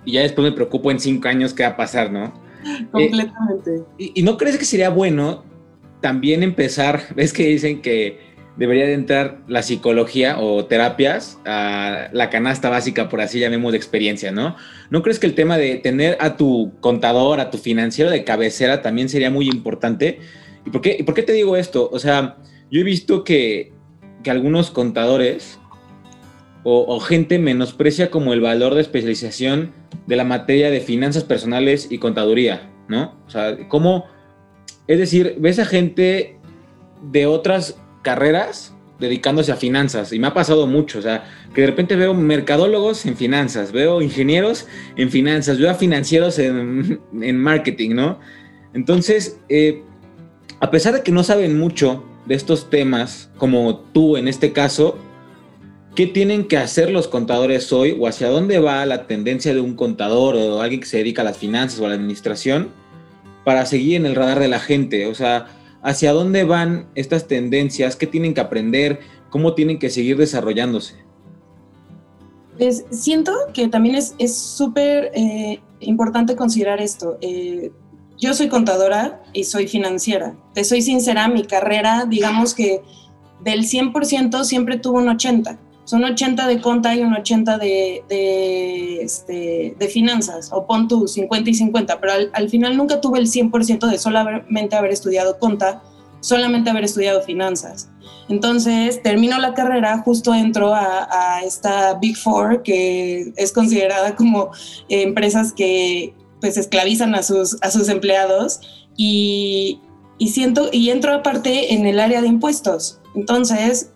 y 0.04 0.14
ya 0.14 0.22
después 0.22 0.50
me 0.50 0.52
preocupo 0.52 0.90
en 0.90 1.00
cinco 1.00 1.28
años 1.28 1.54
qué 1.54 1.64
va 1.64 1.70
a 1.70 1.78
pasar, 1.78 2.12
¿no? 2.12 2.47
Completamente. 2.92 3.84
y, 3.98 4.22
no 4.24 4.38
crees 4.38 4.58
que 4.58 4.66
sería 4.66 4.90
bueno 4.90 5.44
también 6.02 6.44
empezar, 6.44 7.02
ves 7.16 7.34
que 7.34 7.48
dicen 7.48 7.82
que 7.82 8.28
debería 8.58 8.88
de 8.88 8.94
entrar 8.94 9.42
la 9.48 9.62
psicología 9.62 10.40
o 10.40 10.66
terapias 10.66 11.40
a 11.46 12.10
la 12.12 12.30
canasta 12.30 12.70
básica, 12.70 13.08
por 13.08 13.22
así 13.22 13.40
llamemos, 13.40 13.72
de 13.72 13.78
experiencia, 13.78 14.32
¿no? 14.32 14.56
¿No 14.90 15.04
crees 15.04 15.20
que 15.20 15.28
el 15.28 15.36
tema 15.36 15.58
de 15.58 15.76
tener 15.76 16.18
a 16.20 16.38
tu 16.38 16.74
contador, 16.80 17.40
a 17.40 17.52
tu 17.52 17.60
financiero 17.60 18.10
de 18.10 18.24
cabecera 18.24 18.82
también 18.82 19.10
sería 19.10 19.30
muy 19.30 19.48
importante? 19.48 20.20
¿Y 20.66 20.72
por 20.72 20.82
qué, 20.82 21.04
por 21.06 21.14
qué 21.14 21.22
te 21.22 21.34
digo 21.34 21.56
esto? 21.56 21.88
O 21.92 22.00
sea, 22.00 22.38
yo 22.72 22.82
he 22.82 22.84
visto 22.84 23.24
que, 23.24 23.74
que 24.24 24.32
algunos 24.32 24.72
contadores 24.72 25.60
o, 26.70 26.84
o, 26.94 27.00
gente 27.00 27.40
menosprecia 27.40 28.12
como 28.12 28.34
el 28.34 28.42
valor 28.42 28.76
de 28.76 28.82
especialización 28.82 29.72
de 30.06 30.18
la 30.18 30.26
materia 30.26 30.70
de 30.70 30.82
finanzas 30.82 31.24
personales 31.24 31.88
y 31.90 31.98
contaduría, 31.98 32.70
¿no? 32.90 33.16
O 33.26 33.30
sea, 33.30 33.58
¿cómo? 33.70 34.04
Es 34.86 35.00
decir, 35.00 35.38
ves 35.40 35.60
a 35.60 35.66
gente 35.66 36.38
de 37.10 37.26
otras 37.26 37.80
carreras 38.02 38.76
dedicándose 39.00 39.54
a 39.54 39.56
finanzas 39.56 40.12
y 40.12 40.20
me 40.20 40.28
ha 40.28 40.34
pasado 40.34 40.68
mucho, 40.68 41.00
o 41.00 41.02
sea, 41.02 41.24
que 41.54 41.62
de 41.62 41.68
repente 41.68 41.96
veo 41.96 42.14
mercadólogos 42.14 43.06
en 43.06 43.16
finanzas, 43.16 43.72
veo 43.72 44.02
ingenieros 44.02 44.68
en 44.98 45.10
finanzas, 45.10 45.60
veo 45.60 45.70
a 45.70 45.76
financieros 45.76 46.38
en, 46.38 47.00
marketing, 47.38 47.92
¿no? 47.92 48.20
Entonces, 48.74 49.40
eh, 49.48 49.84
a 50.60 50.70
pesar 50.70 50.96
de 50.96 51.02
que 51.02 51.14
no 51.14 51.24
saben 51.24 51.58
mucho 51.58 52.04
de 52.26 52.36
estos 52.36 52.70
temas, 52.70 53.30
como 53.38 53.78
tú 53.94 54.18
en 54.18 54.28
este 54.28 54.52
caso, 54.52 54.98
¿qué 55.98 56.06
tienen 56.06 56.48
que 56.48 56.58
hacer 56.58 56.92
los 56.92 57.08
contadores 57.08 57.74
hoy 57.74 57.98
o 58.00 58.06
hacia 58.06 58.30
dónde 58.30 58.60
va 58.60 58.86
la 58.86 59.08
tendencia 59.08 59.52
de 59.56 59.62
un 59.62 59.76
contador 59.76 60.36
o 60.36 60.62
alguien 60.62 60.82
que 60.82 60.86
se 60.86 60.98
dedica 60.98 61.24
a 61.24 61.26
las 61.26 61.40
finanzas 61.40 61.80
o 61.80 61.88
a 61.88 61.90
la 61.90 61.96
administración 61.96 62.70
para 63.44 63.66
seguir 63.66 63.96
en 63.96 64.06
el 64.06 64.14
radar 64.14 64.40
de 64.40 64.48
la 64.48 64.60
gente? 64.60 65.08
O 65.08 65.16
sea, 65.16 65.48
hacia 65.82 66.14
dónde 66.14 66.44
van 66.44 66.88
estas 66.94 67.28
tendencias, 67.28 67.96
qué 67.96 68.06
tienen 68.06 68.36
que 68.36 68.42
aprender, 68.42 69.00
cómo 69.32 69.56
tienen 69.56 69.80
que 69.80 69.90
seguir 69.90 70.18
desarrollándose. 70.18 70.94
Pues 72.60 72.86
siento 72.92 73.34
que 73.52 73.68
también 73.68 73.96
es 73.96 74.38
súper 74.38 75.10
eh, 75.16 75.60
importante 75.80 76.36
considerar 76.36 76.80
esto. 76.80 77.18
Eh, 77.22 77.72
yo 78.20 78.36
soy 78.36 78.50
contadora 78.50 79.24
y 79.34 79.46
soy 79.46 79.68
financiera. 79.68 80.38
Te 80.54 80.64
soy 80.64 80.84
sincera, 80.84 81.28
mi 81.28 81.44
carrera, 81.44 82.06
digamos 82.08 82.54
que 82.54 82.84
del 83.44 83.64
100% 83.64 84.44
siempre 84.44 84.78
tuvo 84.78 85.00
un 85.00 85.08
80%. 85.08 85.58
Son 85.88 86.04
80 86.04 86.48
de 86.48 86.60
conta 86.60 86.94
y 86.94 87.00
un 87.00 87.14
80 87.14 87.58
de, 87.60 88.04
de, 88.10 89.02
este, 89.02 89.74
de 89.80 89.88
finanzas, 89.88 90.50
o 90.52 90.68
pon 90.68 90.90
tú 90.90 91.08
50 91.08 91.50
y 91.50 91.54
50, 91.54 92.02
pero 92.02 92.12
al, 92.12 92.30
al 92.34 92.50
final 92.50 92.76
nunca 92.76 93.00
tuve 93.00 93.20
el 93.20 93.28
100% 93.28 93.90
de 93.90 93.98
solamente 93.98 94.76
haber 94.76 94.92
estudiado 94.92 95.40
conta, 95.40 95.82
solamente 96.20 96.70
haber 96.70 96.84
estudiado 96.84 97.22
finanzas. 97.22 97.90
Entonces, 98.28 99.02
termino 99.02 99.40
la 99.40 99.54
carrera, 99.54 100.00
justo 100.00 100.34
entro 100.34 100.76
a, 100.76 101.08
a 101.10 101.44
esta 101.44 101.94
Big 101.94 102.18
Four, 102.18 102.64
que 102.64 103.32
es 103.38 103.54
considerada 103.54 104.18
como 104.18 104.52
empresas 104.90 105.54
que 105.54 106.14
pues 106.42 106.58
esclavizan 106.58 107.16
a 107.16 107.24
sus, 107.24 107.56
a 107.62 107.72
sus 107.72 107.88
empleados 107.88 108.60
y, 108.98 109.80
y 110.18 110.28
siento, 110.32 110.68
y 110.70 110.90
entro 110.90 111.14
aparte 111.14 111.74
en 111.76 111.86
el 111.88 112.02
área 112.02 112.22
de 112.22 112.28
impuestos. 112.28 113.00
Entonces, 113.16 113.92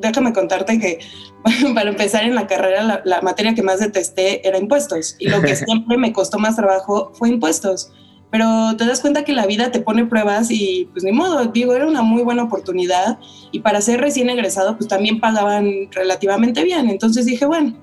déjame 0.00 0.32
contarte 0.32 0.78
que 0.78 0.98
para 1.74 1.90
empezar 1.90 2.24
en 2.24 2.34
la 2.34 2.46
carrera 2.46 3.02
la, 3.04 3.20
materia 3.20 3.54
que 3.54 3.62
más 3.62 3.80
detesté 3.80 4.46
era 4.46 4.58
impuestos 4.58 5.16
y 5.18 5.28
lo 5.28 5.40
que 5.40 5.56
siempre 5.56 5.96
me 5.96 6.12
costó 6.12 6.38
más 6.38 6.56
trabajo 6.56 7.12
fue 7.14 7.28
impuestos. 7.28 7.92
Pero 8.30 8.76
te 8.76 8.86
das 8.86 9.00
cuenta 9.00 9.24
que 9.24 9.32
la 9.32 9.44
vida 9.46 9.72
te 9.72 9.80
pone 9.80 10.06
pruebas 10.06 10.52
y 10.52 10.88
pues 10.92 11.02
ni 11.02 11.10
modo, 11.10 11.46
digo, 11.46 11.74
era 11.74 11.86
una 11.86 12.02
muy 12.02 12.22
buena 12.22 12.44
oportunidad 12.44 13.18
y 13.50 13.58
para 13.58 13.80
ser 13.80 14.00
recién 14.00 14.30
egresado 14.30 14.76
pues 14.76 14.88
también 14.88 15.18
pagaban 15.18 15.90
relativamente 15.90 16.62
bien. 16.62 16.88
Entonces 16.88 17.26
dije, 17.26 17.44
bueno, 17.44 17.76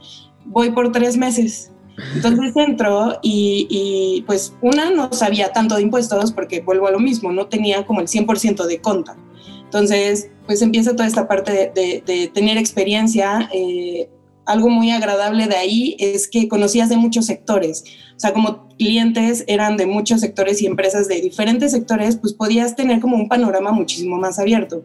voy 0.46 0.72
por 0.72 0.94
tres 0.94 1.18
meses. 1.18 1.72
Entonces 2.16 2.56
entro 2.56 3.20
y, 3.22 3.68
y, 3.70 4.22
pues 4.22 4.56
una 4.62 4.90
no 4.90 5.12
sabía 5.12 5.52
tanto 5.52 5.76
de 5.76 5.82
impuestos 5.82 6.32
porque 6.32 6.62
vuelvo 6.62 6.88
a 6.88 6.92
lo 6.92 7.00
mismo, 7.00 7.32
no 7.34 7.48
tenía 7.48 7.86
como 7.86 8.00
el 8.00 8.08
100% 8.08 8.66
de 8.66 8.80
conta. 8.80 9.18
Entonces, 9.66 10.30
pues 10.48 10.62
empieza 10.62 10.96
toda 10.96 11.08
esta 11.08 11.28
parte 11.28 11.72
de, 11.76 12.32
tener 12.34 12.58
experiencia. 12.58 13.50
Eh, 13.54 14.10
algo 14.46 14.70
muy 14.70 14.92
agradable 14.92 15.46
de 15.48 15.58
ahí 15.58 15.98
es 16.00 16.30
que 16.30 16.48
conocías 16.48 16.88
de 16.88 16.96
muchos 16.96 17.26
sectores. 17.26 17.84
O 18.16 18.20
sea, 18.20 18.34
como 18.34 18.70
clientes 18.78 19.44
eran 19.48 19.76
de 19.76 19.86
muchos 19.86 20.22
sectores 20.22 20.62
y 20.62 20.66
empresas 20.66 21.10
de 21.10 21.20
diferentes 21.20 21.72
sectores, 21.74 22.16
pues 22.16 22.34
podías 22.34 22.76
tener 22.76 23.02
como 23.02 23.18
un 23.18 23.28
panorama 23.28 23.72
muchísimo 23.72 24.18
más 24.18 24.40
abierto. 24.40 24.84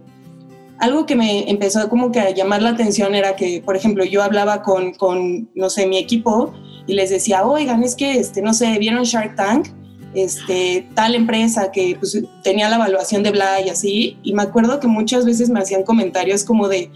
Algo 0.81 1.07
que 1.07 1.15
me 1.15 1.49
empezó 1.49 1.89
como 1.89 2.11
que 2.11 2.19
a 2.19 2.31
llamar 2.31 2.61
la 2.61 2.71
atención 2.71 3.15
era 3.15 3.37
que, 3.37 3.63
por 3.65 3.77
ejemplo, 3.77 4.05
yo 4.05 4.21
hablaba 4.25 4.63
con, 4.63 4.95
con 4.95 5.49
no 5.55 5.71
sé, 5.71 5.87
mi 5.87 5.97
equipo 5.97 6.53
y 6.89 6.95
les 6.95 7.11
decía, 7.11 7.47
oigan, 7.47 7.85
es 7.85 7.95
que, 7.95 8.19
este, 8.19 8.43
no 8.43 8.53
sé, 8.53 8.79
¿vieron 8.81 9.05
Shark 9.05 9.37
Tank? 9.37 9.69
Este, 10.15 10.89
tal 10.95 11.15
empresa 11.15 11.71
que 11.71 11.97
pues, 11.99 12.23
tenía 12.43 12.69
la 12.69 12.77
evaluación 12.77 13.23
de 13.23 13.31
bla 13.31 13.61
y 13.61 13.69
así, 13.69 14.19
y 14.23 14.35
me 14.35 14.43
acuerdo 14.43 14.81
que 14.81 14.87
muchas 14.87 15.25
veces 15.25 15.49
me 15.49 15.61
hacían 15.61 15.85
comentarios 15.85 16.45
como 16.45 16.69
de, 16.69 16.91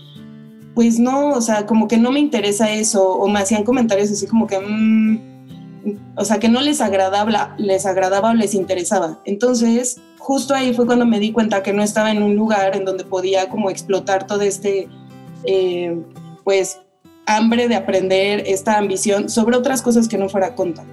pues 0.74 0.98
no, 0.98 1.30
o 1.30 1.40
sea, 1.40 1.66
como 1.66 1.88
que 1.88 1.96
no 1.96 2.12
me 2.12 2.20
interesa 2.20 2.70
eso, 2.70 3.08
o 3.08 3.28
me 3.28 3.40
hacían 3.40 3.64
comentarios 3.64 4.10
así 4.10 4.26
como 4.26 4.46
que, 4.46 4.58
mm", 4.58 5.36
o 6.16 6.24
sea, 6.24 6.38
que 6.38 6.48
no 6.48 6.60
les 6.60 6.80
agradaba, 6.80 7.54
les 7.58 7.86
agradaba 7.86 8.30
o 8.30 8.34
les 8.34 8.54
interesaba. 8.54 9.20
Entonces, 9.24 10.00
justo 10.18 10.54
ahí 10.54 10.74
fue 10.74 10.86
cuando 10.86 11.06
me 11.06 11.20
di 11.20 11.32
cuenta 11.32 11.62
que 11.62 11.72
no 11.72 11.82
estaba 11.82 12.10
en 12.10 12.22
un 12.22 12.36
lugar 12.36 12.76
en 12.76 12.84
donde 12.84 13.04
podía 13.04 13.48
como 13.48 13.70
explotar 13.70 14.26
todo 14.26 14.42
este, 14.42 14.88
eh, 15.44 15.98
pues, 16.44 16.80
hambre 17.26 17.68
de 17.68 17.76
aprender, 17.76 18.44
esta 18.46 18.78
ambición 18.78 19.28
sobre 19.28 19.56
otras 19.56 19.82
cosas 19.82 20.08
que 20.08 20.18
no 20.18 20.28
fuera 20.28 20.54
conta. 20.54 20.84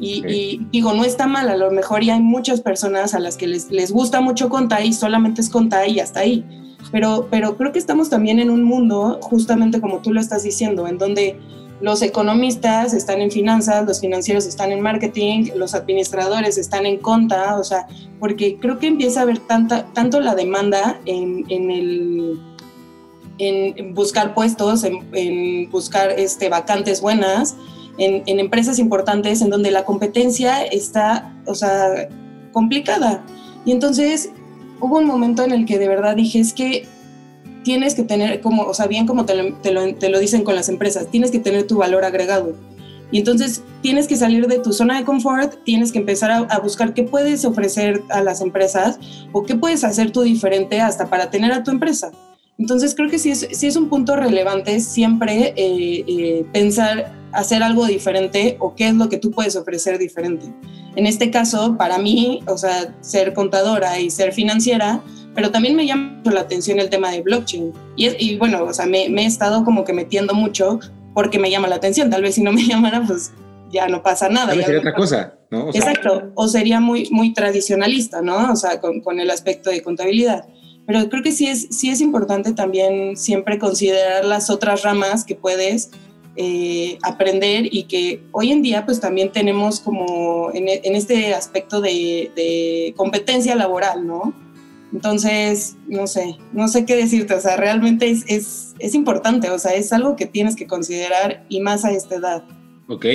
Y, 0.00 0.60
digo, 0.70 0.92
no 0.92 1.04
está 1.04 1.26
mal, 1.26 1.48
a 1.48 1.56
lo 1.56 1.70
mejor 1.70 2.04
ya 2.04 2.14
hay 2.14 2.22
muchas 2.22 2.60
personas 2.60 3.14
a 3.14 3.18
las 3.18 3.36
que 3.36 3.48
les, 3.48 3.70
les 3.70 3.90
gusta 3.90 4.20
mucho 4.20 4.48
contar 4.48 4.84
y 4.84 4.92
solamente 4.92 5.40
es 5.40 5.48
contar 5.48 5.88
y 5.88 5.98
hasta 5.98 6.20
ahí. 6.20 6.44
Pero, 6.92 7.26
pero 7.30 7.56
creo 7.56 7.72
que 7.72 7.78
estamos 7.78 8.08
también 8.08 8.38
en 8.38 8.50
un 8.50 8.62
mundo, 8.62 9.18
justamente 9.20 9.80
como 9.80 9.98
tú 9.98 10.12
lo 10.12 10.20
estás 10.20 10.44
diciendo, 10.44 10.86
en 10.86 10.98
donde 10.98 11.38
los 11.80 12.02
economistas 12.02 12.92
están 12.92 13.20
en 13.20 13.30
finanzas, 13.30 13.86
los 13.86 14.00
financieros 14.00 14.46
están 14.46 14.72
en 14.72 14.80
marketing, 14.80 15.50
los 15.54 15.74
administradores 15.74 16.58
están 16.58 16.86
en 16.86 16.98
conta, 16.98 17.56
o 17.58 17.64
sea, 17.64 17.86
porque 18.18 18.58
creo 18.58 18.78
que 18.78 18.88
empieza 18.88 19.20
a 19.20 19.22
haber 19.24 19.38
tanta, 19.38 19.86
tanto 19.92 20.20
la 20.20 20.34
demanda 20.34 21.00
en, 21.04 21.44
en 21.48 21.70
el 21.70 22.40
en 23.40 23.94
buscar 23.94 24.34
puestos, 24.34 24.82
en, 24.82 24.98
en 25.12 25.70
buscar 25.70 26.10
este, 26.10 26.48
vacantes 26.48 27.00
buenas, 27.00 27.54
en, 27.98 28.40
empresas 28.40 28.78
importantes 28.78 29.42
en 29.42 29.50
donde 29.50 29.70
la 29.70 29.84
competencia 29.84 30.62
está, 30.62 31.34
o 31.46 31.54
sea, 31.54 32.08
complicada. 32.52 33.24
Y 33.64 33.72
entonces 33.72 34.30
hubo 34.80 34.98
un 34.98 35.06
momento 35.06 35.42
en 35.42 35.52
el 35.52 35.66
que 35.66 35.78
de 35.78 35.88
verdad 35.88 36.16
dije, 36.16 36.38
es 36.38 36.52
que 36.52 36.86
tienes 37.64 37.94
que 37.94 38.04
tener, 38.04 38.40
como, 38.40 38.62
o 38.62 38.74
sea, 38.74 38.86
bien 38.86 39.06
como 39.06 39.26
te 39.26 39.34
lo, 39.34 39.54
te 39.58 40.08
lo, 40.08 40.18
dicen 40.18 40.44
con 40.44 40.54
las 40.54 40.68
empresas, 40.68 41.08
tienes 41.10 41.30
que 41.30 41.38
tener 41.38 41.66
tu 41.66 41.76
valor 41.76 42.04
agregado. 42.04 42.54
Y 43.10 43.18
entonces 43.18 43.62
tienes 43.80 44.06
que 44.06 44.16
salir 44.16 44.46
de 44.46 44.58
tu 44.58 44.72
zona 44.72 44.98
de 44.98 45.04
confort, 45.04 45.64
tienes 45.64 45.92
que 45.92 45.98
empezar 45.98 46.30
a, 46.30 46.58
buscar 46.60 46.94
qué 46.94 47.02
puedes 47.02 47.44
ofrecer 47.44 48.02
a 48.10 48.22
las 48.22 48.42
empresas 48.42 48.98
o 49.32 49.44
qué 49.44 49.56
puedes 49.56 49.82
hacer 49.82 50.12
tú 50.12 50.22
diferente 50.22 50.80
hasta 50.80 51.08
para 51.08 51.30
tener 51.30 51.52
a 51.52 51.62
tu 51.62 51.70
empresa. 51.70 52.10
Entonces 52.58 52.94
creo 52.94 53.08
que 53.08 53.18
sí 53.18 53.30
es, 53.30 53.48
sí 53.50 53.66
es 53.66 53.76
un 53.76 53.88
punto 53.88 54.14
relevante 54.14 54.80
siempre 54.80 55.54
eh, 55.56 56.04
eh, 56.06 56.46
pensar 56.52 57.17
hacer 57.32 57.62
algo 57.62 57.86
diferente 57.86 58.56
o 58.60 58.74
qué 58.74 58.88
es 58.88 58.94
lo 58.94 59.08
que 59.08 59.18
tú 59.18 59.30
puedes 59.30 59.56
ofrecer 59.56 59.98
diferente. 59.98 60.46
En 60.96 61.06
este 61.06 61.30
caso, 61.30 61.76
para 61.76 61.98
mí, 61.98 62.40
o 62.46 62.58
sea, 62.58 62.94
ser 63.00 63.32
contadora 63.32 64.00
y 64.00 64.10
ser 64.10 64.32
financiera, 64.32 65.02
pero 65.34 65.50
también 65.50 65.76
me 65.76 65.86
llama 65.86 66.14
mucho 66.16 66.30
la 66.30 66.40
atención 66.40 66.80
el 66.80 66.90
tema 66.90 67.10
de 67.10 67.22
blockchain. 67.22 67.72
Y, 67.96 68.36
bueno, 68.36 68.64
o 68.64 68.72
sea, 68.72 68.86
me, 68.86 69.06
he 69.06 69.26
estado 69.26 69.64
como 69.64 69.84
que 69.84 69.92
metiendo 69.92 70.34
mucho 70.34 70.80
porque 71.14 71.38
me 71.38 71.50
llama 71.50 71.68
la 71.68 71.76
atención. 71.76 72.10
Tal 72.10 72.22
vez 72.22 72.34
si 72.34 72.42
no 72.42 72.52
me 72.52 72.62
llamara, 72.66 73.04
pues 73.06 73.32
ya 73.70 73.86
no 73.86 74.02
pasa 74.02 74.28
nada. 74.28 74.54
sería 74.54 74.78
otra 74.78 74.94
cosa, 74.94 75.34
¿no? 75.50 75.68
exacto, 75.68 76.32
o 76.34 76.48
sería 76.48 76.80
muy, 76.80 77.08
muy 77.10 77.34
tradicionalista, 77.34 78.22
¿no? 78.22 78.50
O 78.50 78.56
sea, 78.56 78.80
con, 78.80 79.00
con, 79.00 79.20
el 79.20 79.30
aspecto 79.30 79.70
de 79.70 79.82
contabilidad. 79.82 80.48
Pero 80.86 81.08
creo 81.10 81.22
que 81.22 81.32
sí 81.32 81.46
es, 81.46 81.68
sí 81.70 81.90
es 81.90 82.00
importante 82.00 82.54
también 82.54 83.16
siempre 83.16 83.58
considerar 83.58 84.24
las 84.24 84.48
otras 84.48 84.82
ramas 84.82 85.24
que 85.24 85.34
puedes 85.34 85.90
eh, 86.40 86.98
aprender 87.02 87.66
y 87.68 87.82
que 87.84 88.22
hoy 88.30 88.52
en 88.52 88.62
día 88.62 88.86
pues 88.86 89.00
también 89.00 89.32
tenemos 89.32 89.80
como 89.80 90.52
en, 90.54 90.68
este 90.68 91.34
aspecto 91.34 91.80
de, 91.80 92.94
competencia 92.96 93.56
laboral, 93.56 94.06
¿no? 94.06 94.32
Entonces, 94.92 95.74
no 95.88 96.06
sé, 96.06 96.36
no 96.52 96.68
sé 96.68 96.86
qué 96.86 96.94
decirte, 96.94 97.34
o 97.34 97.40
sea, 97.40 97.56
realmente 97.56 98.08
es, 98.08 98.24
es, 98.28 98.74
es 98.78 98.94
importante, 98.94 99.50
o 99.50 99.58
sea, 99.58 99.74
es 99.74 99.92
algo 99.92 100.14
que 100.14 100.26
tienes 100.26 100.54
que 100.54 100.68
considerar 100.68 101.44
y 101.48 101.58
más 101.58 101.84
a 101.84 101.90
esta 101.90 102.14
edad. 102.14 102.44
Ok, 102.86 103.06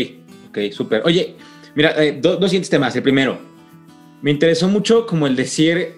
ok, 0.49 0.57
súper. 0.73 1.01
Oye, 1.05 1.37
mira, 1.75 1.93
eh, 2.03 2.19
dos 2.21 2.37
siguientes 2.41 2.69
temas. 2.69 2.93
El 2.93 3.03
primero, 3.03 3.39
me 4.21 4.31
interesó 4.31 4.67
mucho 4.67 5.05
como 5.05 5.27
el 5.27 5.37
decir, 5.37 5.95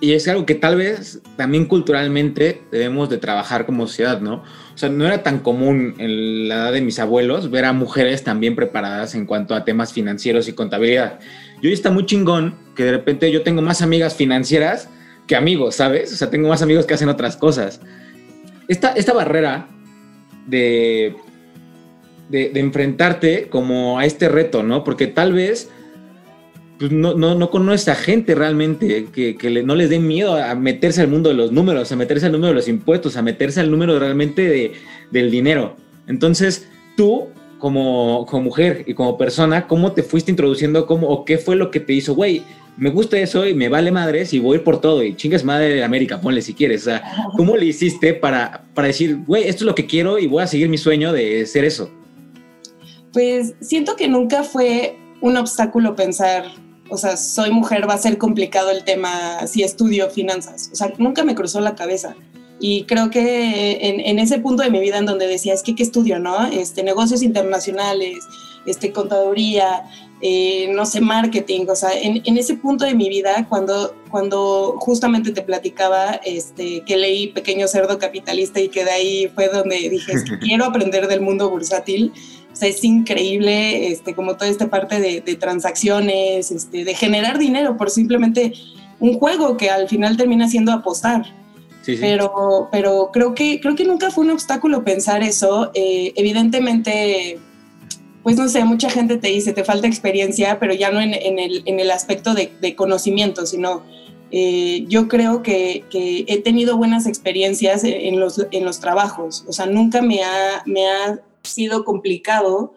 y 0.00 0.12
es 0.12 0.26
algo 0.28 0.46
que 0.46 0.54
tal 0.54 0.76
vez 0.76 1.20
también 1.36 1.66
culturalmente 1.66 2.62
debemos 2.70 3.10
de 3.10 3.18
trabajar 3.18 3.66
como 3.66 3.88
sociedad, 3.88 4.20
¿no? 4.20 4.44
Sea, 4.80 4.88
no 4.88 5.06
era 5.06 5.22
tan 5.22 5.40
común 5.40 5.94
en 5.98 6.48
la 6.48 6.54
edad 6.54 6.72
de 6.72 6.80
mis 6.80 6.98
abuelos 6.98 7.50
ver 7.50 7.66
a 7.66 7.74
mujeres 7.74 8.24
también 8.24 8.56
preparadas 8.56 9.14
en 9.14 9.26
cuanto 9.26 9.54
a 9.54 9.62
temas 9.62 9.92
financieros 9.92 10.48
y 10.48 10.54
contabilidad. 10.54 11.20
Y 11.60 11.66
hoy 11.66 11.74
está 11.74 11.90
muy 11.90 12.06
chingón 12.06 12.54
que 12.74 12.84
de 12.84 12.92
repente 12.92 13.30
yo 13.30 13.42
tengo 13.42 13.60
más 13.60 13.82
amigas 13.82 14.14
financieras 14.14 14.88
que 15.26 15.36
amigos, 15.36 15.74
¿sabes? 15.74 16.14
O 16.14 16.16
sea, 16.16 16.30
tengo 16.30 16.48
más 16.48 16.62
amigos 16.62 16.86
que 16.86 16.94
hacen 16.94 17.10
otras 17.10 17.36
cosas. 17.36 17.82
Esta, 18.68 18.92
esta 18.92 19.12
barrera 19.12 19.68
de, 20.46 21.14
de, 22.30 22.48
de 22.48 22.60
enfrentarte 22.60 23.48
como 23.50 23.98
a 23.98 24.06
este 24.06 24.30
reto, 24.30 24.62
¿no? 24.62 24.82
Porque 24.82 25.08
tal 25.08 25.34
vez 25.34 25.68
pues 26.80 26.92
no, 26.92 27.12
no, 27.12 27.34
no 27.34 27.50
conoce 27.50 27.90
a 27.90 27.94
gente 27.94 28.34
realmente 28.34 29.08
que, 29.12 29.36
que 29.36 29.62
no 29.62 29.74
les 29.74 29.90
dé 29.90 29.98
miedo 29.98 30.34
a 30.34 30.54
meterse 30.54 31.02
al 31.02 31.08
mundo 31.08 31.28
de 31.28 31.34
los 31.34 31.52
números, 31.52 31.92
a 31.92 31.96
meterse 31.96 32.24
al 32.24 32.32
número 32.32 32.48
de 32.48 32.54
los 32.54 32.68
impuestos, 32.68 33.18
a 33.18 33.22
meterse 33.22 33.60
al 33.60 33.70
número 33.70 33.98
realmente 33.98 34.48
de, 34.48 34.72
del 35.10 35.30
dinero. 35.30 35.76
Entonces, 36.06 36.66
tú, 36.96 37.28
como, 37.58 38.24
como 38.24 38.44
mujer 38.44 38.84
y 38.86 38.94
como 38.94 39.18
persona, 39.18 39.66
¿cómo 39.66 39.92
te 39.92 40.02
fuiste 40.02 40.30
introduciendo? 40.30 40.86
Cómo, 40.86 41.08
¿O 41.08 41.26
qué 41.26 41.36
fue 41.36 41.54
lo 41.54 41.70
que 41.70 41.80
te 41.80 41.92
hizo, 41.92 42.14
güey? 42.14 42.44
Me 42.78 42.88
gusta 42.88 43.18
eso 43.18 43.46
y 43.46 43.52
me 43.52 43.68
vale 43.68 43.92
madres 43.92 44.32
y 44.32 44.38
voy 44.38 44.60
por 44.60 44.80
todo 44.80 45.04
y 45.04 45.14
chingas 45.14 45.44
madre 45.44 45.74
de 45.74 45.84
América, 45.84 46.18
ponle 46.22 46.40
si 46.40 46.54
quieres. 46.54 46.80
O 46.80 46.84
sea, 46.86 47.02
¿cómo 47.36 47.58
le 47.58 47.66
hiciste 47.66 48.14
para, 48.14 48.64
para 48.72 48.88
decir, 48.88 49.18
güey, 49.26 49.42
esto 49.42 49.64
es 49.64 49.66
lo 49.66 49.74
que 49.74 49.84
quiero 49.84 50.18
y 50.18 50.26
voy 50.26 50.42
a 50.42 50.46
seguir 50.46 50.70
mi 50.70 50.78
sueño 50.78 51.12
de 51.12 51.44
ser 51.44 51.66
eso? 51.66 51.90
Pues 53.12 53.52
siento 53.60 53.96
que 53.96 54.08
nunca 54.08 54.44
fue 54.44 54.96
un 55.20 55.36
obstáculo 55.36 55.94
pensar 55.94 56.44
o 56.90 56.96
sea, 56.96 57.16
soy 57.16 57.50
mujer, 57.50 57.88
va 57.88 57.94
a 57.94 57.98
ser 57.98 58.18
complicado 58.18 58.70
el 58.70 58.84
tema 58.84 59.46
si 59.46 59.62
estudio 59.62 60.10
finanzas. 60.10 60.70
O 60.72 60.76
sea, 60.76 60.92
nunca 60.98 61.24
me 61.24 61.34
cruzó 61.34 61.60
la 61.60 61.74
cabeza. 61.74 62.16
Y 62.62 62.84
creo 62.84 63.08
que 63.08 63.78
en, 63.80 64.18
ese 64.18 64.38
punto 64.38 64.62
de 64.62 64.70
mi 64.70 64.80
vida 64.80 64.98
en 64.98 65.06
donde 65.06 65.26
decía, 65.26 65.54
es 65.54 65.62
que, 65.62 65.74
¿qué 65.74 65.82
estudio, 65.82 66.18
no? 66.18 66.46
Este, 66.46 66.82
negocios 66.82 67.22
internacionales, 67.22 68.18
este, 68.66 68.92
contaduría, 68.92 69.84
eh, 70.20 70.70
no 70.74 70.84
sé, 70.84 71.00
marketing, 71.00 71.64
o 71.70 71.74
sea, 71.74 71.98
en, 71.98 72.20
en, 72.26 72.36
ese 72.36 72.54
punto 72.56 72.84
de 72.84 72.94
mi 72.94 73.08
vida, 73.08 73.46
cuando, 73.48 73.94
cuando 74.10 74.76
justamente 74.78 75.32
te 75.32 75.40
platicaba 75.40 76.20
este, 76.26 76.82
que 76.82 76.98
leí 76.98 77.28
Pequeño 77.28 77.66
Cerdo 77.66 77.98
Capitalista 77.98 78.60
y 78.60 78.68
que 78.68 78.84
de 78.84 78.90
ahí 78.90 79.28
fue 79.34 79.48
donde 79.48 79.88
dije, 79.88 80.12
quiero 80.42 80.66
aprender 80.66 81.08
del 81.08 81.22
mundo 81.22 81.48
bursátil, 81.48 82.12
sea, 82.60 82.68
es 82.68 82.84
increíble, 82.84 83.88
este, 83.88 84.14
como 84.14 84.36
toda 84.36 84.50
esta 84.50 84.68
parte 84.68 85.00
de, 85.00 85.20
de 85.20 85.34
transacciones, 85.36 86.50
este, 86.50 86.84
de 86.84 86.94
generar 86.94 87.38
dinero 87.38 87.76
por 87.76 87.90
simplemente 87.90 88.52
un 89.00 89.18
juego 89.18 89.56
que 89.56 89.70
al 89.70 89.88
final 89.88 90.16
termina 90.16 90.48
siendo 90.48 90.72
apostar. 90.72 91.24
Sí, 91.82 91.94
sí. 91.94 91.98
Pero, 92.00 92.68
pero 92.70 93.10
creo, 93.12 93.34
que, 93.34 93.60
creo 93.60 93.74
que 93.74 93.84
nunca 93.84 94.10
fue 94.10 94.24
un 94.24 94.30
obstáculo 94.30 94.84
pensar 94.84 95.22
eso. 95.22 95.70
Eh, 95.74 96.12
evidentemente, 96.16 97.38
pues 98.22 98.36
no 98.36 98.48
sé, 98.48 98.64
mucha 98.64 98.90
gente 98.90 99.16
te 99.16 99.28
dice, 99.28 99.52
te 99.52 99.64
falta 99.64 99.86
experiencia, 99.86 100.58
pero 100.58 100.74
ya 100.74 100.90
no 100.90 101.00
en, 101.00 101.14
en, 101.14 101.38
el, 101.38 101.62
en 101.64 101.80
el, 101.80 101.90
aspecto 101.90 102.34
de, 102.34 102.52
de 102.60 102.76
conocimiento, 102.76 103.46
sino 103.46 103.82
eh, 104.30 104.84
yo 104.86 105.08
creo 105.08 105.42
que, 105.42 105.84
que, 105.90 106.24
he 106.28 106.40
tenido 106.42 106.76
buenas 106.76 107.06
experiencias 107.06 107.82
en 107.84 108.20
los, 108.20 108.46
en 108.50 108.64
los 108.64 108.80
trabajos. 108.80 109.44
O 109.48 109.52
sea, 109.52 109.66
nunca 109.66 110.02
me 110.02 110.22
ha, 110.22 110.62
me 110.66 110.86
ha 110.86 111.20
sido 111.42 111.84
complicado 111.84 112.74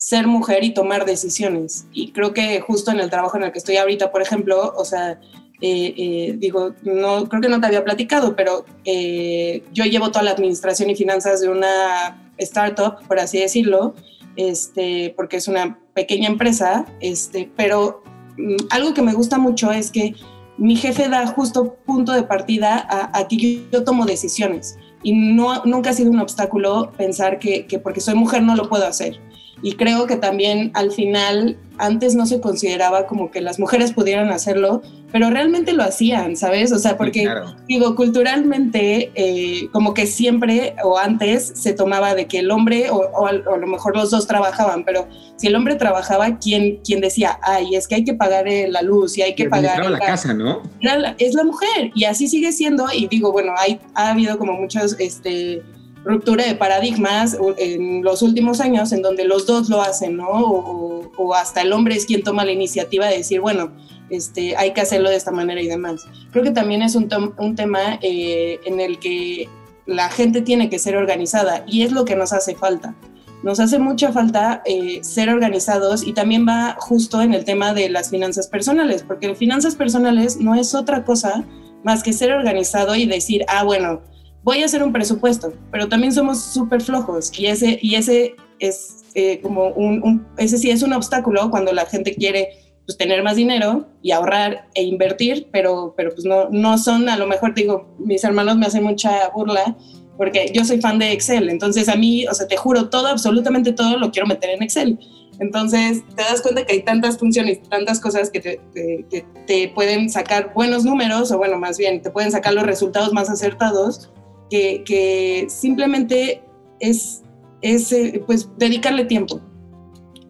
ser 0.00 0.26
mujer 0.26 0.64
y 0.64 0.72
tomar 0.72 1.04
decisiones. 1.04 1.86
Y 1.92 2.12
creo 2.12 2.32
que 2.32 2.60
justo 2.60 2.90
en 2.90 3.00
el 3.00 3.10
trabajo 3.10 3.36
en 3.36 3.44
el 3.44 3.52
que 3.52 3.58
estoy 3.58 3.76
ahorita, 3.76 4.10
por 4.10 4.22
ejemplo, 4.22 4.72
o 4.76 4.84
sea, 4.84 5.20
eh, 5.60 5.94
eh, 5.96 6.34
digo, 6.38 6.74
no, 6.82 7.28
creo 7.28 7.42
que 7.42 7.50
no 7.50 7.60
te 7.60 7.66
había 7.66 7.84
platicado, 7.84 8.34
pero 8.34 8.64
eh, 8.86 9.62
yo 9.72 9.84
llevo 9.84 10.10
toda 10.10 10.24
la 10.24 10.30
administración 10.30 10.88
y 10.88 10.96
finanzas 10.96 11.42
de 11.42 11.50
una 11.50 12.32
startup, 12.38 13.06
por 13.06 13.18
así 13.18 13.38
decirlo, 13.38 13.94
este, 14.36 15.12
porque 15.16 15.36
es 15.36 15.48
una 15.48 15.78
pequeña 15.92 16.28
empresa, 16.28 16.86
este, 17.00 17.50
pero 17.54 18.02
mm, 18.38 18.56
algo 18.70 18.94
que 18.94 19.02
me 19.02 19.12
gusta 19.12 19.36
mucho 19.36 19.70
es 19.70 19.90
que 19.90 20.14
mi 20.60 20.76
jefe 20.76 21.08
da 21.08 21.26
justo 21.26 21.74
punto 21.86 22.12
de 22.12 22.22
partida 22.22 22.86
a, 22.88 23.18
a 23.18 23.26
que 23.26 23.66
yo, 23.72 23.82
tomo 23.82 24.04
decisiones 24.04 24.78
y 25.02 25.14
no, 25.14 25.64
nunca 25.64 25.90
ha 25.90 25.92
sido 25.94 26.10
un 26.10 26.20
obstáculo 26.20 26.92
pensar 26.98 27.38
que, 27.38 27.66
que 27.66 27.78
porque 27.78 28.00
soy 28.00 28.14
mujer 28.14 28.42
no 28.42 28.54
lo 28.54 28.68
puedo 28.68 28.86
hacer. 28.86 29.18
Y 29.62 29.72
creo 29.72 30.06
que 30.06 30.16
también 30.16 30.70
al 30.74 30.90
final, 30.90 31.58
antes 31.78 32.14
no 32.14 32.26
se 32.26 32.40
consideraba 32.40 33.06
como 33.06 33.30
que 33.30 33.40
las 33.40 33.58
mujeres 33.58 33.92
pudieran 33.92 34.30
hacerlo, 34.30 34.82
pero 35.12 35.30
realmente 35.30 35.72
lo 35.72 35.82
hacían, 35.82 36.36
¿sabes? 36.36 36.72
O 36.72 36.78
sea, 36.78 36.96
porque 36.96 37.22
claro. 37.22 37.56
digo, 37.68 37.94
culturalmente, 37.94 39.10
eh, 39.14 39.68
como 39.72 39.92
que 39.92 40.06
siempre 40.06 40.76
o 40.84 40.98
antes 40.98 41.52
se 41.54 41.72
tomaba 41.72 42.14
de 42.14 42.26
que 42.26 42.38
el 42.38 42.50
hombre, 42.50 42.90
o, 42.90 42.96
o, 42.96 43.26
a, 43.26 43.32
o, 43.32 43.54
a, 43.54 43.58
lo 43.58 43.66
mejor 43.66 43.96
los 43.96 44.10
dos 44.10 44.26
trabajaban, 44.26 44.84
pero 44.84 45.08
si 45.36 45.48
el 45.48 45.56
hombre 45.56 45.74
trabajaba, 45.74 46.38
¿quién, 46.38 46.80
quién 46.84 47.00
decía, 47.00 47.38
ay, 47.42 47.74
es 47.74 47.88
que 47.88 47.96
hay 47.96 48.04
que 48.04 48.14
pagar 48.14 48.48
eh, 48.48 48.68
la 48.68 48.82
luz 48.82 49.18
y 49.18 49.22
hay 49.22 49.34
que 49.34 49.48
pagar... 49.48 49.90
la 49.90 49.98
casa, 49.98 50.32
¿no? 50.32 50.62
La, 50.80 51.14
es 51.18 51.34
la 51.34 51.44
mujer, 51.44 51.90
y 51.94 52.04
así 52.04 52.28
sigue 52.28 52.52
siendo, 52.52 52.86
y 52.92 53.08
digo, 53.08 53.32
bueno, 53.32 53.52
hay, 53.58 53.80
ha 53.94 54.10
habido 54.10 54.38
como 54.38 54.52
muchos, 54.52 54.96
este 54.98 55.62
ruptura 56.04 56.44
de 56.44 56.54
paradigmas 56.54 57.36
en 57.58 58.02
los 58.02 58.22
últimos 58.22 58.60
años 58.60 58.92
en 58.92 59.02
donde 59.02 59.24
los 59.24 59.46
dos 59.46 59.68
lo 59.68 59.82
hacen, 59.82 60.16
¿no? 60.16 60.28
O, 60.28 61.34
hasta 61.34 61.60
el 61.60 61.72
hombre 61.72 61.94
es 61.94 62.06
quien 62.06 62.22
toma 62.22 62.44
la 62.44 62.52
iniciativa 62.52 63.06
de 63.06 63.18
decir, 63.18 63.40
bueno, 63.40 63.72
este, 64.08 64.56
hay 64.56 64.72
que 64.72 64.80
hacerlo 64.80 65.10
de 65.10 65.16
esta 65.16 65.30
manera 65.30 65.60
y 65.60 65.66
demás. 65.66 66.06
Creo 66.32 66.42
que 66.42 66.50
también 66.50 66.82
es 66.82 66.94
un, 66.94 67.08
un 67.36 67.54
tema 67.54 67.98
eh, 68.02 68.58
en 68.64 68.80
el 68.80 68.98
que 68.98 69.48
la 69.86 70.08
gente 70.08 70.40
tiene 70.40 70.70
que 70.70 70.78
ser 70.78 70.96
organizada 70.96 71.64
y 71.66 71.82
es 71.82 71.92
lo 71.92 72.04
que 72.04 72.16
nos 72.16 72.32
hace 72.32 72.54
falta. 72.54 72.94
Nos 73.42 73.58
hace 73.58 73.78
mucha 73.78 74.12
falta 74.12 74.62
eh, 74.66 75.00
ser 75.02 75.30
organizados 75.30 76.06
y 76.06 76.12
también 76.12 76.46
va 76.46 76.76
justo 76.78 77.22
en 77.22 77.32
el 77.32 77.44
tema 77.44 77.72
de 77.72 77.88
las 77.88 78.10
finanzas 78.10 78.48
personales, 78.48 79.02
porque 79.02 79.34
finanzas 79.34 79.76
personales 79.76 80.38
no 80.38 80.54
es 80.54 80.74
otra 80.74 81.04
cosa 81.04 81.44
más 81.82 82.02
que 82.02 82.12
ser 82.12 82.32
organizado 82.32 82.94
y 82.94 83.06
decir, 83.06 83.44
ah, 83.48 83.64
bueno, 83.64 84.02
voy 84.42 84.62
a 84.62 84.64
hacer 84.66 84.82
un 84.82 84.92
presupuesto, 84.92 85.52
pero 85.70 85.88
también 85.88 86.12
somos 86.12 86.42
súper 86.42 86.80
flojos 86.80 87.30
y 87.38 87.46
ese, 87.46 87.78
y 87.82 87.94
ese 87.94 88.36
es 88.58 89.04
eh, 89.14 89.40
como 89.40 89.68
un, 89.68 90.02
un, 90.02 90.26
ese 90.38 90.58
sí 90.58 90.70
es 90.70 90.82
un 90.82 90.92
obstáculo 90.92 91.50
cuando 91.50 91.72
la 91.72 91.86
gente 91.86 92.14
quiere 92.14 92.50
pues, 92.86 92.96
tener 92.96 93.22
más 93.22 93.36
dinero 93.36 93.88
y 94.02 94.12
ahorrar 94.12 94.68
e 94.74 94.82
invertir, 94.82 95.48
pero, 95.52 95.94
pero 95.96 96.10
pues 96.10 96.24
no, 96.24 96.48
no 96.50 96.78
son, 96.78 97.08
a 97.08 97.16
lo 97.16 97.26
mejor 97.26 97.54
digo, 97.54 97.94
mis 97.98 98.24
hermanos 98.24 98.56
me 98.56 98.66
hacen 98.66 98.84
mucha 98.84 99.28
burla 99.30 99.76
porque 100.16 100.50
yo 100.52 100.64
soy 100.64 100.80
fan 100.80 100.98
de 100.98 101.12
Excel, 101.12 101.48
entonces 101.48 101.88
a 101.88 101.96
mí, 101.96 102.26
o 102.26 102.34
sea, 102.34 102.46
te 102.46 102.56
juro, 102.56 102.90
todo, 102.90 103.06
absolutamente 103.06 103.72
todo 103.72 103.96
lo 103.96 104.10
quiero 104.10 104.26
meter 104.26 104.50
en 104.50 104.62
Excel. 104.62 104.98
Entonces 105.38 106.02
te 106.14 106.22
das 106.22 106.42
cuenta 106.42 106.66
que 106.66 106.74
hay 106.74 106.82
tantas 106.82 107.16
funciones, 107.16 107.62
tantas 107.70 107.98
cosas 107.98 108.28
que 108.28 108.40
te, 108.40 108.60
te, 108.74 109.06
que 109.10 109.24
te 109.46 109.68
pueden 109.68 110.10
sacar 110.10 110.52
buenos 110.52 110.84
números, 110.84 111.32
o 111.32 111.38
bueno, 111.38 111.58
más 111.58 111.78
bien, 111.78 112.02
te 112.02 112.10
pueden 112.10 112.30
sacar 112.30 112.52
los 112.52 112.64
resultados 112.64 113.14
más 113.14 113.30
acertados, 113.30 114.10
que, 114.50 114.82
que 114.84 115.46
simplemente 115.48 116.42
es, 116.80 117.22
es 117.62 117.92
eh, 117.92 118.22
pues 118.26 118.48
dedicarle 118.58 119.04
tiempo, 119.04 119.40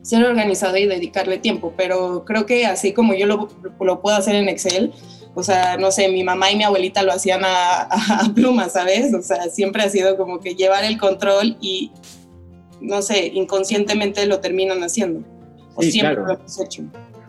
ser 0.03 0.25
organizado 0.25 0.77
y 0.77 0.87
dedicarle 0.87 1.39
tiempo, 1.39 1.73
pero 1.77 2.25
creo 2.25 2.47
que 2.47 2.67
así 2.67 2.93
como 2.93 3.15
yo 3.15 3.27
lo, 3.27 3.49
lo, 3.81 4.01
puedo 4.01 4.17
hacer 4.17 4.35
en 4.35 4.49
Excel, 4.49 4.93
o 5.35 5.43
sea, 5.43 5.77
no 5.77 5.91
sé, 5.91 6.09
mi 6.09 6.25
mamá 6.25 6.51
y 6.51 6.57
mi 6.57 6.65
abuelita 6.65 7.03
lo 7.03 7.13
hacían 7.13 7.45
a, 7.45 7.83
a, 7.83 8.25
a 8.25 8.35
pluma, 8.35 8.69
¿sabes? 8.69 9.15
O 9.15 9.23
sea, 9.23 9.49
siempre 9.49 9.83
ha 9.83 9.89
sido 9.89 10.17
como 10.17 10.41
que 10.41 10.55
llevar 10.55 10.85
el 10.85 10.99
control 10.99 11.57
y, 11.61 11.93
no 12.81 13.01
sé, 13.03 13.27
inconscientemente 13.29 14.27
lo 14.27 14.41
terminan 14.41 14.83
haciendo. 14.83 15.25
O 15.77 15.83
sí, 15.83 15.93
siempre 15.93 16.17
claro. 16.17 16.29
lo 16.29 16.39
hemos 16.39 16.61
hecho. 16.61 16.83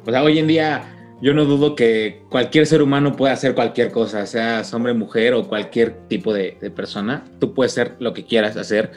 O 0.06 0.10
sea, 0.10 0.24
hoy 0.24 0.40
en 0.40 0.48
día 0.48 1.01
yo 1.22 1.34
no 1.34 1.46
dudo 1.46 1.76
que 1.76 2.24
cualquier 2.30 2.66
ser 2.66 2.82
humano 2.82 3.16
pueda 3.16 3.34
hacer 3.34 3.54
cualquier 3.54 3.92
cosa, 3.92 4.26
seas 4.26 4.74
hombre, 4.74 4.94
mujer 4.94 5.34
o 5.34 5.48
cualquier 5.48 6.08
tipo 6.08 6.34
de, 6.34 6.58
de, 6.60 6.72
persona. 6.72 7.26
Tú 7.40 7.54
puedes 7.54 7.74
ser 7.74 7.96
lo 8.00 8.14
que 8.14 8.26
quieras 8.26 8.58
hacer. 8.58 8.92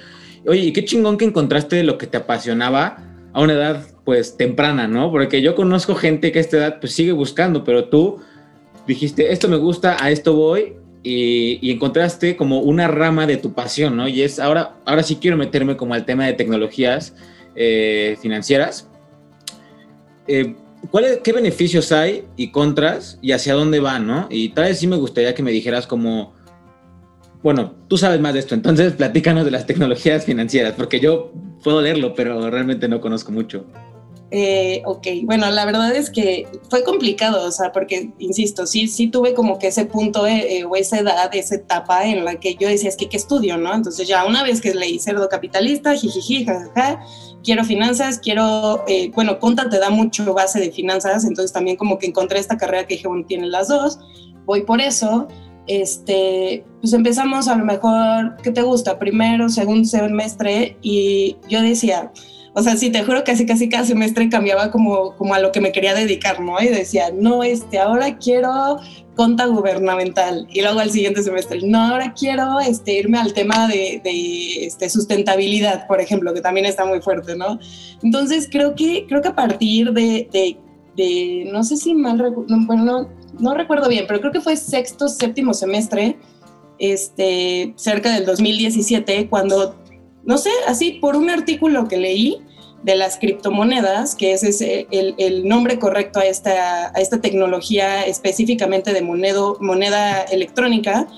Oye, 0.47 0.61
y 0.61 0.73
qué 0.73 0.85
chingón 0.85 1.19
que 1.19 1.25
encontraste 1.25 1.83
lo 1.85 1.99
que 1.99 2.07
te 2.07 2.17
apasionaba 2.17 2.99
a 3.33 3.43
una 3.43 3.53
edad 3.55 3.87
pues 4.05 4.37
temprana, 4.37 4.87
¿no? 4.87 5.11
Porque 5.11 5.43
yo 5.43 5.55
conozco 5.55 5.95
gente 5.95 6.33
que 6.33 6.39
a 6.39 6.43
esta 6.43 6.57
edad 6.57 6.81
pues 6.81 6.93
sigue 6.95 7.13
buscando, 7.13 7.65
pero 7.65 7.89
tú 7.89 8.21
dijiste, 8.87 9.33
esto 9.33 9.49
me 9.49 9.57
gusta, 9.57 9.97
a 10.03 10.11
esto 10.11 10.35
voy 10.35 10.75
y, 11.03 11.59
y, 11.61 11.71
encontraste 11.71 12.37
como 12.37 12.61
una 12.61 12.89
rama 12.89 13.27
de 13.27 13.37
tu 13.37 13.53
pasión, 13.53 13.97
¿no? 13.97 14.09
Y 14.09 14.23
es 14.23 14.39
ahora, 14.39 14.77
ahora 14.87 15.03
sí 15.03 15.17
quiero 15.17 15.37
meterme 15.37 15.77
como 15.77 15.95
al 15.95 16.07
tema 16.07 16.25
de 16.27 16.33
tecnologías 16.33 17.15
eh, 17.57 18.17
financieras. 18.21 18.89
Eh, 20.27 20.57
¿cuál, 20.90 21.20
¿qué 21.23 21.33
beneficios 21.33 21.92
hay 21.92 22.25
y 22.37 22.51
contras 22.51 23.18
y 23.23 23.33
hacia 23.33 23.55
dónde 23.55 23.81
van, 23.81 24.07
no? 24.07 24.27
Y 24.31 24.51
tal 24.51 24.64
vez 24.64 24.79
sí 24.79 24.87
me 24.87 24.97
gustaría 24.97 25.35
que 25.35 25.42
me 25.42 25.51
dijeras 25.51 25.87
como, 25.87 26.35
bueno, 27.42 27.75
tú 27.88 27.97
sabes 27.99 28.20
más 28.20 28.35
de 28.35 28.40
esto, 28.40 28.55
entonces 28.55 28.92
platícanos 28.97 29.44
de 29.44 29.51
las 29.51 29.66
tecnologías 29.66 30.25
financieras, 30.25 30.75
porque 30.77 31.01
yo 31.01 31.33
puedo 31.62 31.81
leerlo, 31.81 32.14
pero 32.14 32.51
realmente 32.51 32.88
no 32.88 33.01
conozco 33.01 33.33
mucho. 33.33 33.66
Eh, 34.37 34.83
ok, 34.85 35.07
bueno, 35.23 35.49
la 35.53 35.64
verdad 35.64 35.94
es 35.94 36.11
que 36.11 36.49
fue 36.68 36.83
complicado, 36.83 37.47
o 37.47 37.53
sea, 37.53 37.70
porque, 37.70 38.11
insisto, 38.18 38.66
sí, 38.66 38.88
sí 38.88 39.07
tuve 39.07 39.33
como 39.33 39.61
que 39.61 39.68
ese 39.68 39.85
punto 39.85 40.27
eh, 40.27 40.64
o 40.64 40.75
esa 40.75 40.99
edad, 40.99 41.33
esa 41.33 41.55
etapa 41.55 42.05
en 42.05 42.25
la 42.25 42.35
que 42.40 42.57
yo 42.57 42.66
decía, 42.66 42.88
es 42.88 42.97
que 42.97 43.09
qué 43.09 43.16
estudio, 43.16 43.57
¿no? 43.59 43.73
Entonces 43.73 44.09
ya 44.09 44.27
una 44.27 44.42
vez 44.42 44.61
que 44.61 44.75
leí 44.75 44.99
Cerdo 44.99 45.29
Capitalista, 45.29 45.94
jijiji, 45.94 46.47
jajaja, 46.47 47.01
quiero 47.44 47.62
finanzas, 47.62 48.18
quiero, 48.18 48.83
eh, 48.88 49.12
bueno, 49.14 49.38
Conta 49.38 49.68
te 49.68 49.79
da 49.79 49.90
mucho 49.90 50.35
base 50.35 50.59
de 50.59 50.73
finanzas, 50.73 51.25
entonces 51.25 51.53
también 51.53 51.77
como 51.77 52.01
que 52.01 52.07
encontré 52.07 52.40
esta 52.40 52.57
carrera 52.57 52.88
que 52.88 52.97
dije, 52.97 53.07
bueno, 53.07 53.25
tiene 53.29 53.47
las 53.47 53.68
dos, 53.68 54.01
voy 54.47 54.62
por 54.62 54.81
eso, 54.81 55.29
este, 55.68 56.64
pues 56.81 56.92
empezamos 56.92 57.47
a 57.47 57.55
lo 57.55 57.64
mejor, 57.64 58.35
¿qué 58.42 58.51
te 58.51 58.62
gusta? 58.62 58.99
Primero, 58.99 59.49
segundo 59.49 59.88
semestre, 59.88 60.77
y 60.83 61.37
yo 61.49 61.62
decía, 61.62 62.11
o 62.57 62.62
sea, 62.62 62.77
sí, 62.77 62.90
te 62.90 63.03
juro 63.03 63.25
que 63.25 63.33
casi 63.33 63.47
casi 63.47 63.69
cada 63.69 63.85
semestre 63.85 64.29
cambiaba 64.29 64.71
como, 64.71 65.17
como 65.17 65.35
a 65.35 65.40
lo 65.40 65.51
que 65.51 65.61
me 65.61 65.73
quería 65.73 65.93
dedicar, 65.93 66.40
¿no? 66.40 66.61
Y 66.62 66.69
decía, 66.69 67.11
no, 67.12 67.43
este, 67.43 67.81
ahora 67.81 68.17
quiero 68.17 68.79
conta 69.17 69.47
gubernamental. 69.47 70.47
Y 70.53 70.62
luego 70.62 70.79
al 70.79 70.90
siguiente 70.90 71.23
semestre, 71.25 71.61
no, 71.64 71.81
ahora 71.81 72.14
quiero 72.14 72.61
este, 72.61 72.95
irme 72.95 73.19
al 73.19 73.33
tema 73.33 73.67
de, 73.67 74.01
de 74.05 74.67
este, 74.67 74.88
sustentabilidad, 74.88 75.88
por 75.88 76.01
ejemplo, 76.01 76.33
que 76.33 76.40
también 76.40 76.67
está 76.67 76.85
muy 76.85 77.01
fuerte, 77.01 77.37
¿no? 77.37 77.59
Entonces, 78.05 78.49
creo 78.51 78.77
que, 78.77 79.05
creo 79.09 79.21
que 79.21 79.29
a 79.29 79.35
partir 79.35 79.93
de, 79.93 80.29
de, 80.33 80.57
de 80.97 81.51
no 81.53 81.64
sé 81.64 81.77
si 81.77 81.93
mal 81.93 82.19
bueno, 82.47 82.85
no, 82.85 83.09
no 83.40 83.55
recuerdo 83.55 83.88
bien, 83.88 84.05
pero 84.07 84.21
creo 84.21 84.33
que 84.33 84.40
fue 84.40 84.57
sexto, 84.57 85.09
séptimo 85.09 85.55
semestre, 85.55 86.19
este, 86.79 87.73
cerca 87.77 88.12
del 88.12 88.27
2017, 88.27 89.29
cuando 89.29 89.77
no 90.27 90.39
sé, 90.39 90.51
así 90.67 90.93
por 90.93 91.17
un 91.17 91.31
artículo 91.31 91.89
que 91.89 91.97
leí 91.97 92.43
de 92.83 92.97
las 92.97 93.17
criptomonedas, 93.17 94.15
que 94.15 94.33
ese 94.33 94.49
es 94.51 94.61
el, 94.61 95.49
nombre 95.49 95.79
correcto 95.79 96.21
a 96.21 96.27
esta, 96.27 96.89
a 96.89 97.01
esta 97.01 97.21
tecnología 97.21 98.03
específicamente 98.03 98.93
de 98.93 99.01
monedo, 99.01 99.57
moneda 99.61 100.23
electrónica, 100.23 101.09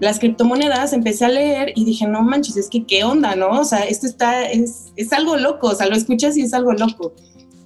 las 0.00 0.18
criptomonedas 0.18 0.92
empecé 0.92 1.24
a 1.24 1.28
leer 1.28 1.72
y 1.76 1.84
dije, 1.84 2.06
no 2.06 2.22
manches, 2.22 2.56
es 2.56 2.68
que 2.68 2.84
qué 2.84 3.04
onda, 3.04 3.36
¿no? 3.36 3.60
O 3.60 3.64
sea, 3.64 3.80
esto 3.80 4.06
está, 4.06 4.44
es, 4.44 4.92
es 4.96 5.12
algo 5.12 5.36
loco, 5.36 5.68
o 5.68 5.74
sea, 5.74 5.86
lo 5.86 5.96
escuchas 5.96 6.36
y 6.36 6.42
es 6.42 6.52
algo 6.52 6.72
loco. 6.72 7.14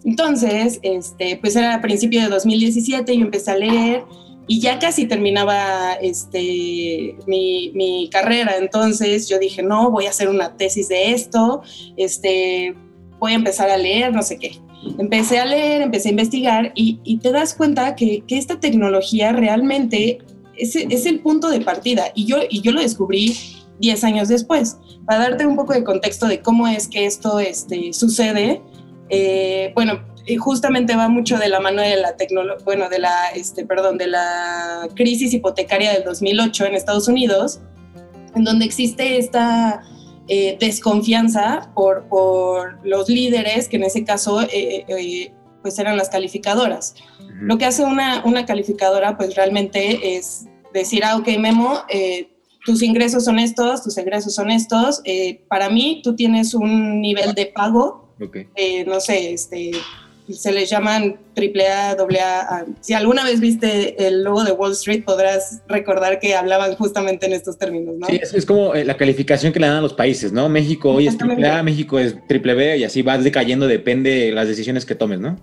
Entonces, 0.04 0.78
este, 0.82 1.36
pues 1.40 1.56
era 1.56 1.74
a 1.74 1.80
principio 1.80 2.22
de 2.22 2.28
2017, 2.28 3.16
yo 3.16 3.24
empecé 3.24 3.50
a 3.50 3.56
leer 3.56 4.04
y 4.48 4.60
ya 4.60 4.78
casi 4.78 5.06
terminaba 5.06 5.92
este, 6.00 7.16
mi, 7.26 7.70
mi, 7.74 8.08
carrera, 8.10 8.56
entonces 8.56 9.28
yo 9.28 9.38
dije, 9.38 9.62
no, 9.62 9.90
voy 9.90 10.06
a 10.06 10.10
hacer 10.10 10.28
una 10.28 10.56
tesis 10.56 10.88
de 10.88 11.12
esto, 11.12 11.62
este, 11.98 12.74
voy 13.20 13.32
a 13.32 13.36
empezar 13.36 13.68
a 13.68 13.76
leer, 13.76 14.12
no 14.12 14.22
sé 14.22 14.38
qué. 14.38 14.58
Empecé 14.98 15.38
a 15.38 15.44
leer, 15.44 15.82
empecé 15.82 16.08
a 16.08 16.12
investigar 16.12 16.72
y, 16.74 16.98
y 17.04 17.18
te 17.18 17.30
das 17.30 17.52
cuenta 17.52 17.94
que, 17.94 18.24
que, 18.26 18.38
esta 18.38 18.58
tecnología 18.58 19.32
realmente 19.32 20.18
es, 20.56 20.76
es, 20.76 21.04
el 21.04 21.20
punto 21.20 21.50
de 21.50 21.60
partida 21.60 22.06
y 22.14 22.24
yo, 22.24 22.38
y 22.48 22.62
yo 22.62 22.72
lo 22.72 22.80
descubrí 22.80 23.36
10 23.80 24.04
años 24.04 24.28
después. 24.28 24.78
Para 25.04 25.30
darte 25.30 25.46
un 25.46 25.56
poco 25.56 25.74
de 25.74 25.84
contexto 25.84 26.26
de 26.26 26.40
cómo 26.40 26.68
es 26.68 26.88
que 26.88 27.06
esto 27.06 27.38
este, 27.38 27.92
sucede, 27.92 28.62
eh, 29.10 29.72
bueno, 29.74 30.00
justamente 30.36 30.94
va 30.94 31.08
mucho 31.08 31.38
de 31.38 31.48
la 31.48 31.60
mano 31.60 31.80
de 31.82 31.96
la 31.96 32.16
tecnología, 32.16 32.64
bueno, 32.64 32.88
de 32.88 32.98
la, 32.98 33.28
este, 33.34 33.64
perdón, 33.64 33.98
de 33.98 34.08
la 34.08 34.88
crisis 34.94 35.32
hipotecaria 35.32 35.92
del 35.92 36.04
2008 36.04 36.66
en 36.66 36.74
Estados 36.74 37.08
Unidos, 37.08 37.60
en 38.34 38.44
donde 38.44 38.64
existe 38.64 39.18
esta 39.18 39.82
eh, 40.28 40.58
desconfianza 40.60 41.70
por, 41.74 42.06
por, 42.08 42.78
los 42.84 43.08
líderes, 43.08 43.66
que 43.68 43.76
en 43.76 43.84
ese 43.84 44.04
caso 44.04 44.42
eh, 44.42 44.84
eh, 44.86 45.32
pues 45.62 45.78
eran 45.78 45.96
las 45.96 46.10
calificadoras. 46.10 46.94
Lo 47.40 47.56
que 47.56 47.64
hace 47.64 47.82
una, 47.82 48.22
una, 48.24 48.44
calificadora 48.44 49.16
pues 49.16 49.34
realmente 49.34 50.16
es 50.16 50.46
decir, 50.74 51.02
ah, 51.04 51.16
ok, 51.16 51.28
Memo, 51.38 51.80
tus 52.66 52.82
ingresos 52.82 53.24
son 53.24 53.38
estos, 53.38 53.82
tus 53.82 53.96
egresos 53.96 54.34
son 54.34 54.50
estos, 54.50 55.02
para 55.48 55.70
mí 55.70 56.00
tú 56.04 56.14
tienes 56.14 56.52
un 56.52 57.00
nivel 57.00 57.34
de 57.34 57.46
pago, 57.46 58.14
no 58.86 59.00
sé, 59.00 59.32
este, 59.32 59.70
se 60.32 60.52
les 60.52 60.68
llaman 60.70 61.18
AAA, 61.36 61.92
AA. 61.92 62.66
Si 62.80 62.94
alguna 62.94 63.24
vez 63.24 63.40
viste 63.40 64.06
el 64.06 64.24
logo 64.24 64.44
de 64.44 64.52
Wall 64.52 64.72
Street, 64.72 65.04
podrás 65.04 65.62
recordar 65.68 66.20
que 66.20 66.34
hablaban 66.34 66.74
justamente 66.76 67.26
en 67.26 67.32
estos 67.32 67.58
términos, 67.58 67.96
¿no? 67.98 68.06
Sí, 68.06 68.20
es, 68.22 68.46
como 68.46 68.74
eh, 68.74 68.84
la 68.84 68.96
calificación 68.96 69.52
que 69.52 69.60
le 69.60 69.66
dan 69.66 69.76
a 69.76 69.80
los 69.80 69.94
países, 69.94 70.32
¿no? 70.32 70.48
México 70.48 70.90
hoy 70.90 71.06
es 71.06 71.16
AAA, 71.20 71.62
México 71.62 71.98
es 71.98 72.16
B 72.28 72.76
y 72.78 72.84
así 72.84 73.02
vas 73.02 73.24
decayendo, 73.24 73.66
depende 73.66 74.10
de 74.10 74.32
las 74.32 74.48
decisiones 74.48 74.84
que 74.84 74.94
tomes, 74.94 75.20
¿no? 75.20 75.36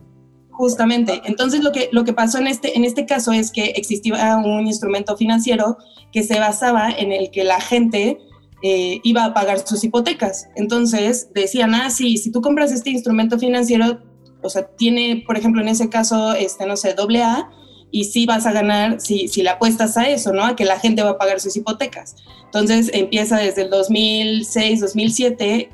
Justamente. 0.51 1.21
Entonces, 1.25 1.63
lo 1.63 1.71
que, 1.71 1.89
lo 1.91 2.05
que 2.05 2.13
pasó 2.13 2.37
en 2.37 2.47
este, 2.47 2.77
en 2.77 2.85
este 2.85 3.05
caso 3.05 3.33
es 3.33 3.51
que 3.51 3.73
existía 3.75 4.37
un 4.37 4.65
instrumento 4.67 5.17
financiero 5.17 5.77
que 6.13 6.23
se 6.23 6.39
basaba 6.39 6.91
en 6.91 7.11
el 7.11 7.29
que 7.29 7.43
la 7.43 7.59
gente 7.59 8.19
eh, 8.63 9.01
iba 9.03 9.25
a 9.25 9.33
pagar 9.33 9.59
sus 9.59 9.83
hipotecas. 9.83 10.47
Entonces, 10.55 11.29
decían, 11.33 11.75
ah, 11.75 11.89
sí, 11.89 12.17
si 12.17 12.31
tú 12.31 12.41
compras 12.41 12.71
este 12.71 12.89
instrumento 12.89 13.37
financiero, 13.37 13.99
o 14.45 14.49
sea, 14.49 14.67
tiene, 14.67 15.23
por 15.25 15.37
ejemplo, 15.37 15.61
en 15.61 15.67
ese 15.67 15.89
caso, 15.89 16.33
este, 16.33 16.65
no 16.65 16.77
sé, 16.77 16.93
doble 16.93 17.23
A, 17.23 17.49
y 17.91 18.03
sí 18.05 18.25
vas 18.25 18.45
a 18.45 18.51
ganar 18.51 18.99
si, 18.99 19.27
si 19.27 19.41
le 19.41 19.49
apuestas 19.49 19.95
a 19.97 20.09
eso, 20.09 20.33
¿no? 20.33 20.43
A 20.43 20.55
que 20.55 20.65
la 20.65 20.79
gente 20.79 21.01
va 21.01 21.11
a 21.11 21.17
pagar 21.17 21.39
sus 21.39 21.55
hipotecas. 21.55 22.17
Entonces 22.43 22.89
empieza 22.93 23.37
desde 23.37 23.63
el 23.63 23.69
2006, 23.69 24.81
2007, 24.81 25.69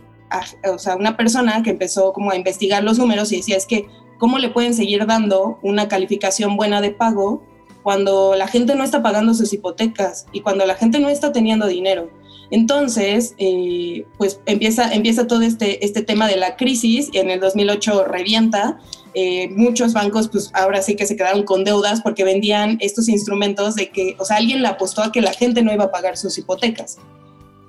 o 0.72 0.78
sea, 0.78 0.96
una 0.96 1.18
persona 1.18 1.64
que 1.64 1.72
empezó 1.72 2.14
como 2.14 2.32
a 2.32 2.36
investigar 2.36 2.84
los 2.84 3.00
números 3.00 3.32
y 3.32 3.38
decía, 3.38 3.58
es 3.58 3.66
que, 3.66 3.88
¿cómo 4.20 4.38
le 4.38 4.50
pueden 4.50 4.74
seguir 4.74 5.06
dando 5.06 5.58
una 5.64 5.88
calificación 5.88 6.58
buena 6.58 6.80
de 6.80 6.92
pago 6.92 7.44
cuando 7.82 8.36
la 8.36 8.48
gente 8.48 8.76
no 8.76 8.84
está 8.84 9.02
pagando 9.02 9.34
sus 9.34 9.52
hipotecas 9.52 10.28
y 10.32 10.42
cuando 10.42 10.66
la 10.66 10.76
gente 10.76 11.00
no 11.00 11.10
está 11.10 11.32
teniendo 11.32 11.66
dinero? 11.66 12.12
Entonces, 12.52 13.34
eh, 13.38 14.06
pues 14.18 14.42
empieza, 14.46 14.94
empieza 14.94 15.26
todo 15.26 15.42
este, 15.42 15.84
este 15.86 16.02
tema 16.02 16.28
de 16.28 16.36
la 16.36 16.58
crisis 16.58 17.10
y 17.12 17.18
en 17.18 17.30
el 17.30 17.40
2008 17.40 18.04
revienta. 18.06 18.78
Eh, 19.14 19.50
muchos 19.50 19.94
bancos, 19.94 20.30
pues 20.30 20.52
ahora 20.54 20.82
sí 20.82 20.96
que 20.96 21.06
se 21.06 21.16
quedaron 21.16 21.44
con 21.44 21.64
deudas 21.64 22.02
porque 22.02 22.24
vendían 22.24 22.78
estos 22.82 23.10
instrumentos 23.10 23.76
de 23.76 23.90
que, 23.90 24.16
o 24.20 24.26
sea, 24.26 24.38
alguien 24.38 24.62
le 24.62 24.68
apostó 24.68 25.02
a 25.02 25.12
que 25.12 25.22
la 25.22 25.34
gente 25.34 25.64
no 25.64 25.74
iba 25.74 25.86
a 25.86 25.92
pagar 25.92 26.18
sus 26.18 26.38
hipotecas. 26.38 26.98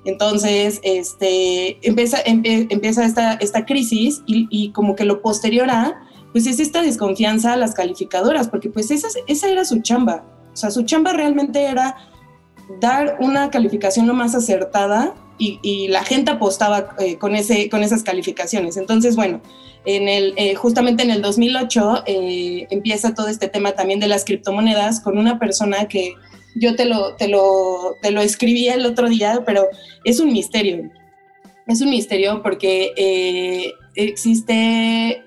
Entonces, 0.05 0.81
este, 0.83 1.77
empieza, 1.87 2.17
empieza 2.25 3.05
esta, 3.05 3.33
esta 3.35 3.65
crisis 3.65 4.21
y, 4.25 4.47
y, 4.49 4.71
como 4.71 4.95
que 4.95 5.05
lo 5.05 5.21
posterior 5.21 5.69
a, 5.69 6.01
pues 6.33 6.45
es 6.45 6.59
esta 6.59 6.81
desconfianza 6.81 7.53
a 7.53 7.57
las 7.57 7.73
calificadoras, 7.73 8.49
porque 8.49 8.69
pues 8.69 8.91
esa, 8.91 9.07
esa 9.27 9.49
era 9.49 9.63
su 9.63 9.81
chamba. 9.81 10.25
O 10.51 10.57
sea, 10.57 10.71
su 10.71 10.83
chamba 10.83 11.13
realmente 11.13 11.63
era 11.63 11.95
dar 12.79 13.17
una 13.19 13.49
calificación 13.49 14.07
lo 14.07 14.13
más 14.13 14.35
acertada 14.35 15.13
y, 15.37 15.87
la 15.89 16.03
gente 16.05 16.31
apostaba 16.31 16.95
eh, 16.99 17.17
con, 17.17 17.35
ese, 17.35 17.69
con 17.69 17.83
esas 17.83 18.03
calificaciones. 18.03 18.77
Entonces, 18.77 19.17
bueno, 19.17 19.41
en 19.83 20.07
el, 20.07 20.33
eh, 20.37 20.55
justamente 20.55 21.03
en 21.03 21.11
el 21.11 21.21
2008 21.21 22.03
eh, 22.05 22.67
empieza 22.69 23.13
todo 23.13 23.27
este 23.27 23.49
tema 23.49 23.73
también 23.73 23.99
de 23.99 24.07
las 24.07 24.23
criptomonedas 24.23 25.01
con 25.01 25.17
una 25.17 25.39
persona 25.39 25.89
que 25.89 26.13
yo 26.55 26.75
te 26.75 26.85
lo, 26.85 27.15
te, 27.15 27.27
lo, 27.27 27.97
te 28.01 28.11
lo 28.11 28.21
escribí 28.21 28.69
el 28.69 28.85
otro 28.85 29.09
día, 29.09 29.43
pero 29.45 29.67
es 30.05 30.21
un 30.21 30.31
misterio. 30.31 30.89
Es 31.67 31.81
un 31.81 31.89
misterio 31.89 32.41
porque 32.41 33.73
existe, 33.95 35.23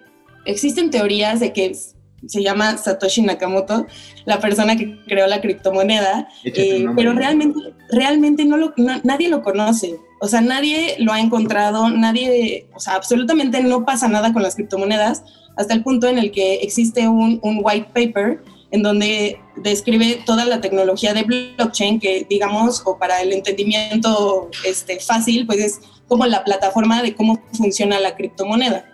existen 0.47 0.91
teorías 0.91 1.41
de 1.41 1.53
que 1.53 1.77
se 2.27 2.43
llama 2.43 2.77
Satoshi 2.77 3.23
Nakamoto, 3.23 3.87
la 4.25 4.41
persona 4.41 4.77
que 4.77 4.99
creó 5.07 5.27
la 5.27 5.41
criptomoneda, 5.41 6.29
eh, 6.45 6.87
pero 6.97 7.13
realmente, 7.13 7.59
realmente 7.91 8.45
no 8.45 8.57
lo, 8.57 8.73
nadie 9.05 9.29
lo 9.29 9.43
conoce. 9.43 9.97
O 10.21 10.29
sea, 10.29 10.41
nadie 10.41 10.97
lo 10.99 11.13
ha 11.13 11.21
encontrado, 11.21 11.91
nadie, 11.91 12.69
o 12.75 12.81
sea, 12.81 12.95
absolutamente 12.95 13.63
no 13.63 13.85
pasa 13.85 14.09
nada 14.09 14.33
con 14.33 14.43
las 14.43 14.55
criptomonedas 14.55 15.23
hasta 15.57 15.75
el 15.75 15.83
punto 15.83 16.09
en 16.09 16.19
el 16.19 16.33
que 16.33 16.55
existe 16.57 17.07
un, 17.09 17.39
un 17.43 17.61
white 17.63 17.89
paper 17.95 18.41
en 18.71 18.83
donde 18.83 19.39
describe 19.57 20.21
toda 20.27 20.45
la 20.45 20.61
tecnología 20.61 21.15
de 21.15 21.23
blockchain 21.23 22.01
que, 22.01 22.27
digamos, 22.29 22.83
o 22.85 22.99
para 22.99 23.23
el 23.23 23.33
entendimiento 23.33 24.51
este, 24.65 25.01
fácil, 25.01 25.47
pues 25.47 25.61
es 25.61 25.81
como 26.09 26.27
la 26.27 26.45
plataforma 26.45 27.03
de 27.03 27.15
cómo 27.15 27.41
funciona 27.53 28.01
la 28.01 28.17
criptomoneda. 28.17 28.85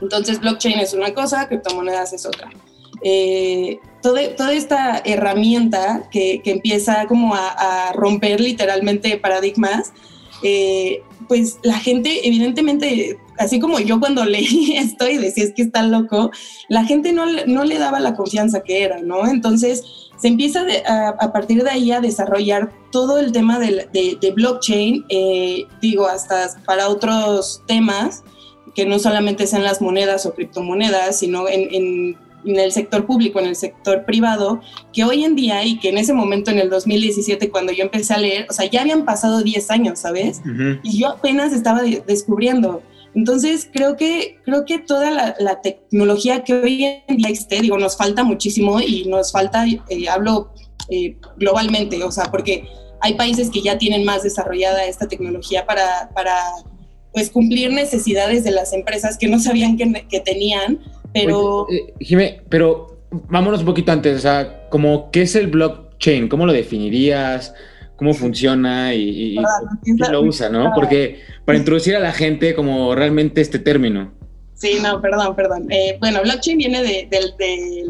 Entonces, 0.00 0.40
blockchain 0.40 0.78
es 0.78 0.92
una 0.92 1.14
cosa, 1.14 1.48
criptomonedas 1.48 2.12
es 2.12 2.26
otra. 2.26 2.50
Eh, 3.02 3.80
toda, 4.02 4.52
esta 4.52 5.02
herramienta 5.04 6.08
que, 6.10 6.40
que 6.42 6.52
empieza 6.52 7.06
como 7.06 7.34
a, 7.34 7.92
romper 7.94 8.40
literalmente 8.40 9.16
paradigmas, 9.18 9.92
eh, 10.42 11.02
pues 11.28 11.58
la 11.62 11.78
gente 11.78 12.26
evidentemente, 12.26 13.18
así 13.38 13.60
como 13.60 13.78
yo 13.80 14.00
cuando 14.00 14.24
leí 14.26 14.76
esto 14.76 15.08
y 15.08 15.18
decía 15.18 15.44
es 15.44 15.52
que 15.52 15.62
está 15.62 15.82
loco, 15.82 16.30
la 16.68 16.84
gente 16.84 17.12
no, 17.12 17.26
no 17.46 17.64
le 17.64 17.78
daba 17.78 18.00
la 18.00 18.14
confianza 18.14 18.62
que 18.62 18.82
era, 18.82 19.00
¿no? 19.00 19.26
Entonces 19.26 19.84
se 20.16 20.28
empieza 20.28 20.64
a, 20.86 21.32
partir 21.32 21.62
de 21.64 21.70
ahí 21.70 21.90
a 21.90 22.00
desarrollar 22.00 22.72
todo 22.90 23.18
el 23.18 23.32
tema 23.32 23.58
de, 23.58 23.88
de, 23.92 24.30
blockchain, 24.30 25.04
eh, 25.08 25.66
digo, 25.82 26.06
hasta 26.06 26.56
para 26.64 26.88
otros 26.88 27.62
temas 27.66 28.22
que 28.74 28.86
no 28.86 28.98
solamente 28.98 29.46
sean 29.46 29.62
las 29.62 29.80
monedas 29.80 30.26
o 30.26 30.34
criptomonedas, 30.34 31.18
sino 31.18 31.48
en, 31.48 32.16
el 32.44 32.72
sector 32.72 33.06
público, 33.06 33.40
en 33.40 33.46
el 33.46 33.56
sector 33.56 34.04
privado, 34.04 34.60
que 34.92 35.02
hoy 35.04 35.24
en 35.24 35.34
día 35.34 35.64
y 35.64 35.78
que 35.78 35.88
en 35.88 35.96
ese 35.96 36.12
momento, 36.12 36.50
en 36.50 36.58
el 36.58 36.68
2017, 36.68 37.50
cuando 37.50 37.72
yo 37.72 37.84
empecé 37.84 38.12
a 38.14 38.18
leer, 38.18 38.46
o 38.50 38.52
sea, 38.52 38.68
ya 38.68 38.82
habían 38.82 39.06
pasado 39.06 39.42
10 39.42 39.70
años, 39.70 40.00
¿sabes? 40.00 40.42
Y 40.82 41.00
yo 41.00 41.08
apenas 41.08 41.52
estaba 41.54 41.80
descubriendo. 41.82 42.82
Entonces, 43.14 43.70
creo 43.72 43.96
que, 43.96 44.40
creo 44.44 44.64
que 44.66 44.78
toda 44.78 45.34
la, 45.38 45.60
tecnología 45.62 46.44
que 46.44 46.52
hoy 46.52 46.84
en 46.84 47.16
día 47.16 47.28
existe, 47.28 47.60
digo, 47.60 47.78
nos 47.78 47.96
falta 47.96 48.24
muchísimo 48.24 48.80
y 48.80 49.04
nos 49.06 49.32
falta, 49.32 49.64
eh, 49.66 50.08
hablo 50.10 50.52
eh, 50.90 51.16
globalmente, 51.36 52.02
o 52.02 52.10
sea, 52.10 52.24
porque 52.24 52.68
hay 53.00 53.14
países 53.14 53.50
que 53.50 53.62
ya 53.62 53.78
tienen 53.78 54.04
más 54.04 54.22
desarrollada 54.22 54.84
esta 54.84 55.06
tecnología 55.06 55.64
para, 55.64 56.10
para 56.14 56.36
pues 57.14 57.30
cumplir 57.30 57.72
necesidades 57.72 58.42
de 58.42 58.50
las 58.50 58.72
empresas 58.72 59.16
que 59.16 59.28
no 59.28 59.38
sabían 59.38 59.76
que, 59.76 60.20
tenían, 60.20 60.80
pero... 61.12 61.66
Eh, 61.70 61.94
Jimé, 62.00 62.42
pero 62.48 62.98
vámonos 63.28 63.60
un 63.60 63.66
poquito 63.66 63.92
antes, 63.92 64.16
o 64.16 64.20
sea, 64.20 64.68
como, 64.68 65.12
¿qué 65.12 65.22
es 65.22 65.36
el 65.36 65.46
blockchain? 65.46 66.28
¿Cómo 66.28 66.44
lo 66.44 66.52
definirías? 66.52 67.54
¿Cómo 67.96 68.12
funciona 68.12 68.92
y, 68.94 69.36
quién 69.84 69.96
lo 70.10 70.22
usa, 70.22 70.48
no? 70.48 70.72
Porque 70.74 71.20
para 71.44 71.56
introducir 71.56 71.94
a 71.94 72.00
la 72.00 72.12
gente 72.12 72.56
como 72.56 72.96
realmente 72.96 73.40
este 73.40 73.60
término. 73.60 74.12
Sí, 74.54 74.78
no, 74.82 75.00
perdón, 75.00 75.36
perdón. 75.36 75.70
Eh, 75.70 75.96
bueno, 76.00 76.20
blockchain 76.22 76.58
viene 76.58 76.82
del, 76.82 77.34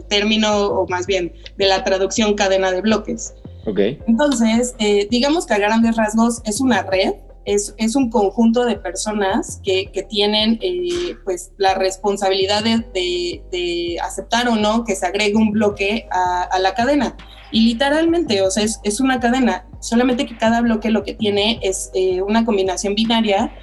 término, 0.08 0.66
o 0.66 0.88
más 0.88 1.06
bien, 1.06 1.32
de 1.56 1.66
la 1.66 1.82
traducción 1.82 2.34
cadena 2.34 2.70
de 2.70 2.82
bloques. 2.82 3.34
Ok. 3.64 3.78
Entonces, 4.06 4.74
eh, 4.78 5.08
digamos 5.10 5.46
que 5.46 5.54
a 5.54 5.58
grandes 5.58 5.96
rasgos 5.96 6.42
es 6.44 6.60
una 6.60 6.82
red 6.82 7.14
es, 7.44 7.74
es, 7.78 7.96
un 7.96 8.10
conjunto 8.10 8.64
de 8.64 8.76
personas 8.76 9.60
que, 9.62 9.90
que 9.92 10.02
tienen 10.02 10.58
eh, 10.62 11.16
pues 11.24 11.52
la 11.58 11.74
responsabilidad 11.74 12.62
de, 12.62 13.42
de, 13.50 13.98
aceptar 14.02 14.48
o 14.48 14.56
no 14.56 14.84
que 14.84 14.96
se 14.96 15.06
agregue 15.06 15.36
un 15.36 15.50
bloque 15.50 16.06
a, 16.10 16.42
a 16.42 16.58
la 16.58 16.74
cadena. 16.74 17.16
Y 17.50 17.66
literalmente, 17.66 18.42
o 18.42 18.50
sea, 18.50 18.64
es, 18.64 18.80
es, 18.82 19.00
una 19.00 19.20
cadena, 19.20 19.66
solamente 19.80 20.26
que 20.26 20.36
cada 20.36 20.60
bloque 20.60 20.90
lo 20.90 21.04
que 21.04 21.14
tiene 21.14 21.60
es 21.62 21.90
eh, 21.94 22.20
una 22.20 22.44
combinación 22.44 22.94
binaria 22.94 23.54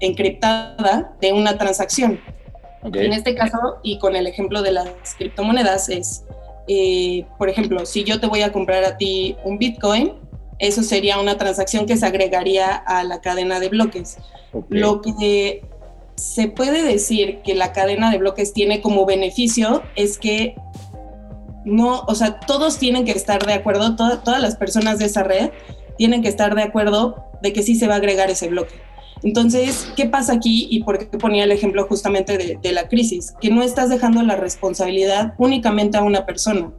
encriptada 0.00 1.12
de 1.20 1.32
una 1.32 1.58
transacción. 1.58 2.20
En 2.82 3.12
este 3.12 3.34
caso, 3.34 3.78
y 3.82 3.98
con 3.98 4.16
el 4.16 4.26
ejemplo 4.26 4.62
de 4.62 4.72
las 4.72 4.88
criptomonedas, 5.18 5.88
es, 5.90 6.24
eh, 6.68 7.26
por 7.36 7.50
ejemplo, 7.50 7.84
si 7.84 8.04
yo 8.04 8.20
te 8.20 8.26
voy 8.26 8.42
a 8.42 8.52
comprar 8.52 8.84
a 8.84 8.96
ti 8.96 9.36
un 9.44 9.58
Bitcoin, 9.58 10.14
eso 10.60 10.82
sería 10.82 11.18
una 11.18 11.36
transacción 11.36 11.86
que 11.86 11.96
se 11.96 12.06
agregaría 12.06 12.74
a 12.74 13.02
la 13.02 13.20
cadena 13.20 13.58
de 13.58 13.68
bloques. 13.68 14.18
Lo 14.68 15.00
que 15.00 15.62
se 16.16 16.48
puede 16.48 16.82
decir 16.82 17.40
que 17.42 17.54
la 17.54 17.72
cadena 17.72 18.10
de 18.10 18.18
bloques 18.18 18.52
tiene 18.52 18.80
como 18.82 19.06
beneficio 19.06 19.82
es 19.96 20.18
que 20.18 20.54
no, 21.64 22.02
o 22.06 22.14
sea, 22.14 22.40
todos 22.40 22.78
tienen 22.78 23.04
que 23.04 23.12
estar 23.12 23.44
de 23.44 23.54
acuerdo, 23.54 23.96
todas 23.96 24.40
las 24.40 24.56
personas 24.56 24.98
de 24.98 25.06
esa 25.06 25.22
red 25.22 25.50
tienen 25.96 26.22
que 26.22 26.28
estar 26.28 26.54
de 26.54 26.62
acuerdo 26.62 27.26
de 27.42 27.52
que 27.52 27.62
sí 27.62 27.74
se 27.74 27.86
va 27.86 27.94
a 27.94 27.98
agregar 27.98 28.30
ese 28.30 28.48
bloque. 28.48 28.74
Entonces, 29.22 29.92
¿qué 29.96 30.06
pasa 30.06 30.34
aquí? 30.34 30.66
Y 30.70 30.82
por 30.82 30.98
qué 30.98 31.18
ponía 31.18 31.44
el 31.44 31.52
ejemplo 31.52 31.86
justamente 31.86 32.58
de, 32.60 32.72
la 32.72 32.88
crisis, 32.88 33.34
que 33.40 33.50
no 33.50 33.62
estás 33.62 33.90
dejando 33.90 34.22
la 34.22 34.36
responsabilidad 34.36 35.34
únicamente 35.38 35.98
a 35.98 36.02
una 36.02 36.24
persona. 36.24 36.70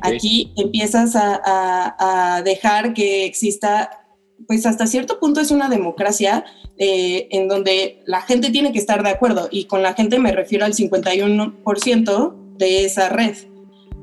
Aquí 0.00 0.52
empiezas 0.56 1.14
a, 1.16 2.42
dejar 2.44 2.94
que 2.94 3.24
exista, 3.24 4.04
pues 4.46 4.66
hasta 4.66 4.86
cierto 4.86 5.20
punto 5.20 5.40
es 5.40 5.50
una 5.50 5.68
democracia 5.68 6.44
eh, 6.78 7.28
en 7.30 7.48
donde 7.48 8.02
la 8.06 8.22
gente 8.22 8.50
tiene 8.50 8.72
que 8.72 8.78
estar 8.78 9.02
de 9.02 9.10
acuerdo 9.10 9.48
y 9.50 9.64
con 9.66 9.82
la 9.82 9.94
gente 9.94 10.18
me 10.18 10.32
refiero 10.32 10.64
al 10.64 10.74
51% 10.74 12.34
de 12.58 12.84
esa 12.84 13.08
red. 13.08 13.36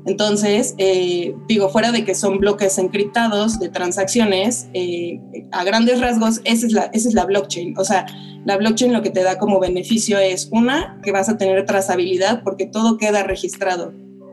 Entonces, 0.06 0.74
eh, 0.78 1.34
digo, 1.46 1.68
fuera 1.68 1.92
de 1.92 2.04
que 2.04 2.14
son 2.14 2.38
bloques 2.38 2.78
encriptados 2.78 3.58
de 3.58 3.68
transacciones, 3.68 4.68
eh, 4.72 5.20
a 5.52 5.62
grandes 5.64 6.00
rasgos, 6.00 6.40
esa 6.44 6.66
es, 6.66 6.72
la, 6.72 6.84
esa 6.92 7.08
es 7.08 7.14
la 7.14 7.26
blockchain. 7.26 7.76
O 7.76 7.84
sea, 7.84 8.06
la 8.46 8.56
blockchain 8.56 8.92
lo 8.92 9.02
que 9.02 9.10
te 9.10 9.22
da 9.22 9.38
como 9.38 9.60
beneficio 9.60 10.18
es, 10.18 10.48
una, 10.52 10.98
que 11.02 11.12
vas 11.12 11.28
a 11.28 11.36
tener 11.36 11.66
trazabilidad 11.66 12.42
porque 12.42 12.66
todo 12.66 12.96
queda 12.96 13.22
registrado. 13.24 13.92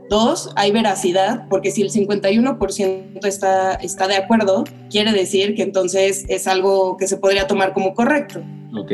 Dos, 0.10 0.52
hay 0.56 0.72
veracidad, 0.72 1.48
porque 1.50 1.72
si 1.72 1.82
el 1.82 1.92
51% 1.92 3.26
está, 3.26 3.74
está 3.76 4.08
de 4.08 4.16
acuerdo, 4.16 4.64
quiere 4.90 5.12
decir 5.12 5.56
que 5.56 5.64
entonces 5.64 6.26
es 6.30 6.48
algo 6.48 6.98
que 6.98 7.08
se 7.08 7.18
podría 7.18 7.48
tomar 7.48 7.74
como 7.74 7.94
correcto. 7.94 8.42
Ok. 8.78 8.92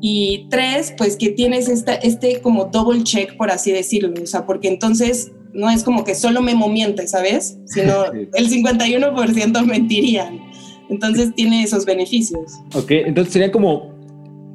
Y 0.00 0.46
tres, 0.48 0.94
pues 0.96 1.16
que 1.16 1.30
tienes 1.30 1.68
esta, 1.68 1.94
este 1.94 2.40
como 2.40 2.66
double 2.66 3.02
check, 3.02 3.36
por 3.36 3.50
así 3.50 3.72
decirlo, 3.72 4.14
o 4.22 4.26
sea, 4.26 4.46
porque 4.46 4.68
entonces 4.68 5.32
no 5.52 5.68
es 5.70 5.82
como 5.82 6.04
que 6.04 6.14
solo 6.14 6.40
Memo 6.40 6.68
miente, 6.68 7.06
¿sabes? 7.08 7.58
Sino 7.66 8.06
el 8.12 8.48
51% 8.50 9.66
mentirían. 9.66 10.40
Entonces 10.88 11.34
tiene 11.34 11.62
esos 11.62 11.84
beneficios. 11.84 12.52
Ok, 12.74 12.92
entonces 12.92 13.32
sería 13.32 13.52
como, 13.52 13.92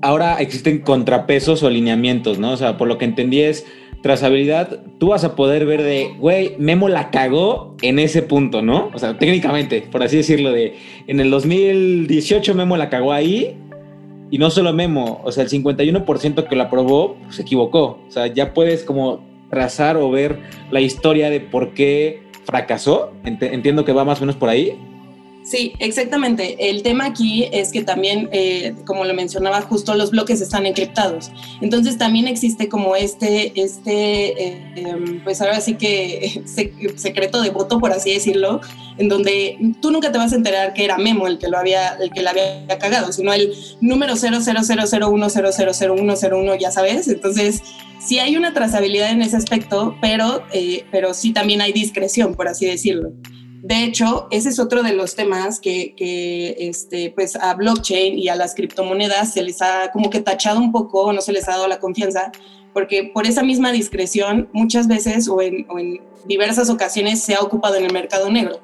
ahora 0.01 0.37
existen 0.37 0.79
contrapesos 0.79 1.61
o 1.61 1.67
alineamientos, 1.67 2.39
¿no? 2.39 2.53
O 2.53 2.57
sea, 2.57 2.77
por 2.77 2.87
lo 2.87 2.97
que 2.97 3.05
entendí 3.05 3.41
es 3.41 3.65
trazabilidad, 4.03 4.81
tú 4.99 5.07
vas 5.07 5.23
a 5.23 5.35
poder 5.35 5.65
ver 5.65 5.81
de, 5.81 6.13
güey, 6.19 6.55
Memo 6.59 6.89
la 6.89 7.09
cagó 7.09 7.75
en 7.81 7.97
ese 7.97 8.21
punto, 8.21 8.61
¿no? 8.61 8.91
O 8.93 8.99
sea, 8.99 9.17
técnicamente, 9.17 9.81
por 9.81 10.03
así 10.03 10.17
decirlo, 10.17 10.51
de, 10.51 10.75
en 11.07 11.21
el 11.21 11.31
2018 11.31 12.53
Memo 12.53 12.77
la 12.77 12.89
cagó 12.89 13.13
ahí, 13.13 13.57
y 14.29 14.39
no 14.39 14.49
solo 14.49 14.73
Memo, 14.73 15.21
o 15.23 15.31
sea, 15.31 15.43
el 15.43 15.49
51% 15.49 16.47
que 16.47 16.55
lo 16.55 16.63
aprobó, 16.63 17.15
pues, 17.23 17.35
se 17.35 17.43
equivocó. 17.43 17.99
O 18.07 18.11
sea, 18.11 18.27
ya 18.27 18.53
puedes 18.53 18.83
como 18.83 19.23
trazar 19.49 19.95
o 19.95 20.09
ver 20.09 20.39
la 20.71 20.81
historia 20.81 21.29
de 21.29 21.39
por 21.39 21.73
qué 21.73 22.23
fracasó. 22.43 23.13
Entiendo 23.23 23.85
que 23.85 23.93
va 23.93 24.03
más 24.03 24.17
o 24.17 24.21
menos 24.21 24.35
por 24.35 24.49
ahí. 24.49 24.75
Sí, 25.43 25.73
exactamente. 25.79 26.69
El 26.69 26.83
tema 26.83 27.05
aquí 27.05 27.49
es 27.51 27.73
que 27.73 27.83
también, 27.83 28.29
eh, 28.31 28.73
como 28.85 29.03
lo 29.03 29.13
mencionaba, 29.13 29.59
justo 29.61 29.93
los 29.93 30.11
bloques 30.11 30.39
están 30.39 30.65
encriptados. 30.65 31.31
Entonces 31.59 31.97
también 31.97 32.27
existe 32.27 32.69
como 32.69 32.95
este, 32.95 33.51
este 33.61 34.41
eh, 34.41 34.73
em, 34.77 35.21
pues 35.23 35.41
ahora 35.41 35.59
sí 35.59 35.75
que 35.75 36.43
secreto 36.95 37.41
de 37.41 37.49
voto, 37.49 37.79
por 37.79 37.91
así 37.91 38.13
decirlo, 38.13 38.61
en 38.97 39.09
donde 39.09 39.57
tú 39.81 39.91
nunca 39.91 40.13
te 40.13 40.17
vas 40.17 40.31
a 40.31 40.37
enterar 40.37 40.73
que 40.73 40.85
era 40.85 40.97
Memo 40.97 41.27
el 41.27 41.39
que 41.39 41.49
lo 41.49 41.57
había, 41.57 41.97
el 41.99 42.09
que 42.11 42.21
la 42.21 42.29
había 42.29 42.65
cagado, 42.79 43.11
sino 43.11 43.33
el 43.33 43.53
número 43.81 44.13
00001000101, 44.13 46.57
ya 46.57 46.71
sabes. 46.71 47.09
Entonces 47.09 47.61
sí 47.99 48.19
hay 48.19 48.37
una 48.37 48.53
trazabilidad 48.53 49.11
en 49.11 49.21
ese 49.21 49.35
aspecto, 49.35 49.97
pero, 50.01 50.45
eh, 50.53 50.85
pero 50.89 51.13
sí 51.13 51.33
también 51.33 51.59
hay 51.59 51.73
discreción, 51.73 52.33
por 52.35 52.47
así 52.47 52.65
decirlo. 52.65 53.11
De 53.63 53.85
hecho, 53.85 54.27
ese 54.29 54.49
es 54.49 54.59
otro 54.59 54.83
de 54.83 54.91
los 54.91 55.15
temas 55.15 55.61
que, 55.61 55.95
este, 56.59 57.11
pues 57.11 57.37
a 57.37 57.53
blockchain 57.53 58.19
y 58.19 58.27
a 58.27 58.35
las 58.35 58.55
criptomonedas 58.55 59.31
se 59.31 59.41
les 59.41 59.61
ha 59.61 59.89
como 59.93 60.09
que 60.09 60.19
tachado 60.19 60.59
un 60.59 60.73
poco, 60.73 61.13
no 61.13 61.21
se 61.21 61.31
les 61.31 61.47
ha 61.47 61.51
dado 61.51 61.69
la 61.69 61.79
confianza, 61.79 62.33
porque 62.73 63.09
por 63.13 63.25
esa 63.25 63.41
misma 63.41 63.71
discreción 63.71 64.49
muchas 64.51 64.89
veces 64.89 65.29
o 65.29 65.41
en, 65.41 65.65
o 65.69 65.79
en 65.79 66.01
diversas 66.25 66.69
ocasiones 66.69 67.21
se 67.21 67.35
ha 67.35 67.39
ocupado 67.39 67.75
en 67.75 67.85
el 67.85 67.93
mercado 67.93 68.29
negro. 68.29 68.59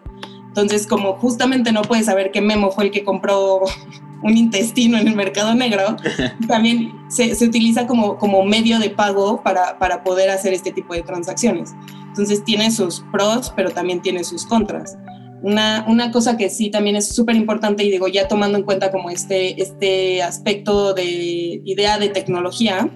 Entonces, 0.49 0.85
como 0.85 1.13
justamente 1.13 1.71
no 1.71 1.83
puedes 1.83 2.07
saber 2.07 2.31
qué 2.31 2.41
Memo 2.41 2.69
fue 2.69 2.83
el 2.83 2.91
que 2.91 3.05
compró 3.05 3.61
un 4.21 4.37
intestino 4.37 4.97
en 4.97 5.07
el 5.07 5.15
mercado 5.15 5.55
negro, 5.55 5.95
también 6.49 6.91
se, 7.07 7.35
se, 7.35 7.45
utiliza 7.45 7.87
como, 7.87 8.17
como 8.17 8.43
medio 8.43 8.79
de 8.79 8.89
pago 8.89 9.41
para, 9.43 9.79
para 9.79 10.03
poder 10.03 10.29
hacer 10.29 10.53
este 10.53 10.73
tipo 10.73 10.93
de 10.93 11.03
transacciones. 11.03 11.73
Entonces 12.19 12.43
tiene 12.43 12.69
sus 12.69 13.01
pros, 13.13 13.53
pero 13.55 13.71
también 13.71 14.01
tiene 14.01 14.25
sus 14.25 14.45
contras. 14.45 14.97
Una, 15.41 15.85
una 15.87 16.11
cosa 16.11 16.35
que 16.35 16.49
sí 16.49 16.69
también 16.69 16.97
es 16.97 17.07
súper 17.07 17.37
importante 17.37 17.85
y 17.85 17.89
digo, 17.89 18.09
ya 18.09 18.27
tomando 18.27 18.57
en 18.57 18.65
cuenta 18.65 18.91
como 18.91 19.09
este, 19.09 19.61
este 19.61 20.21
aspecto 20.21 20.93
de 20.93 21.61
idea 21.63 21.97
de 21.97 22.09
tecnología, 22.09 22.91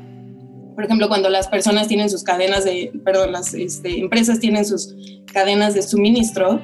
por 0.75 0.83
ejemplo, 0.83 1.07
cuando 1.07 1.29
las 1.29 1.47
personas 1.47 1.87
tienen 1.87 2.09
sus 2.09 2.23
cadenas 2.23 2.65
de, 2.65 2.91
perdón, 3.05 3.31
las 3.31 3.53
este, 3.53 3.97
empresas 3.97 4.39
tienen 4.39 4.65
sus 4.65 4.93
cadenas 5.31 5.73
de 5.73 5.83
suministro, 5.83 6.61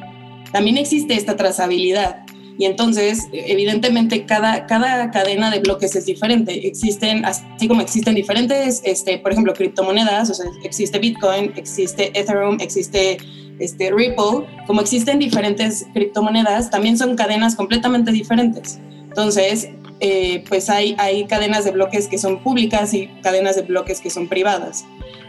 también 0.52 0.78
existe 0.78 1.14
esta 1.14 1.38
trazabilidad. 1.38 2.26
Y 2.60 2.66
entonces, 2.66 3.30
evidentemente, 3.32 4.26
cada, 4.26 4.66
cada 4.66 5.12
cadena 5.12 5.50
de 5.50 5.60
bloques 5.60 5.96
es 5.96 6.06
diferente. 6.06 6.68
Existen, 6.68 7.24
así 7.24 7.70
como 7.70 7.80
existen 7.80 8.16
diferentes, 8.16 8.82
este, 8.84 9.18
por 9.18 9.32
ejemplo, 9.32 9.54
criptomonedas, 9.54 10.30
o 10.30 10.34
sea, 10.34 10.46
existe 10.66 11.00
Bitcoin, 11.00 11.54
existe 11.56 12.12
Ethereum, 12.20 12.58
existe 12.60 13.18
este, 13.60 13.92
Ripple, 13.92 14.46
como 14.68 14.82
existen 14.82 15.20
diferentes 15.20 15.86
criptomonedas, 15.94 16.70
también 16.70 16.98
son 16.98 17.16
cadenas 17.16 17.56
completamente 17.56 18.12
diferentes. 18.12 18.78
Entonces, 19.08 19.70
eh, 20.00 20.44
pues 20.48 20.70
hay, 20.70 20.96
hay 20.98 21.26
cadenas 21.26 21.66
de 21.66 21.72
bloques 21.72 22.08
que 22.08 22.18
son 22.18 22.42
públicas 22.42 22.94
y 22.94 23.08
cadenas 23.22 23.56
de 23.56 23.64
bloques 23.64 24.00
que 24.00 24.10
son 24.10 24.28
privadas. 24.28 24.86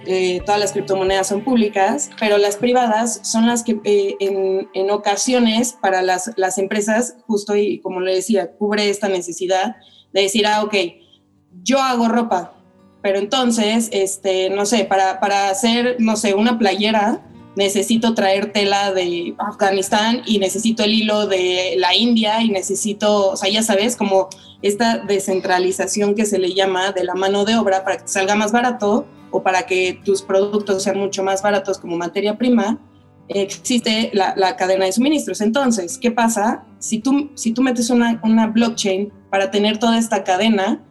Eh, 0.06 0.40
todas 0.46 0.60
las 0.60 0.72
criptomonedas 0.72 1.26
son 1.26 1.42
públicas, 1.42 2.10
pero 2.18 2.38
las 2.38 2.56
privadas 2.56 3.20
son 3.22 3.46
las 3.46 3.62
que 3.62 3.80
eh, 3.84 4.16
en, 4.20 4.90
ocasiones 4.90 5.76
para 5.80 6.02
las, 6.02 6.32
las, 6.36 6.56
empresas, 6.58 7.16
justo 7.26 7.54
y 7.54 7.80
como 7.80 8.00
le 8.00 8.14
decía, 8.14 8.52
cubre 8.52 8.88
esta 8.88 9.08
necesidad 9.08 9.76
de 10.12 10.22
decir, 10.22 10.46
ah, 10.46 10.64
ok, 10.64 10.74
yo 11.62 11.80
hago 11.80 12.08
ropa, 12.08 12.54
pero 13.02 13.18
entonces, 13.18 13.88
este, 13.92 14.50
no 14.50 14.66
sé, 14.66 14.84
para, 14.84 15.20
para 15.20 15.50
hacer, 15.50 15.96
no 15.98 16.16
sé, 16.16 16.34
una 16.34 16.58
playera, 16.58 17.22
necesito 17.56 18.14
traer 18.14 18.52
tela 18.52 18.92
de 18.92 19.34
Afganistán 19.38 20.22
y 20.24 20.38
necesito 20.38 20.84
el 20.84 20.94
hilo 20.94 21.26
de 21.26 21.74
la 21.76 21.94
India 21.94 22.42
y 22.42 22.48
necesito, 22.48 23.30
o 23.30 23.36
sea, 23.36 23.50
ya 23.50 23.62
sabes, 23.62 23.96
como 23.96 24.28
esta 24.62 24.98
descentralización 24.98 26.14
que 26.14 26.26
se 26.26 26.38
le 26.38 26.54
llama 26.54 26.92
de 26.92 27.04
la 27.04 27.14
mano 27.14 27.44
de 27.44 27.56
obra 27.56 27.84
para 27.84 27.98
que 27.98 28.08
salga 28.08 28.34
más 28.34 28.52
barato 28.52 29.06
o 29.30 29.42
para 29.42 29.64
que 29.64 30.00
tus 30.04 30.22
productos 30.22 30.82
sean 30.82 30.98
mucho 30.98 31.22
más 31.22 31.42
baratos 31.42 31.78
como 31.78 31.96
materia 31.96 32.36
prima, 32.36 32.78
existe 33.28 34.10
la, 34.12 34.56
cadena 34.56 34.86
de 34.86 34.92
suministros. 34.92 35.40
Entonces, 35.40 35.98
¿qué 35.98 36.10
pasa? 36.10 36.64
Si 36.78 36.98
tú, 36.98 37.30
si 37.34 37.52
tú 37.52 37.62
metes 37.62 37.90
una, 37.90 38.20
una 38.24 38.48
blockchain 38.48 39.12
para 39.30 39.50
tener 39.50 39.78
toda 39.78 39.98
esta 39.98 40.24
cadena, 40.24 40.84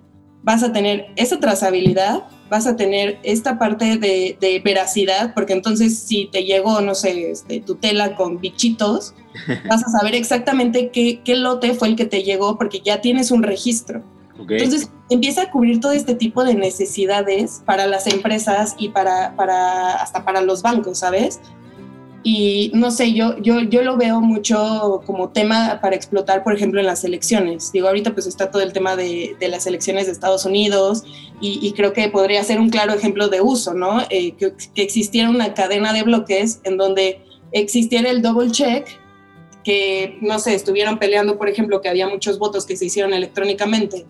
vas 0.43 0.63
a 0.63 0.71
tener 0.71 1.07
esa 1.15 1.39
trazabilidad, 1.39 2.23
vas 2.49 2.65
a 2.65 2.75
tener 2.75 3.19
esta 3.23 3.59
parte 3.59 3.97
de, 3.97 4.37
de 4.39 4.59
veracidad, 4.59 5.33
porque 5.33 5.53
entonces 5.53 5.99
si 5.99 6.29
te 6.31 6.43
llegó, 6.43 6.81
no 6.81 6.95
sé, 6.95 7.31
este, 7.31 7.59
tu 7.59 7.75
tela 7.75 8.15
con 8.15 8.39
bichitos, 8.39 9.13
vas 9.69 9.83
a 9.83 9.99
saber 9.99 10.15
exactamente 10.15 10.89
qué, 10.89 11.21
qué 11.23 11.35
lote 11.35 11.73
fue 11.73 11.89
el 11.89 11.95
que 11.95 12.05
te 12.05 12.23
llegó, 12.23 12.57
porque 12.57 12.81
ya 12.81 13.01
tienes 13.01 13.31
un 13.31 13.43
registro. 13.43 14.03
Entonces 14.47 14.89
empieza 15.09 15.43
a 15.43 15.51
cubrir 15.51 15.81
todo 15.81 15.91
este 15.91 16.15
tipo 16.15 16.45
de 16.45 16.55
necesidades 16.55 17.61
para 17.65 17.87
las 17.87 18.07
empresas 18.07 18.75
y 18.77 18.89
para, 18.89 19.35
para 19.35 19.95
hasta 19.95 20.23
para 20.23 20.41
los 20.41 20.61
bancos, 20.61 20.99
¿sabes? 20.99 21.41
Y 22.21 22.71
no 22.73 22.91
sé, 22.91 23.13
yo, 23.13 23.37
yo, 23.37 23.61
yo 23.61 23.81
lo 23.81 23.95
veo 23.95 24.19
mucho 24.19 25.01
como 25.05 25.29
tema 25.29 25.79
para 25.81 25.95
explotar, 25.95 26.43
por 26.43 26.53
ejemplo, 26.53 26.79
en 26.79 26.85
las 26.85 27.03
elecciones. 27.03 27.71
Digo, 27.71 27.87
ahorita 27.87 28.13
pues 28.13 28.27
está 28.27 28.51
todo 28.51 28.61
el 28.61 28.73
tema 28.73 28.95
de, 28.97 29.37
de 29.39 29.47
las 29.47 29.65
elecciones 29.67 30.05
de 30.07 30.11
Estados 30.11 30.45
Unidos 30.45 31.03
y, 31.41 31.71
creo 31.71 31.93
que 31.93 32.09
podría 32.09 32.43
ser 32.43 32.59
un 32.59 32.69
claro 32.69 32.93
ejemplo 32.93 33.29
de 33.29 33.39
uso, 33.39 33.73
¿no? 33.73 34.01
Eh, 34.09 34.33
que, 34.33 34.53
que 34.75 34.81
existiera 34.81 35.29
una 35.29 35.53
cadena 35.53 35.93
de 35.93 36.03
bloques 36.03 36.59
en 36.65 36.75
donde 36.75 37.21
existiera 37.53 38.09
el 38.09 38.21
double 38.21 38.51
check 38.51 38.87
que, 39.63 40.17
no 40.21 40.39
sé, 40.39 40.55
estuvieron 40.55 40.99
peleando, 40.99 41.37
por 41.37 41.47
ejemplo, 41.47 41.79
que 41.79 41.87
había 41.87 42.09
muchos 42.09 42.37
votos 42.37 42.65
que 42.65 42.75
se 42.75 42.85
hicieron 42.85 43.13
electrónicamente 43.13 44.05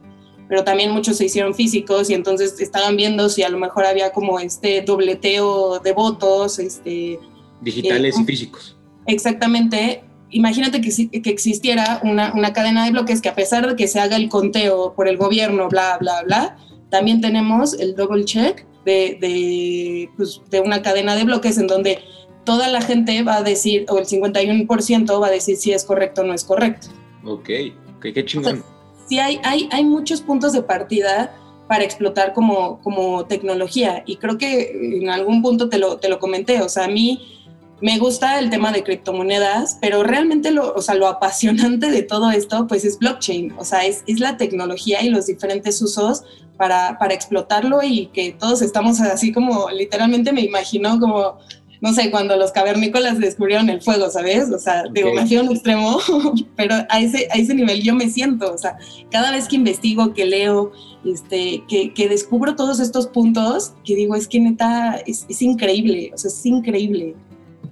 pero 0.50 0.64
también 0.64 0.90
muchos 0.90 1.16
se 1.18 1.26
hicieron 1.26 1.54
físicos 1.54 2.10
y 2.10 2.16
entonces 2.16 2.60
estaban 2.60 2.98
viendo 2.98 3.30
si 3.30 3.44
a 3.44 3.50
lo 3.50 3.60
mejor 3.60 3.86
había 3.86 4.12
como 4.12 4.40
este 4.40 4.82
dobleteo 4.82 5.80
de 5.80 5.94
votos, 5.94 6.58
este... 6.60 7.20
Digitales 7.62 8.18
y 8.20 8.24
físicos. 8.24 8.78
Exactamente. 9.06 10.04
Imagínate 10.32 10.82
que, 10.82 11.22
que 11.22 11.30
existiera 11.30 12.00
una, 12.04 12.34
una 12.34 12.54
cadena 12.54 12.86
de 12.86 12.92
bloques 12.92 13.22
que 13.22 13.30
a 13.30 13.36
pesar 13.36 13.68
de 13.68 13.76
que 13.76 13.88
se 13.88 14.00
haga 14.00 14.16
el 14.16 14.30
conteo 14.30 14.94
por 14.94 15.08
el 15.08 15.18
gobierno, 15.18 15.70
bla, 15.70 15.98
bla, 15.98 16.22
bla, 16.24 16.58
también 16.90 17.22
tenemos 17.22 17.74
el 17.74 17.96
double 17.96 18.26
check 18.26 18.66
de, 18.86 19.18
de, 19.20 20.10
pues, 20.18 20.42
de 20.50 20.60
una 20.60 20.82
cadena 20.82 21.16
de 21.16 21.24
bloques 21.24 21.58
en 21.58 21.68
donde 21.68 22.00
toda 22.44 22.68
la 22.68 22.82
gente 22.82 23.22
va 23.24 23.38
a 23.38 23.44
decir, 23.44 23.86
o 23.90 23.98
el 24.00 24.06
51% 24.06 25.22
va 25.22 25.28
a 25.28 25.32
decir 25.32 25.58
si 25.58 25.72
es 25.72 25.84
correcto 25.84 26.22
o 26.22 26.24
no 26.24 26.34
es 26.34 26.44
correcto. 26.44 26.88
Ok, 27.24 27.50
okay 27.98 28.14
qué 28.14 28.26
chingón. 28.26 28.64
sí, 29.08 29.20
hay, 29.20 29.40
hay, 29.44 29.70
hay 29.72 29.84
muchos 29.84 30.22
puntos 30.22 30.54
de 30.54 30.64
partida 30.64 31.36
para 31.68 31.84
explotar 31.84 32.34
como, 32.34 32.80
como 32.82 33.26
tecnología 33.26 34.04
y 34.08 34.16
creo 34.16 34.40
que 34.40 34.72
en 35.02 35.10
algún 35.10 35.44
punto 35.44 35.70
te 35.70 35.78
lo, 35.78 35.98
te 35.98 36.10
lo 36.10 36.18
comenté, 36.18 36.62
o 36.62 36.70
sea, 36.70 36.86
a 36.86 36.88
mí 36.88 37.39
me 37.82 37.98
gusta 37.98 38.40
el 38.40 38.50
tema 38.50 38.72
de 38.72 38.84
criptomonedas, 38.84 39.78
pero 39.82 40.04
realmente 40.04 40.52
lo, 40.52 40.74
o 40.74 40.82
sea, 40.82 40.96
lo 40.96 41.08
apasionante 41.08 41.90
de 41.90 42.04
todo 42.04 42.32
esto 42.32 42.68
pues 42.68 42.86
es 42.86 43.00
blockchain, 43.00 43.54
o 43.58 43.66
sea, 43.66 43.86
es, 43.86 44.04
es 44.08 44.20
la 44.20 44.38
tecnología 44.38 45.02
y 45.02 45.10
los 45.10 45.28
diferentes 45.28 45.82
usos 45.82 46.24
para, 46.58 46.98
para 47.00 47.14
explotarlo 47.14 47.82
y 47.84 48.08
que 48.08 48.34
todos 48.34 48.62
estamos 48.62 49.00
así 49.00 49.32
como, 49.32 49.70
literalmente 49.70 50.34
me 50.34 50.42
imagino 50.42 51.00
como 51.00 51.38
no 51.82 51.94
sé, 51.94 52.12
cuando 52.12 52.36
los 52.36 52.52
cavernícolas 52.52 53.20
descubrieron 53.20 53.70
el 53.70 53.82
fuego, 53.82 54.10
¿sabes? 54.10 54.52
O 54.52 54.60
sea, 54.60 54.84
digo, 54.92 55.14
me 55.14 55.26
fui 55.26 55.38
a 55.38 55.42
un 55.44 55.52
extremo, 55.52 55.98
pero 56.56 56.76
a 56.90 57.00
ese, 57.00 57.28
a 57.32 57.38
ese 57.38 57.54
nivel 57.54 57.82
yo 57.82 57.96
me 57.96 58.10
siento, 58.10 58.54
o 58.54 58.58
sea, 58.58 58.78
cada 59.10 59.32
vez 59.32 59.48
que 59.48 59.56
investigo, 59.56 60.14
que 60.14 60.26
leo, 60.26 60.74
este, 61.06 61.64
que, 61.70 61.94
que 61.94 62.10
descubro 62.10 62.56
todos 62.56 62.82
estos 62.82 63.08
puntos, 63.08 63.74
que 63.86 63.96
digo, 63.96 64.16
es 64.16 64.28
que 64.28 64.40
neta, 64.42 65.02
es, 65.06 65.26
es 65.30 65.42
increíble, 65.42 66.12
o 66.14 66.18
sea, 66.18 66.30
es 66.30 66.46
increíble. 66.46 67.16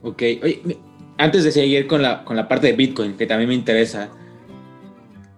Ok, 0.07 0.23
oye, 0.41 0.61
antes 1.17 1.43
de 1.43 1.51
seguir 1.51 1.85
con 1.85 2.01
la, 2.01 2.23
con 2.23 2.37
la 2.37 2.47
parte 2.47 2.67
de 2.67 2.73
Bitcoin, 2.73 3.17
que 3.17 3.25
también 3.25 3.49
me 3.49 3.55
interesa, 3.55 4.09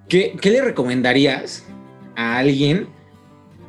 ¿qué, 0.08 0.38
qué 0.40 0.52
le 0.52 0.62
recomendarías 0.62 1.66
a 2.16 2.38
alguien 2.38 2.88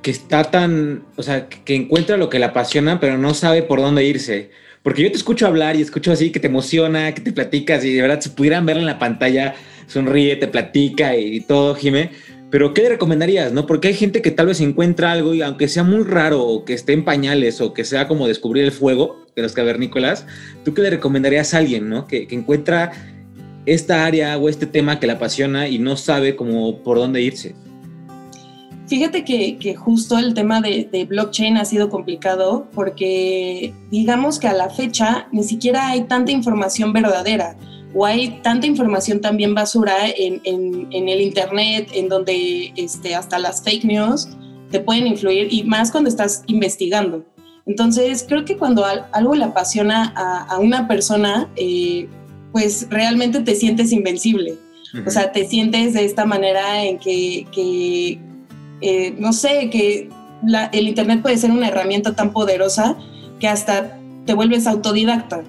que 0.02 0.10
está 0.10 0.44
tan, 0.44 1.04
o 1.16 1.22
sea, 1.22 1.48
que 1.48 1.74
encuentra 1.74 2.18
lo 2.18 2.28
que 2.28 2.38
le 2.38 2.44
apasiona, 2.44 3.00
pero 3.00 3.16
no 3.16 3.32
sabe 3.32 3.62
por 3.62 3.80
dónde 3.80 4.04
irse? 4.04 4.50
Porque 4.82 5.02
yo 5.02 5.10
te 5.10 5.16
escucho 5.16 5.46
hablar 5.46 5.74
y 5.74 5.80
escucho 5.80 6.12
así 6.12 6.30
que 6.30 6.38
te 6.38 6.48
emociona, 6.48 7.14
que 7.14 7.22
te 7.22 7.32
platicas 7.32 7.82
y 7.82 7.94
de 7.94 8.02
verdad, 8.02 8.20
si 8.20 8.28
pudieran 8.28 8.66
verla 8.66 8.82
en 8.82 8.86
la 8.86 8.98
pantalla, 8.98 9.54
sonríe, 9.86 10.36
te 10.36 10.48
platica 10.48 11.16
y, 11.16 11.40
todo, 11.40 11.74
Jimé. 11.74 12.10
Pero, 12.50 12.74
¿qué 12.74 12.82
le 12.82 12.88
recomendarías? 12.90 13.52
no? 13.52 13.66
Porque 13.66 13.88
hay 13.88 13.94
gente 13.94 14.22
que 14.22 14.30
tal 14.30 14.46
vez 14.46 14.60
encuentra 14.60 15.12
algo 15.12 15.34
y 15.34 15.42
aunque 15.42 15.68
sea 15.68 15.84
muy 15.84 16.02
raro 16.02 16.42
o 16.42 16.64
que 16.64 16.74
esté 16.74 16.92
en 16.92 17.04
pañales 17.04 17.60
o 17.60 17.72
que 17.72 17.84
sea 17.84 18.08
como 18.08 18.26
descubrir 18.26 18.64
el 18.64 18.72
fuego 18.72 19.24
de 19.36 19.42
los 19.42 19.52
cavernícolas, 19.52 20.26
¿tú 20.64 20.74
qué 20.74 20.82
le 20.82 20.90
recomendarías 20.90 21.54
a 21.54 21.58
alguien, 21.58 21.88
no? 21.88 22.06
Que, 22.06 22.26
que 22.26 22.34
encuentra 22.34 22.92
esta 23.66 24.04
área 24.04 24.36
o 24.38 24.48
este 24.48 24.66
tema 24.66 24.98
que 24.98 25.06
le 25.06 25.12
apasiona 25.12 25.68
y 25.68 25.78
no 25.78 25.96
sabe 25.96 26.34
cómo 26.34 26.82
por 26.82 26.98
dónde 26.98 27.22
irse. 27.22 27.54
Fíjate 28.90 29.24
que, 29.24 29.76
justo 29.76 30.18
el 30.18 30.34
tema 30.34 30.60
de, 30.60 31.06
blockchain 31.08 31.56
ha 31.58 31.64
sido 31.64 31.88
complicado 31.88 32.66
porque 32.74 33.72
digamos 33.88 34.40
que 34.40 34.48
a 34.48 34.52
la 34.52 34.68
fecha 34.68 35.28
ni 35.30 35.44
siquiera 35.44 35.90
hay 35.90 36.08
tanta 36.08 36.32
información 36.32 36.92
verdadera 36.92 37.56
o 37.94 38.06
hay 38.06 38.40
tanta 38.42 38.66
información 38.66 39.20
también 39.20 39.54
basura 39.54 40.08
en, 40.08 40.40
el 40.44 41.20
Internet 41.20 41.90
en 41.94 42.08
donde 42.08 42.72
este, 42.76 43.14
hasta 43.14 43.38
las 43.38 43.62
fake 43.62 43.84
news 43.84 44.28
te 44.70 44.80
pueden 44.80 45.06
influir 45.06 45.52
y 45.52 45.64
más 45.64 45.90
cuando 45.90 46.08
estás 46.08 46.44
investigando. 46.46 47.24
Entonces 47.66 48.24
creo 48.26 48.44
que 48.44 48.56
cuando 48.56 48.84
algo 48.84 49.34
le 49.34 49.44
apasiona 49.44 50.12
a, 50.16 50.58
una 50.58 50.88
persona, 50.88 51.48
eh, 51.56 52.08
pues 52.52 52.86
realmente 52.90 53.40
te 53.40 53.54
sientes 53.54 53.92
invencible. 53.92 54.56
O 55.06 55.10
sea, 55.10 55.30
te 55.30 55.46
sientes 55.46 55.94
de 55.94 56.04
esta 56.04 56.24
manera 56.24 56.84
en 56.84 56.98
que, 56.98 57.46
que 57.52 58.18
eh, 58.80 59.14
no 59.18 59.32
sé, 59.32 59.70
que 59.70 60.08
el 60.72 60.88
Internet 60.88 61.22
puede 61.22 61.36
ser 61.36 61.50
una 61.50 61.68
herramienta 61.68 62.14
tan 62.14 62.32
poderosa 62.32 62.96
que 63.38 63.48
hasta 63.48 63.98
te 64.26 64.34
vuelves 64.34 64.66
autodidacta. 64.66 65.44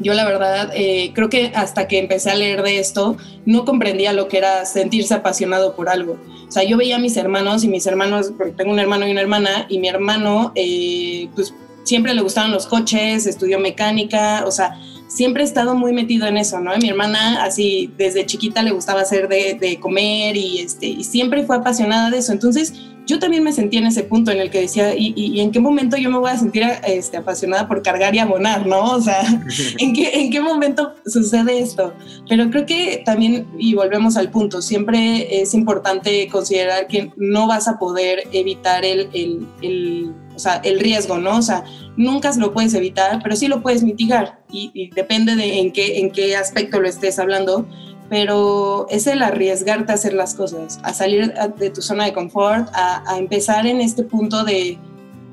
Yo 0.00 0.14
la 0.14 0.24
verdad 0.24 0.70
eh, 0.74 1.12
creo 1.14 1.28
que 1.28 1.52
hasta 1.54 1.86
que 1.86 1.98
empecé 1.98 2.30
a 2.30 2.34
leer 2.34 2.62
de 2.62 2.78
esto 2.78 3.16
no 3.46 3.64
comprendía 3.64 4.12
lo 4.12 4.28
que 4.28 4.38
era 4.38 4.64
sentirse 4.64 5.14
apasionado 5.14 5.76
por 5.76 5.88
algo. 5.88 6.18
O 6.48 6.50
sea, 6.50 6.64
yo 6.64 6.76
veía 6.76 6.96
a 6.96 6.98
mis 6.98 7.16
hermanos 7.16 7.64
y 7.64 7.68
mis 7.68 7.86
hermanos, 7.86 8.32
porque 8.36 8.52
tengo 8.52 8.72
un 8.72 8.78
hermano 8.78 9.06
y 9.06 9.12
una 9.12 9.20
hermana, 9.20 9.66
y 9.68 9.78
mi 9.78 9.88
hermano 9.88 10.52
eh, 10.54 11.28
pues 11.34 11.54
siempre 11.84 12.14
le 12.14 12.22
gustaban 12.22 12.50
los 12.50 12.66
coches, 12.66 13.26
estudió 13.26 13.58
mecánica, 13.58 14.44
o 14.46 14.50
sea, 14.50 14.78
siempre 15.08 15.42
he 15.42 15.46
estado 15.46 15.74
muy 15.74 15.92
metido 15.92 16.26
en 16.26 16.36
eso, 16.36 16.58
¿no? 16.60 16.76
Mi 16.78 16.88
hermana 16.88 17.42
así 17.42 17.92
desde 17.96 18.26
chiquita 18.26 18.62
le 18.62 18.70
gustaba 18.70 19.02
hacer 19.02 19.28
de, 19.28 19.78
comer 19.80 20.36
y, 20.36 20.60
este, 20.60 20.86
y 20.86 21.04
siempre 21.04 21.44
fue 21.44 21.56
apasionada 21.56 22.10
de 22.10 22.18
eso. 22.18 22.32
Entonces 22.32 22.72
yo 23.06 23.18
también 23.18 23.42
me 23.42 23.52
sentí 23.52 23.78
en 23.78 23.86
ese 23.86 24.04
punto 24.04 24.30
en 24.30 24.38
el 24.38 24.50
que 24.50 24.60
decía, 24.60 24.94
¿y, 24.96 25.40
en 25.40 25.50
qué 25.50 25.60
momento 25.60 25.96
yo 25.96 26.10
me 26.10 26.18
voy 26.18 26.30
a 26.30 26.36
sentir 26.36 26.64
este, 26.86 27.16
apasionada 27.16 27.66
por 27.66 27.82
cargar 27.82 28.14
y 28.14 28.18
abonar, 28.18 28.66
¿no? 28.66 28.92
O 28.92 29.00
sea, 29.00 29.22
¿en 29.78 29.92
qué, 29.92 30.20
¿en 30.20 30.30
qué 30.30 30.40
momento 30.40 30.94
sucede 31.06 31.58
esto? 31.58 31.92
Pero 32.28 32.50
creo 32.50 32.66
que 32.66 33.02
también, 33.04 33.46
y 33.58 33.74
volvemos 33.74 34.16
al 34.16 34.30
punto, 34.30 34.62
siempre 34.62 35.42
es 35.42 35.54
importante 35.54 36.28
considerar 36.28 36.86
que 36.86 37.10
no 37.16 37.46
vas 37.46 37.68
a 37.68 37.78
poder 37.78 38.24
evitar 38.32 38.84
el, 38.84 39.08
el, 39.12 39.46
el 39.62 40.14
o 40.34 40.38
sea, 40.38 40.56
el 40.64 40.80
riesgo, 40.80 41.18
¿no? 41.18 41.38
O 41.38 41.42
sea, 41.42 41.64
nunca 41.96 42.32
lo 42.36 42.52
puedes 42.52 42.74
evitar, 42.74 43.20
pero 43.22 43.36
sí 43.36 43.48
lo 43.48 43.62
puedes 43.62 43.82
mitigar 43.82 44.40
y, 44.50 44.90
depende 44.94 45.36
de 45.36 45.60
en 45.60 45.72
qué, 45.72 45.98
en 45.98 46.10
qué 46.10 46.36
aspecto 46.36 46.80
lo 46.80 46.88
estés 46.88 47.18
hablando, 47.18 47.66
pero 48.12 48.86
es 48.90 49.06
el 49.06 49.22
arriesgarte 49.22 49.90
a 49.90 49.94
hacer 49.94 50.12
las 50.12 50.34
cosas, 50.34 50.78
a 50.82 50.92
salir 50.92 51.32
de 51.32 51.70
tu 51.70 51.80
zona 51.80 52.04
de 52.04 52.12
confort, 52.12 52.68
a, 52.74 53.16
empezar 53.16 53.66
en 53.66 53.80
este 53.80 54.02
punto 54.02 54.44
de, 54.44 54.76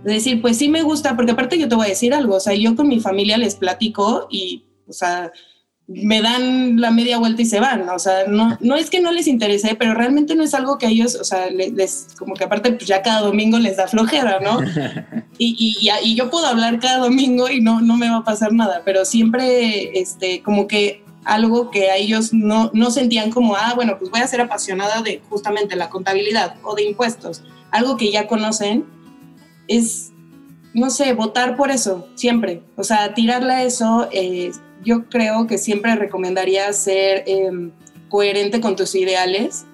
de, 0.05 0.13
decir, 0.13 0.41
pues 0.41 0.55
sí 0.55 0.69
me 0.69 0.81
gusta, 0.81 1.17
porque 1.17 1.33
aparte 1.33 1.59
yo 1.59 1.67
te 1.67 1.75
voy 1.75 1.87
a 1.87 1.89
decir 1.89 2.13
algo, 2.13 2.35
o 2.35 2.39
sea, 2.39 2.53
yo 2.53 2.77
con 2.77 2.87
mi 2.87 3.01
familia 3.01 3.37
les 3.37 3.55
platico 3.55 4.29
y, 4.31 4.63
o 4.87 4.93
sea, 4.93 5.29
me 5.87 6.21
dan 6.21 6.79
la 6.79 6.89
media 6.91 7.17
vuelta 7.17 7.41
y 7.41 7.47
se 7.47 7.59
van, 7.59 7.89
o 7.89 7.99
sea, 7.99 8.27
no, 8.29 8.57
no 8.61 8.77
es 8.77 8.89
que 8.89 9.01
no 9.01 9.11
les 9.11 9.27
interese, 9.27 9.75
pero 9.75 9.93
realmente 9.93 10.33
no 10.35 10.43
es 10.45 10.53
algo 10.53 10.77
que 10.77 10.85
a 10.85 10.89
ellos, 10.89 11.15
o 11.15 11.25
sea, 11.25 11.49
les, 11.49 12.15
como 12.17 12.33
que 12.35 12.45
aparte 12.45 12.71
pues 12.71 12.87
ya 12.87 13.01
cada 13.01 13.19
domingo 13.19 13.59
les 13.59 13.75
da 13.75 13.89
flojera, 13.89 14.39
¿no? 14.39 14.61
Y, 15.41 15.55
y, 15.57 15.89
y, 16.03 16.15
yo 16.15 16.29
puedo 16.29 16.45
hablar 16.47 16.81
cada 16.81 16.97
domingo 16.97 17.49
y 17.49 17.61
no, 17.61 17.79
no 17.79 17.95
me 17.95 18.09
va 18.09 18.17
a 18.17 18.23
pasar 18.25 18.51
nada, 18.51 18.81
pero 18.83 19.05
siempre, 19.05 19.97
este, 19.97 20.41
como 20.41 20.67
que 20.67 21.01
algo 21.29 21.69
que 21.69 21.91
a 21.91 21.95
ellos 21.95 22.33
no, 22.33 22.71
no 22.73 22.89
sentían 22.89 23.29
como, 23.29 23.55
ah, 23.55 23.73
bueno, 23.75 23.97
pues 23.99 24.09
voy 24.09 24.19
a 24.21 24.27
ser 24.27 24.41
apasionada 24.41 25.01
de 25.03 25.21
justamente 25.29 25.75
la 25.75 25.89
contabilidad 25.89 26.55
o 26.63 26.75
de 26.75 26.83
impuestos, 26.83 27.43
algo 27.71 27.97
que 27.97 28.11
ya 28.11 28.27
conocen, 28.27 28.85
es, 29.67 30.11
no 30.73 30.89
sé, 30.89 31.13
votar 31.13 31.55
por 31.55 31.69
eso, 31.69 32.07
siempre, 32.15 32.63
o 32.75 32.83
sea, 32.83 33.13
tirarle 33.13 33.53
a 33.53 33.63
eso. 33.63 34.09
Eh, 34.11 34.51
yo 34.83 35.07
creo 35.09 35.45
que 35.45 35.57
siempre 35.57 35.95
recomendaría 35.95 36.71
ser 36.73 37.23
em, 37.27 37.71
coherente 38.09 38.59
con 38.59 38.75
tus 38.75 38.95
ideales, 38.95 39.65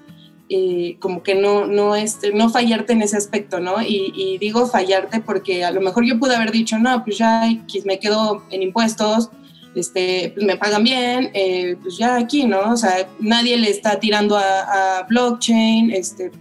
eh, 0.50 0.98
como 1.00 1.24
que 1.24 1.36
no, 1.36 1.68
no, 1.68 1.96
este, 1.96 2.34
no 2.34 2.50
fallarte 2.50 2.94
en 2.94 3.02
ese 3.02 3.16
aspecto, 3.16 3.60
¿no? 3.60 3.82
Y, 3.82 4.38
digo 4.40 4.68
fallarte 4.68 5.22
porque 5.22 5.64
a 5.64 5.72
lo 5.72 5.80
mejor 5.80 6.06
yo 6.06 6.20
pude 6.20 6.36
haber 6.36 6.52
dicho, 6.52 6.78
no, 6.78 7.04
pues 7.04 7.18
ya 7.18 7.48
me 7.86 8.00
quedo 8.00 8.44
en 8.52 8.62
impuestos, 8.62 9.32
este, 9.76 10.32
pues 10.34 10.46
me 10.46 10.58
pagan 10.58 10.84
bien, 10.84 11.30
eh, 11.34 11.76
pues 11.82 11.98
ya 11.98 12.16
aquí, 12.16 12.46
¿no? 12.46 12.72
O 12.72 12.78
sea, 12.78 13.08
nadie 13.20 13.58
le 13.58 13.70
está 13.70 14.00
tirando 14.00 14.38
a, 14.38 15.06
blockchain, 15.10 15.92
este, 15.92 16.32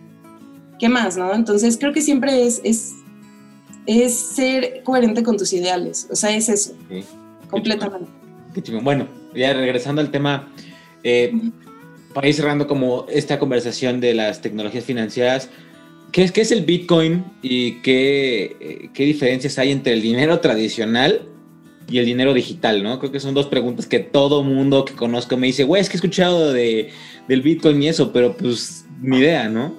¿qué 0.79 0.89
más, 0.89 1.17
no? 1.17 1.35
Entonces 1.35 1.77
creo 1.77 1.93
que 1.93 2.01
siempre 2.01 2.47
es, 2.47 2.61
es, 2.65 2.93
es 3.87 4.15
ser 4.15 4.83
coherente 4.85 5.23
con 5.23 5.37
tus 5.37 5.53
ideales, 5.53 6.09
o 6.11 6.17
sea, 6.17 6.35
es 6.35 6.49
eso, 6.49 6.75
completamente. 7.51 8.09
Bueno, 8.83 9.09
ya 9.35 9.53
regresando 9.53 10.01
al 10.01 10.11
tema, 10.11 10.49
eh, 11.03 11.33
para 12.15 12.29
ir 12.29 12.35
cerrando 12.35 12.69
como 12.69 13.07
esta 13.09 13.41
conversación 13.41 14.01
de 14.01 14.15
las 14.15 14.41
tecnologías 14.41 14.85
financieras, 14.85 15.51
¿qué 16.13 16.23
es, 16.23 16.31
qué 16.31 16.43
es 16.43 16.53
el 16.53 16.65
Bitcoin 16.65 17.25
y 17.43 17.83
qué, 17.83 18.57
eh, 18.61 18.91
qué 18.95 19.05
diferencias 19.05 19.59
hay 19.59 19.73
entre 19.73 19.95
el 19.95 20.03
dinero 20.03 20.39
tradicional 20.39 21.34
y 21.89 21.99
el 21.99 22.07
dinero 22.07 22.33
digital, 22.35 22.83
¿no? 22.83 22.99
Creo 22.99 23.13
que 23.13 23.21
son 23.21 23.35
dos 23.35 23.47
preguntas 23.47 23.87
que 23.87 24.01
todo 24.01 24.43
mundo 24.43 24.85
que 24.85 24.95
conozco 24.95 25.37
me 25.37 25.49
dice, 25.49 25.65
güey, 25.65 25.83
es 25.83 25.89
que 25.89 25.95
he 25.95 25.99
escuchado 25.99 26.53
de, 26.53 26.91
del 27.29 27.43
Bitcoin 27.43 27.83
y 27.83 27.89
eso, 27.89 28.13
pero 28.13 28.37
pues 28.37 28.85
ni 29.01 29.19
idea, 29.19 29.49
¿no? 29.49 29.75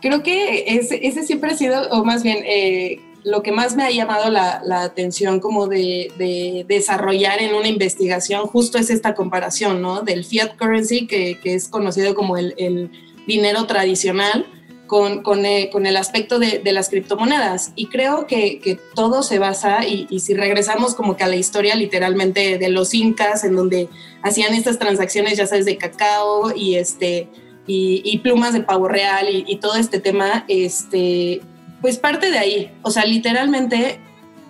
Creo 0.00 0.22
que 0.22 0.64
ese, 0.66 1.22
siempre 1.22 1.52
ha 1.52 1.56
sido, 1.56 1.88
o 1.90 2.04
más 2.04 2.24
bien, 2.24 2.38
eh, 2.44 3.00
lo 3.24 3.42
que 3.42 3.52
más 3.52 3.76
me 3.76 3.84
ha 3.84 3.90
llamado 3.90 4.30
la, 4.30 4.60
atención 4.82 5.38
como 5.38 5.68
de, 5.68 6.64
desarrollar 6.68 7.40
en 7.40 7.54
una 7.54 7.68
investigación 7.68 8.46
justo 8.46 8.78
es 8.78 8.90
esta 8.90 9.14
comparación, 9.14 9.80
¿no? 9.80 10.02
Del 10.02 10.24
fiat 10.24 10.56
currency, 10.56 11.06
que, 11.06 11.38
es 11.44 11.68
conocido 11.68 12.14
como 12.14 12.36
el, 12.36 12.90
dinero 13.24 13.66
tradicional, 13.66 14.44
con, 14.92 15.22
con, 15.22 15.46
eh, 15.46 15.70
con 15.72 15.86
el 15.86 15.96
aspecto 15.96 16.38
de, 16.38 16.58
de, 16.58 16.70
las 16.70 16.90
criptomonedas. 16.90 17.72
Y 17.76 17.86
creo 17.86 18.26
que, 18.26 18.58
que 18.58 18.78
todo 18.94 19.22
se 19.22 19.38
basa, 19.38 19.86
y, 19.86 20.20
si 20.20 20.34
regresamos 20.34 20.94
como 20.94 21.16
que 21.16 21.24
a 21.24 21.28
la 21.28 21.36
historia 21.36 21.74
literalmente 21.76 22.58
de 22.58 22.68
los 22.68 22.92
incas, 22.92 23.42
en 23.44 23.56
donde 23.56 23.88
hacían 24.22 24.52
estas 24.52 24.78
transacciones, 24.78 25.38
ya 25.38 25.46
sabes, 25.46 25.64
de 25.64 25.78
cacao 25.78 26.54
y, 26.54 26.74
este, 26.74 27.26
y 27.66 28.18
plumas 28.18 28.52
de 28.52 28.60
pavo 28.60 28.86
real 28.86 29.30
y, 29.30 29.46
y, 29.48 29.56
todo 29.56 29.76
este 29.76 29.98
tema, 29.98 30.44
este, 30.46 31.40
pues 31.80 31.96
parte 31.96 32.30
de 32.30 32.36
ahí. 32.36 32.70
O 32.82 32.90
sea, 32.90 33.06
literalmente, 33.06 33.98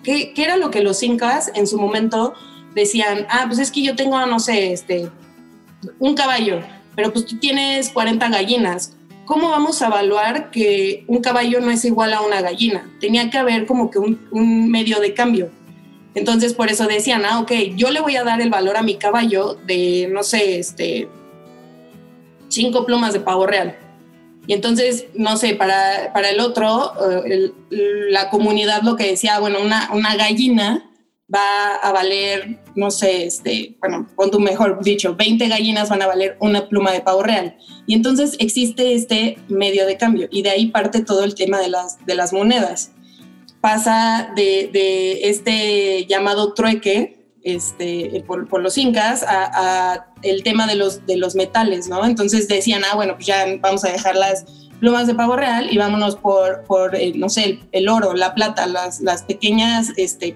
¿qué, 0.03 0.33
¿qué 0.33 0.43
era 0.43 0.57
lo 0.57 0.71
que 0.71 0.81
los 0.81 1.01
incas 1.03 1.53
en 1.55 1.67
su 1.67 1.77
momento 1.77 2.33
decían? 2.75 3.27
Ah, 3.29 3.45
pues 3.47 3.59
es 3.59 3.71
que 3.71 3.81
yo 3.81 3.95
tengo, 3.95 4.19
no 4.25 4.41
sé, 4.41 4.73
este, 4.73 5.09
un 5.99 6.15
caballo, 6.15 6.59
pero 6.97 7.13
pues 7.13 7.25
tú 7.25 7.39
tienes 7.39 7.91
40 7.91 8.27
gallinas 8.27 8.97
¿cómo 9.33 9.49
vamos 9.49 9.81
a 9.81 9.87
evaluar 9.87 10.51
que 10.51 11.05
un 11.07 11.19
caballo 11.19 11.59
no 11.59 11.71
es 11.71 11.83
igual 11.85 12.13
a 12.13 12.21
una 12.21 12.39
gallina? 12.43 12.87
Tenía 13.01 13.31
que 13.31 13.39
haber 13.39 13.65
como 13.65 13.89
que 13.89 13.97
un, 13.97 14.27
un, 14.29 14.69
medio 14.69 14.99
de 14.99 15.15
cambio. 15.15 15.49
Entonces, 16.13 16.53
por 16.53 16.69
eso 16.69 16.85
decían, 16.85 17.23
ah, 17.25 17.39
ok, 17.39 17.51
yo 17.75 17.89
le 17.89 17.99
voy 17.99 18.15
a 18.15 18.23
dar 18.23 18.41
el 18.41 18.51
valor 18.51 18.77
a 18.77 18.83
mi 18.83 18.93
caballo 18.97 19.55
de, 19.65 20.07
no 20.11 20.21
sé, 20.21 20.59
este, 20.59 21.09
cinco 22.47 22.85
plumas 22.85 23.13
de 23.13 23.21
pavo 23.21 23.47
real. 23.47 23.75
Y 24.45 24.53
entonces, 24.53 25.07
no 25.15 25.35
sé, 25.35 25.55
para, 25.55 26.13
para 26.13 26.29
el 26.29 26.39
otro, 26.39 26.93
el, 27.25 27.55
la 28.11 28.29
comunidad 28.29 28.83
lo 28.83 28.95
que 28.95 29.07
decía, 29.07 29.39
bueno, 29.39 29.57
una, 29.63 29.89
una 29.93 30.15
gallina 30.15 30.91
va 31.33 31.75
a 31.75 31.91
valer, 31.91 32.59
no 32.75 32.91
sé, 32.91 33.25
este, 33.25 33.75
bueno, 33.79 34.07
con 34.15 34.29
tu 34.29 34.39
mejor 34.39 34.83
dicho, 34.83 35.15
20 35.15 35.47
gallinas 35.47 35.89
van 35.89 36.01
a 36.01 36.07
valer 36.07 36.37
una 36.39 36.67
pluma 36.67 36.91
de 36.91 37.01
pavo 37.01 37.23
real. 37.23 37.57
Y 37.87 37.95
entonces 37.95 38.35
existe 38.39 38.93
este 38.93 39.37
medio 39.47 39.85
de 39.85 39.97
cambio 39.97 40.27
y 40.31 40.43
de 40.43 40.51
ahí 40.51 40.67
parte 40.67 41.03
todo 41.03 41.23
el 41.23 41.35
tema 41.35 41.59
de 41.59 41.69
las, 41.69 42.03
de 42.05 42.15
las 42.15 42.33
monedas. 42.33 42.91
Pasa 43.61 44.31
de, 44.35 45.19
este 45.23 46.05
llamado 46.05 46.53
trueque 46.53 47.19
este, 47.43 48.23
por, 48.27 48.61
los 48.61 48.77
incas 48.77 49.23
a, 49.27 50.07
el 50.21 50.43
tema 50.43 50.67
de 50.67 50.75
los, 50.75 51.05
de 51.05 51.17
los 51.17 51.35
metales, 51.35 51.87
¿no? 51.87 52.05
Entonces 52.05 52.47
decían, 52.47 52.83
ah, 52.89 52.95
bueno, 52.95 53.15
pues 53.15 53.27
ya 53.27 53.45
vamos 53.59 53.83
a 53.85 53.91
dejar 53.91 54.15
las 54.15 54.45
plumas 54.79 55.07
de 55.07 55.15
pavo 55.15 55.37
real 55.37 55.69
y 55.71 55.77
vámonos 55.77 56.17
por, 56.17 56.63
por 56.65 56.95
eh, 56.95 57.13
no 57.15 57.29
sé, 57.29 57.45
el, 57.45 57.63
el, 57.71 57.89
oro, 57.89 58.13
la 58.13 58.33
plata, 58.33 58.65
las, 58.67 58.99
las 58.99 59.23
pequeñas, 59.23 59.91
este, 59.95 60.35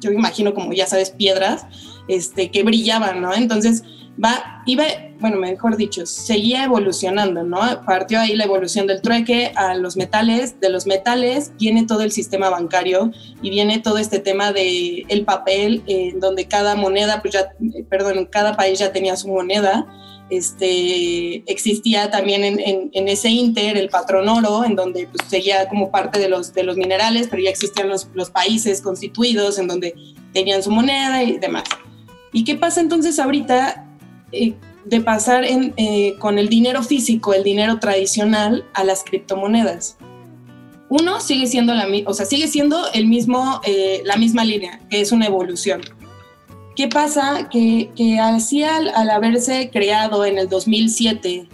yo 0.00 0.12
imagino 0.12 0.54
como 0.54 0.72
ya 0.72 0.86
sabes, 0.86 1.10
piedras, 1.10 1.66
este, 2.08 2.50
que 2.50 2.62
brillaban, 2.62 3.20
¿no? 3.20 3.34
Entonces, 3.34 3.82
va, 4.22 4.62
iba, 4.66 4.84
bueno, 5.20 5.36
mejor 5.36 5.76
dicho, 5.76 6.06
seguía 6.06 6.64
evolucionando, 6.64 7.42
¿no? 7.44 7.60
Partió 7.86 8.20
ahí 8.20 8.34
la 8.34 8.44
evolución 8.44 8.86
del 8.86 9.00
trueque 9.00 9.52
a 9.54 9.74
los 9.74 9.96
metales, 9.96 10.60
de 10.60 10.70
los 10.70 10.86
metales 10.86 11.52
viene 11.58 11.86
todo 11.86 12.02
el 12.02 12.12
sistema 12.12 12.50
bancario 12.50 13.12
y 13.42 13.50
viene 13.50 13.78
todo 13.78 13.98
este 13.98 14.18
tema 14.18 14.52
de 14.52 15.04
el 15.08 15.24
papel, 15.24 15.82
eh, 15.86 16.14
donde 16.20 16.46
cada 16.48 16.74
moneda, 16.74 17.20
pues 17.22 17.34
ya, 17.34 17.52
perdón, 17.88 18.26
cada 18.26 18.56
país 18.56 18.78
ya 18.78 18.92
tenía 18.92 19.16
su 19.16 19.28
moneda, 19.28 19.86
este, 20.30 21.42
existía 21.50 22.10
también 22.10 22.44
en, 22.44 23.08
ese 23.08 23.30
inter 23.30 23.76
el 23.76 23.88
patrón 23.88 24.28
oro, 24.28 24.64
en 24.64 24.76
donde 24.76 25.06
pues, 25.06 25.28
seguía 25.28 25.68
como 25.68 25.90
parte 25.90 26.18
de 26.18 26.28
los, 26.28 26.52
minerales, 26.76 27.28
pero 27.30 27.42
ya 27.42 27.50
existían 27.50 27.88
los, 27.88 28.30
países 28.30 28.80
constituidos 28.80 29.58
en 29.58 29.68
donde 29.68 29.94
tenían 30.32 30.62
su 30.62 30.70
moneda 30.70 31.22
y 31.22 31.38
demás. 31.38 31.64
¿Y 32.32 32.44
qué 32.44 32.56
pasa 32.56 32.80
entonces 32.80 33.18
ahorita 33.18 33.86
eh, 34.32 34.54
de 34.84 35.00
pasar 35.00 35.44
eh, 35.44 36.14
con 36.18 36.38
el 36.38 36.48
dinero 36.48 36.82
físico, 36.82 37.32
el 37.32 37.42
dinero 37.42 37.78
tradicional, 37.78 38.64
a 38.74 38.84
las 38.84 39.04
criptomonedas? 39.04 39.96
Uno 40.90 41.20
sigue 41.20 41.46
siendo 41.46 41.74
la, 41.74 41.86
eh, 41.86 44.02
la 44.04 44.16
misma 44.16 44.44
línea, 44.44 44.80
que 44.88 45.00
es 45.00 45.12
una 45.12 45.26
evolución 45.26 45.82
¿Qué 46.78 46.86
pasa? 46.86 47.48
Que, 47.50 47.90
que 47.96 48.20
así 48.20 48.62
al, 48.62 48.90
al, 48.90 49.10
haberse 49.10 49.68
creado 49.68 50.24
en 50.24 50.38
el 50.38 50.48
2007 50.48 51.48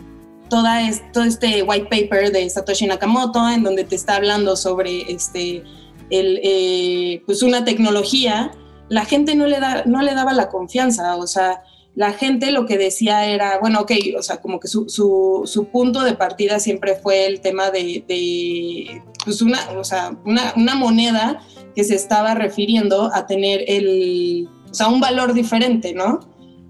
toda 0.50 0.86
es, 0.86 1.00
todo 1.12 1.24
este 1.24 1.62
white 1.62 1.86
paper 1.86 2.30
de 2.30 2.50
Satoshi 2.50 2.86
Nakamoto, 2.86 3.48
en 3.48 3.62
donde 3.62 3.84
te 3.84 3.96
está 3.96 4.16
hablando 4.16 4.54
sobre 4.54 5.10
este, 5.10 5.62
el, 6.10 6.40
eh, 6.44 7.22
pues 7.24 7.42
una 7.42 7.64
tecnología, 7.64 8.52
la 8.90 9.06
gente 9.06 9.34
no 9.34 9.46
le, 9.46 9.60
da, 9.60 9.84
no 9.86 10.02
le 10.02 10.12
daba 10.12 10.34
la 10.34 10.50
confianza, 10.50 11.16
o 11.16 11.26
sea, 11.26 11.62
la 11.94 12.12
gente 12.12 12.50
lo 12.50 12.66
que 12.66 12.76
decía 12.76 13.24
era, 13.24 13.58
bueno, 13.60 13.80
ok, 13.80 13.92
o 14.18 14.22
sea, 14.22 14.42
como 14.42 14.60
que 14.60 14.68
su, 14.68 14.90
su, 14.90 15.44
su 15.46 15.64
punto 15.68 16.02
de 16.02 16.16
partida 16.16 16.58
siempre 16.60 16.96
fue 16.96 17.24
el 17.24 17.40
tema 17.40 17.70
de, 17.70 18.04
de 18.06 19.02
pues 19.24 19.40
una, 19.40 19.58
o 19.70 19.84
sea, 19.84 20.18
una, 20.26 20.52
una 20.54 20.74
moneda 20.74 21.40
que 21.74 21.82
se 21.82 21.94
estaba 21.94 22.34
refiriendo 22.34 23.10
a 23.14 23.26
tener 23.26 23.64
el, 23.68 24.50
o 24.74 24.76
sea, 24.76 24.88
un 24.88 24.98
valor 24.98 25.34
diferente, 25.34 25.94
¿no? 25.94 26.18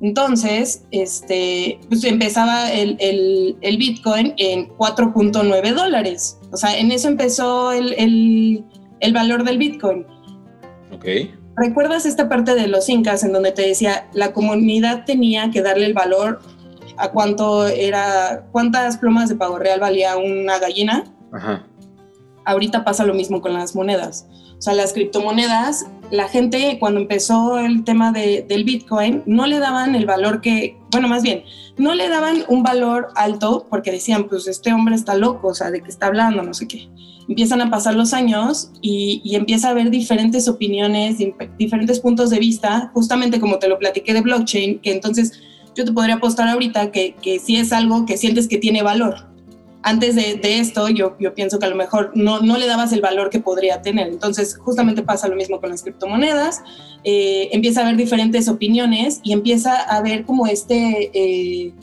Entonces, 0.03 0.85
este, 0.91 1.81
pues 1.89 2.05
empezaba 2.05 2.71
el, 2.71 2.99
el, 3.01 3.57
el 3.63 3.79
Bitcoin 3.79 4.35
en 4.37 4.69
4.9 4.77 5.73
dólares. 5.73 6.39
O 6.53 6.59
sea, 6.59 6.79
en 6.79 6.93
eso 6.93 7.09
empezó 7.09 7.73
el, 7.73 7.95
el, 7.95 8.63
el, 9.01 9.13
valor 9.15 9.43
del 9.45 9.57
Bitcoin. 9.57 10.05
Ok. 10.95 11.07
¿Recuerdas 11.57 12.05
esta 12.05 12.29
parte 12.29 12.55
de 12.55 12.69
los 12.69 12.91
incas 12.91 13.25
en 13.25 13.33
donde 13.33 13.53
te 13.53 13.63
decía 13.63 14.07
la 14.13 14.35
comunidad 14.35 15.07
tenía 15.07 15.51
que 15.51 15.63
darle 15.63 15.87
el 15.87 15.95
valor 15.95 16.41
a 16.99 17.11
cuánto 17.11 17.67
era, 17.67 18.47
cuántas 18.53 18.99
plumas 18.99 19.31
de 19.31 19.37
pavo 19.37 19.59
real 19.59 19.81
valía 19.81 20.19
una 20.19 20.59
gallina? 20.59 21.05
Ajá. 21.33 21.65
Ahorita 22.45 22.85
pasa 22.85 23.07
lo 23.07 23.15
mismo 23.15 23.41
con 23.41 23.55
las 23.55 23.75
monedas. 23.75 24.27
O 24.59 24.63
sea, 24.63 24.75
las 24.75 24.93
criptomonedas, 24.93 25.87
la 26.11 26.29
gente 26.29 26.79
cuando 26.79 27.01
empezó 27.01 27.59
el 27.59 27.85
tema 27.85 28.13
de, 28.13 28.45
del 28.49 28.65
Bitcoin, 28.65 29.23
no 29.27 29.47
le 29.47 29.59
daban 29.59 29.95
el 29.95 30.07
valor 30.07 30.41
que, 30.41 30.77
bueno, 30.91 31.09
más 31.09 31.23
bien, 31.23 31.45
no 31.77 31.95
le 31.95 32.09
daban 32.09 32.45
un 32.49 32.63
valor 32.63 33.09
alto 33.17 33.67
porque 33.69 33.91
decían, 33.91 34.29
pues 34.29 34.47
este 34.47 34.73
hombre 34.73 34.95
está 34.95 35.15
loco, 35.15 35.49
o 35.49 35.55
sea, 35.55 35.71
de 35.71 35.83
qué 35.83 35.89
está 35.89 36.07
hablando, 36.07 36.43
no 36.43 36.55
sé 36.55 36.69
qué. 36.69 36.89
Empiezan 37.29 37.61
a 37.63 37.71
pasar 37.71 37.95
los 37.95 38.13
años 38.13 38.71
y, 38.83 39.23
y 39.25 39.35
empieza 39.35 39.69
a 39.69 39.71
haber 39.71 39.91
diferentes 39.91 40.47
opiniones, 40.47 41.17
diferentes 41.59 42.01
puntos 42.01 42.31
de 42.31 42.39
vista, 42.39 42.91
justamente 42.93 43.41
como 43.41 43.59
te 43.59 43.69
lo 43.69 43.79
platiqué 43.79 44.13
de 44.13 44.21
blockchain, 44.21 44.81
que 44.81 44.93
entonces 44.93 45.41
yo 45.75 45.85
te 45.85 45.93
podría 45.93 46.17
apostar 46.17 46.49
ahorita 46.49 46.93
que, 46.93 47.17
que 47.21 47.39
sí 47.39 47.57
es 47.57 47.73
algo 47.73 48.07
que 48.07 48.17
sientes 48.17 48.47
que 48.47 48.59
tiene 48.59 48.83
valor, 48.83 49.34
antes 49.85 50.15
de, 50.17 50.37
de, 50.37 50.61
esto 50.61 50.89
yo, 50.89 51.15
yo 51.21 51.35
pienso 51.35 51.59
que 51.59 51.67
a 51.67 51.69
lo 51.69 51.77
mejor 51.77 52.11
no, 52.15 52.41
no, 52.41 52.57
le 52.57 52.67
dabas 52.67 52.93
el 52.95 53.03
valor 53.03 53.29
que 53.29 53.39
podría 53.39 53.83
tener. 53.83 54.09
Entonces, 54.09 54.57
justamente 54.57 55.03
pasa 55.03 55.29
lo 55.29 55.37
mismo 55.37 55.61
con 55.61 55.69
las 55.69 55.83
criptomonedas. 55.83 56.63
Eh, 57.05 57.51
empieza 57.53 57.81
a 57.81 57.85
haber 57.85 57.97
diferentes 57.97 58.49
opiniones 58.49 59.21
y 59.23 59.33
empieza 59.33 59.75
a 59.75 59.97
haber 59.97 60.25
como 60.25 60.47
este... 60.47 61.11
Eh, 61.13 61.75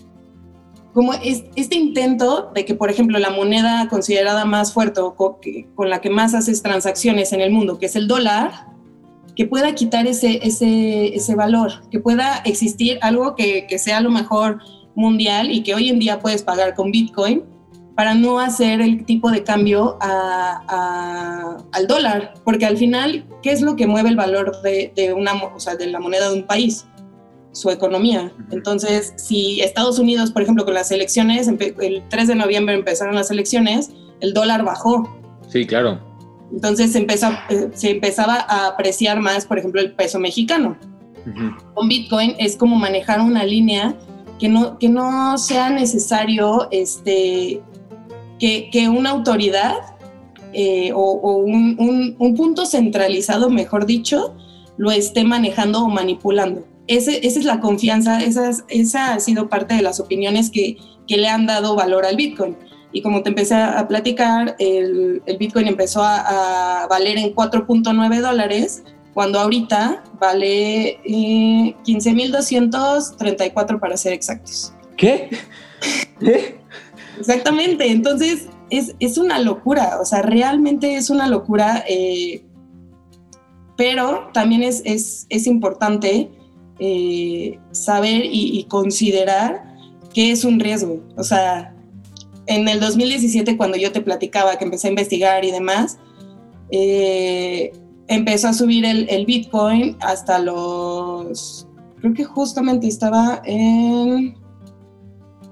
como 0.94 1.14
este 1.14 1.76
intento 1.76 2.52
de 2.54 2.66
que, 2.66 2.76
por 2.76 2.90
ejemplo, 2.90 3.18
la 3.18 3.30
moneda 3.30 3.88
considerada 3.90 4.44
más 4.44 4.74
fuerte 4.74 5.00
o 5.00 5.16
con 5.16 5.90
la 5.90 6.02
que 6.02 6.10
más 6.10 6.34
haces 6.34 6.62
transacciones 6.62 7.32
en 7.32 7.40
el 7.40 7.50
mundo, 7.50 7.80
que 7.80 7.86
es 7.86 7.96
el 7.96 8.10
dólar, 8.10 8.52
que 9.38 9.46
pueda 9.46 9.74
quitar 9.74 10.06
ese, 10.06 10.46
ese, 10.46 11.16
ese 11.16 11.36
valor, 11.36 11.88
que 11.92 12.02
pueda 12.02 12.42
existir 12.44 13.00
algo 13.04 13.36
que, 13.36 13.68
que 13.68 13.80
sea 13.80 14.00
a 14.00 14.02
lo 14.02 14.12
mejor 14.12 14.60
mundial 14.94 15.50
y 15.50 15.64
que 15.64 15.76
hoy 15.76 15.88
en 15.88 16.00
día 16.00 16.20
puedes 16.20 16.44
pagar 16.44 16.76
con 16.76 16.92
Bitcoin, 16.92 17.44
para 17.96 18.14
no 18.14 18.40
hacer 18.40 18.82
el 18.82 19.06
tipo 19.06 19.32
de 19.32 19.44
cambio 19.44 19.98
a, 20.02 20.64
a, 20.68 21.58
al 21.72 21.88
dólar, 21.88 22.34
porque 22.44 22.66
al 22.66 22.78
final, 22.78 23.26
¿qué 23.42 23.52
es 23.52 23.62
lo 23.62 23.76
que 23.76 23.88
mueve 23.88 24.10
el 24.10 24.16
valor 24.16 24.62
de, 24.62 24.94
de, 24.96 25.14
una, 25.14 25.34
o 25.34 25.60
sea, 25.60 25.76
de 25.76 25.88
la 25.88 26.00
moneda 26.00 26.30
de 26.30 26.36
un 26.40 26.44
país? 26.44 26.86
Su 27.52 27.70
economía. 27.70 28.32
Entonces, 28.52 29.14
si 29.18 29.60
Estados 29.62 30.00
Unidos, 30.00 30.32
por 30.32 30.42
ejemplo, 30.42 30.64
con 30.64 30.74
las 30.74 30.90
elecciones, 30.92 31.50
el 31.50 32.04
3 32.10 32.28
de 32.28 32.36
noviembre 32.36 32.76
empezaron 32.76 33.14
las 33.14 33.30
elecciones, 33.30 33.92
el 34.22 34.34
dólar 34.34 34.64
bajó. 34.64 35.10
Sí, 35.50 35.66
claro. 35.68 36.00
Entonces 36.54 36.94
se, 36.94 37.00
empezó, 37.00 37.28
se 37.74 37.92
empezaba 37.92 38.46
a 38.48 38.68
apreciar 38.68 39.20
más, 39.20 39.46
por 39.46 39.60
ejemplo, 39.60 39.82
el 39.82 39.94
peso 39.94 40.18
mexicano. 40.20 40.78
Uh 41.26 41.30
-huh. 41.30 41.74
Con 41.74 41.90
Bitcoin 41.90 42.36
es 42.40 42.56
como 42.56 42.78
manejar 42.78 43.20
una 43.20 43.44
línea 43.44 43.96
que 44.40 44.50
no, 44.50 44.80
que 44.80 44.90
no 44.90 45.38
sea 45.38 45.70
necesario 45.70 46.68
este, 46.72 47.62
que, 48.42 48.90
una 48.90 49.12
autoridad 49.12 49.76
eh, 50.54 50.92
o, 50.94 51.38
un, 51.38 51.76
un, 51.80 52.16
un, 52.18 52.36
punto 52.36 52.66
centralizado, 52.66 53.50
mejor 53.50 53.86
dicho, 53.86 54.36
lo 54.78 54.92
esté 54.92 55.24
manejando 55.24 55.84
o 55.84 55.90
manipulando. 55.90 56.66
Esa 56.88 57.12
es 57.12 57.46
la 57.46 57.60
confianza, 57.60 58.20
esa, 58.22 59.14
ha 59.14 59.20
sido 59.20 59.48
parte 59.48 59.76
de 59.76 59.82
las 59.84 60.00
opiniones 60.00 60.50
que, 60.50 60.78
le 61.08 61.28
han 61.28 61.46
dado 61.46 61.76
valor 61.76 62.06
al 62.06 62.16
Bitcoin. 62.16 62.56
Y 62.94 63.02
como 63.02 63.22
te 63.22 63.30
empecé 63.30 63.56
a 63.56 63.86
platicar, 63.90 64.56
el, 64.60 65.22
el 65.26 65.38
Bitcoin 65.38 65.68
empezó 65.68 66.02
a, 66.04 66.84
a 66.84 66.88
valer 66.88 67.18
en 67.18 67.36
4.9 67.36 68.22
dólares, 68.22 68.84
cuando 69.14 69.40
ahorita 69.40 70.04
vale 70.20 71.00
eh, 71.04 71.76
15.234 71.86 73.80
para 73.80 73.98
ser 73.98 74.14
exactos. 74.14 74.74
¿Qué? 74.96 75.30
¿Qué? 76.20 76.62
Exactamente, 77.22 77.92
entonces 77.92 78.48
es, 78.72 78.96
es, 79.00 79.18
una 79.20 79.38
locura, 79.38 80.00
o 80.02 80.06
sea, 80.06 80.24
realmente 80.24 80.96
es 80.96 81.12
una 81.12 81.28
locura, 81.28 81.84
eh, 81.88 82.44
pero 83.78 84.30
también 84.34 84.64
es, 84.64 84.82
es, 84.86 85.28
es 85.30 85.46
importante 85.46 86.32
eh, 86.80 87.60
saber 87.72 88.24
y, 88.26 88.64
considerar 88.64 89.76
que 90.16 90.32
es 90.32 90.44
un 90.44 90.60
riesgo. 90.60 91.00
O 91.16 91.24
sea, 91.24 91.76
en 92.48 92.68
el 92.68 92.80
2017, 92.80 93.56
cuando 93.56 93.78
yo 93.78 93.92
te 93.92 94.02
platicaba 94.02 94.58
que 94.58 94.66
empecé 94.66 94.88
a 94.88 94.90
investigar 94.90 95.46
y 95.46 95.52
demás, 95.52 96.00
eh, 96.72 97.72
empezó 98.08 98.48
a 98.48 98.54
subir 98.54 98.84
el, 98.86 99.08
el, 99.10 99.28
Bitcoin 99.28 99.96
hasta 100.00 100.40
los, 100.40 101.68
creo 102.00 102.16
que 102.16 102.24
justamente 102.24 102.88
estaba 102.88 103.44
en, 103.46 104.41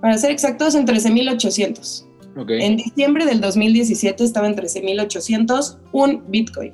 para 0.02 0.18
ser 0.18 0.32
exactos, 0.32 0.76
en 0.76 0.86
13.800. 0.86 2.06
Okay. 2.38 2.62
En 2.62 2.78
diciembre 2.78 3.26
del 3.26 3.42
2017 3.42 4.24
estaba 4.24 4.48
en 4.48 4.56
13.800 4.56 5.78
un 5.92 6.24
Bitcoin. 6.28 6.74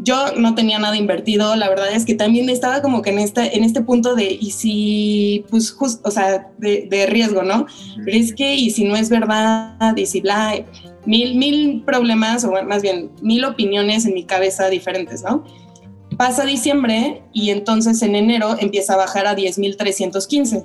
Yo 0.00 0.32
no 0.36 0.54
tenía 0.54 0.78
nada 0.78 0.96
invertido, 0.96 1.56
la 1.56 1.68
verdad 1.68 1.88
es 1.92 2.04
que 2.04 2.14
también 2.14 2.48
estaba 2.48 2.80
como 2.82 3.02
que 3.02 3.10
en 3.10 3.18
este, 3.18 3.56
en 3.56 3.64
este 3.64 3.82
punto 3.82 4.14
de, 4.14 4.38
y 4.40 4.52
si, 4.52 5.44
pues, 5.50 5.72
justo, 5.72 6.08
o 6.08 6.12
sea, 6.12 6.52
de, 6.58 6.86
de 6.88 7.06
riesgo, 7.06 7.42
¿no? 7.42 7.66
Pero 8.04 8.16
es 8.16 8.32
que, 8.32 8.54
y 8.54 8.70
si 8.70 8.84
no 8.84 8.94
es 8.94 9.10
verdad, 9.10 9.96
y 9.96 10.06
si 10.06 10.20
bla, 10.20 10.54
mil, 11.04 11.34
mil 11.34 11.82
problemas, 11.84 12.44
o 12.44 12.52
más 12.62 12.82
bien, 12.82 13.10
mil 13.22 13.44
opiniones 13.44 14.06
en 14.06 14.14
mi 14.14 14.24
cabeza 14.24 14.68
diferentes, 14.68 15.24
¿no? 15.24 15.44
Pasa 16.16 16.44
diciembre 16.44 17.22
y 17.32 17.50
entonces 17.50 18.00
en 18.02 18.14
enero 18.14 18.56
empieza 18.60 18.94
a 18.94 18.98
bajar 18.98 19.26
a 19.26 19.34
10.315. 19.34 20.64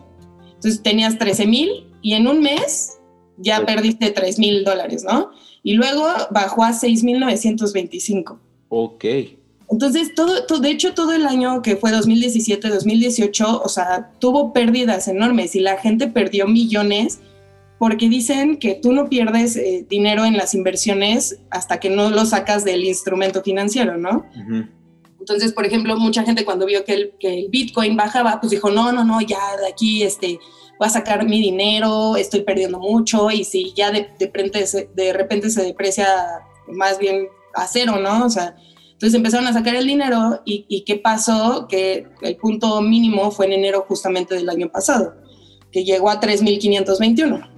Entonces 0.63 0.81
tenías 0.81 1.19
13.000 1.19 1.87
y 2.01 2.13
en 2.13 2.25
un 2.25 2.41
mes 2.41 2.97
ya 3.37 3.65
perdiste 3.65 4.15
3.000 4.15 4.63
dólares, 4.63 5.03
¿no? 5.03 5.31
Y 5.61 5.73
luego 5.73 6.07
bajó 6.31 6.63
a 6.63 6.71
6.925. 6.71 8.39
Ok. 8.69 9.05
Entonces, 9.69 10.15
todo, 10.15 10.45
todo, 10.45 10.59
de 10.59 10.69
hecho, 10.69 10.93
todo 10.93 11.11
el 11.13 11.25
año 11.25 11.61
que 11.61 11.75
fue 11.75 11.91
2017, 11.91 12.69
2018, 12.69 13.61
o 13.61 13.67
sea, 13.67 14.11
tuvo 14.19 14.53
pérdidas 14.53 15.09
enormes 15.09 15.53
y 15.55 15.59
la 15.59 15.75
gente 15.77 16.07
perdió 16.07 16.47
millones 16.47 17.19
porque 17.77 18.07
dicen 18.07 18.57
que 18.57 18.75
tú 18.75 18.93
no 18.93 19.09
pierdes 19.09 19.57
eh, 19.57 19.85
dinero 19.89 20.23
en 20.23 20.37
las 20.37 20.53
inversiones 20.53 21.39
hasta 21.49 21.81
que 21.81 21.89
no 21.89 22.09
lo 22.09 22.25
sacas 22.25 22.63
del 22.63 22.85
instrumento 22.85 23.41
financiero, 23.43 23.97
¿no? 23.97 24.25
Uh 24.33 24.39
-huh. 24.39 24.69
Entonces, 25.23 25.53
por 25.53 25.65
ejemplo, 25.65 25.95
mucha 25.95 26.23
gente 26.23 26.43
cuando 26.43 26.65
vio 26.65 26.83
que 26.83 26.93
el, 26.93 27.13
que 27.17 27.33
el, 27.33 27.47
Bitcoin 27.47 27.95
bajaba, 27.95 28.41
pues 28.41 28.51
dijo, 28.51 28.69
no, 28.69 28.91
no, 28.91 29.05
no, 29.05 29.21
ya 29.21 29.55
de 29.55 29.69
aquí 29.69 30.03
este, 30.03 30.37
voy 30.77 30.87
a 30.87 30.89
sacar 30.89 31.25
mi 31.25 31.39
dinero, 31.39 32.17
estoy 32.17 32.41
perdiendo 32.41 32.77
mucho 32.77 33.31
y 33.31 33.45
si 33.45 33.71
ya 33.73 33.89
de, 33.89 34.09
de, 34.19 34.25
repente, 34.25 34.67
se, 34.67 34.89
de 34.93 35.13
repente 35.13 35.49
se 35.49 35.63
deprecia 35.63 36.05
más 36.67 36.99
bien 36.99 37.29
a 37.53 37.67
cero, 37.67 37.99
¿no? 38.01 38.25
O 38.25 38.29
sea, 38.29 38.57
entonces 38.91 39.15
empezaron 39.15 39.47
a 39.47 39.53
sacar 39.53 39.75
el 39.75 39.87
dinero 39.87 40.41
y, 40.43 40.65
y, 40.67 40.81
¿qué 40.81 40.97
pasó? 40.97 41.69
Que 41.69 42.05
el 42.21 42.35
punto 42.35 42.81
mínimo 42.81 43.31
fue 43.31 43.45
en 43.45 43.53
enero 43.53 43.85
justamente 43.87 44.35
del 44.35 44.49
año 44.49 44.69
pasado, 44.69 45.15
que 45.71 45.85
llegó 45.85 46.09
a 46.09 46.19
3.521. 46.19 47.49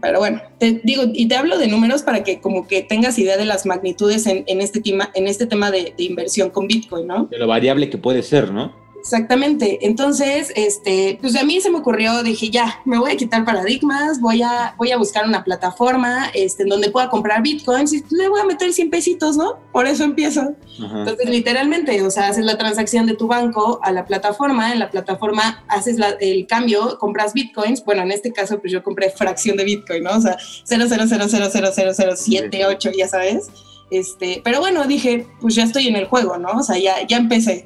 Pero 0.00 0.18
bueno, 0.18 0.40
te 0.58 0.80
digo, 0.82 1.04
y 1.12 1.28
te 1.28 1.36
hablo 1.36 1.58
de 1.58 1.68
números 1.68 2.02
para 2.02 2.24
que 2.24 2.40
como 2.40 2.66
que 2.66 2.82
tengas 2.82 3.18
idea 3.18 3.36
de 3.36 3.44
las 3.44 3.66
magnitudes 3.66 4.26
en, 4.26 4.44
en 4.46 4.60
este, 4.60 4.80
tema, 4.80 5.10
en 5.14 5.26
este 5.26 5.46
tema 5.46 5.70
de, 5.70 5.94
de, 5.96 6.04
inversión 6.04 6.50
con 6.50 6.66
Bitcoin, 6.66 7.06
¿no? 7.06 7.24
De 7.30 7.38
lo 7.38 7.46
variable 7.46 7.90
que 7.90 7.98
puede 7.98 8.22
ser, 8.22 8.50
¿no? 8.52 8.79
Exactamente. 9.00 9.78
Entonces, 9.86 10.52
este, 10.54 11.18
pues 11.20 11.34
a 11.34 11.42
mí 11.42 11.60
se 11.60 11.68
me 11.70 11.78
ocurrió, 11.78 12.22
dije, 12.22 12.50
ya, 12.50 12.80
me 12.84 12.98
voy 12.98 13.12
a 13.12 13.16
quitar 13.16 13.44
paradigmas, 13.46 14.20
voy 14.20 14.42
a, 14.42 14.74
voy 14.76 14.92
a 14.92 14.98
buscar 14.98 15.26
una 15.26 15.42
plataforma 15.42 16.26
este, 16.34 16.64
en 16.64 16.68
donde 16.68 16.90
pueda 16.90 17.08
comprar 17.08 17.40
bitcoins 17.42 17.94
y 17.94 18.04
le 18.10 18.28
voy 18.28 18.40
a 18.40 18.44
meter 18.44 18.70
100 18.72 18.90
pesitos, 18.90 19.38
¿no? 19.38 19.58
Por 19.72 19.86
eso 19.86 20.04
empiezo. 20.04 20.54
Ajá. 20.84 20.98
Entonces, 21.00 21.30
literalmente, 21.30 22.02
o 22.02 22.10
sea, 22.10 22.28
haces 22.28 22.44
la 22.44 22.58
transacción 22.58 23.06
de 23.06 23.14
tu 23.14 23.26
banco 23.26 23.80
a 23.82 23.90
la 23.90 24.04
plataforma, 24.04 24.70
en 24.72 24.78
la 24.78 24.90
plataforma 24.90 25.64
haces 25.68 25.96
la, 25.96 26.10
el 26.20 26.46
cambio, 26.46 26.98
compras 26.98 27.32
bitcoins, 27.32 27.82
bueno, 27.84 28.02
en 28.02 28.12
este 28.12 28.32
caso, 28.32 28.60
pues 28.60 28.70
yo 28.70 28.82
compré 28.82 29.08
fracción 29.10 29.56
de 29.56 29.64
bitcoin, 29.64 30.04
¿no? 30.04 30.10
O 30.10 30.20
sea, 30.20 30.36
0.000000078, 30.38 32.92
ya 32.96 33.08
sabes. 33.08 33.48
Este, 33.90 34.40
pero 34.44 34.60
bueno, 34.60 34.86
dije, 34.86 35.26
pues 35.40 35.54
ya 35.54 35.64
estoy 35.64 35.88
en 35.88 35.96
el 35.96 36.06
juego, 36.06 36.36
¿no? 36.38 36.50
O 36.50 36.62
sea, 36.62 36.78
ya, 36.78 37.06
ya 37.06 37.16
empecé. 37.16 37.64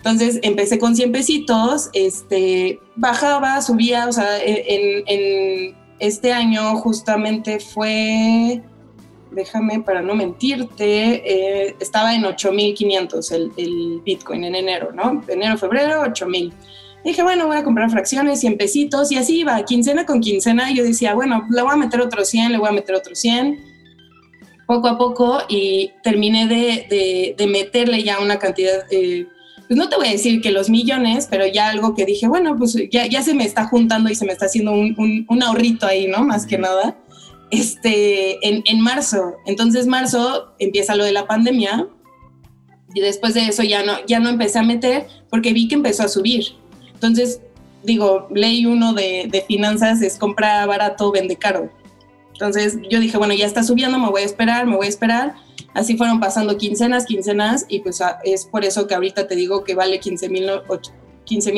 Entonces 0.00 0.40
empecé 0.42 0.78
con 0.78 0.96
100 0.96 1.12
pesitos, 1.12 1.90
este, 1.92 2.80
bajaba, 2.96 3.60
subía, 3.60 4.08
o 4.08 4.12
sea, 4.12 4.38
en, 4.42 5.04
en 5.06 5.76
este 5.98 6.32
año 6.32 6.76
justamente 6.76 7.60
fue, 7.60 8.62
déjame 9.30 9.80
para 9.80 10.00
no 10.00 10.14
mentirte, 10.14 11.66
eh, 11.66 11.76
estaba 11.78 12.14
en 12.14 12.22
8.500 12.22 13.32
el, 13.32 13.52
el 13.58 14.00
Bitcoin 14.02 14.44
en 14.44 14.54
enero, 14.54 14.90
¿no? 14.92 15.22
Enero, 15.28 15.58
febrero, 15.58 16.02
8.000. 16.02 16.50
Dije, 17.04 17.22
bueno, 17.22 17.46
voy 17.46 17.58
a 17.58 17.64
comprar 17.64 17.90
fracciones, 17.90 18.40
100 18.40 18.56
pesitos, 18.56 19.12
y 19.12 19.16
así 19.16 19.40
iba, 19.40 19.62
quincena 19.64 20.06
con 20.06 20.20
quincena. 20.20 20.70
Y 20.70 20.76
yo 20.76 20.84
decía, 20.84 21.14
bueno, 21.14 21.46
le 21.50 21.62
voy 21.62 21.72
a 21.72 21.76
meter 21.76 22.00
otro 22.00 22.24
100, 22.24 22.52
le 22.52 22.58
voy 22.58 22.68
a 22.68 22.72
meter 22.72 22.94
otro 22.94 23.14
100, 23.14 23.62
poco 24.66 24.88
a 24.88 24.96
poco, 24.96 25.40
y 25.48 25.92
terminé 26.02 26.46
de, 26.46 26.86
de, 26.88 27.34
de 27.36 27.46
meterle 27.46 28.02
ya 28.02 28.20
una 28.20 28.38
cantidad. 28.38 28.84
Eh, 28.90 29.26
pues 29.70 29.78
no 29.78 29.88
te 29.88 29.94
voy 29.94 30.08
a 30.08 30.10
decir 30.10 30.40
que 30.40 30.50
los 30.50 30.68
millones, 30.68 31.28
pero 31.30 31.46
ya 31.46 31.68
algo 31.68 31.94
que 31.94 32.04
dije, 32.04 32.26
bueno, 32.26 32.56
pues 32.58 32.76
ya, 32.90 33.06
ya 33.06 33.22
se 33.22 33.34
me 33.34 33.44
está 33.44 33.68
juntando 33.68 34.10
y 34.10 34.16
se 34.16 34.24
me 34.24 34.32
está 34.32 34.46
haciendo 34.46 34.72
un, 34.72 34.96
un, 34.98 35.24
un 35.28 35.42
ahorrito 35.44 35.86
ahí, 35.86 36.08
¿no? 36.08 36.24
Más 36.24 36.44
que 36.44 36.58
nada, 36.58 36.98
este, 37.52 38.44
en, 38.44 38.64
en, 38.66 38.80
marzo. 38.80 39.36
Entonces, 39.46 39.86
marzo 39.86 40.54
empieza 40.58 40.96
lo 40.96 41.04
de 41.04 41.12
la 41.12 41.28
pandemia 41.28 41.86
y 42.94 43.00
después 43.00 43.34
de 43.34 43.46
eso 43.46 43.62
ya 43.62 43.84
no, 43.84 44.04
ya 44.08 44.18
no 44.18 44.28
empecé 44.28 44.58
a 44.58 44.64
meter 44.64 45.06
porque 45.28 45.52
vi 45.52 45.68
que 45.68 45.76
empezó 45.76 46.02
a 46.02 46.08
subir. 46.08 46.46
Entonces, 46.92 47.40
digo, 47.84 48.26
ley 48.34 48.66
uno 48.66 48.92
de, 48.92 49.28
de 49.30 49.42
finanzas 49.42 50.02
es 50.02 50.18
compra 50.18 50.66
barato, 50.66 51.12
vende 51.12 51.36
caro. 51.36 51.70
Entonces, 52.32 52.76
yo 52.90 52.98
dije, 52.98 53.16
bueno, 53.18 53.34
ya 53.34 53.46
está 53.46 53.62
subiendo, 53.62 54.00
me 54.00 54.10
voy 54.10 54.22
a 54.22 54.26
esperar, 54.26 54.66
me 54.66 54.74
voy 54.74 54.86
a 54.86 54.88
esperar 54.88 55.36
Así 55.74 55.96
fueron 55.96 56.20
pasando 56.20 56.56
quincenas, 56.56 57.06
quincenas, 57.06 57.66
y 57.68 57.80
pues 57.80 58.02
es 58.24 58.44
por 58.46 58.64
eso 58.64 58.86
que 58.86 58.94
ahorita 58.94 59.28
te 59.28 59.36
digo 59.36 59.64
que 59.64 59.74
vale 59.74 60.00
15.284. 60.00 60.86
15, 61.24 61.52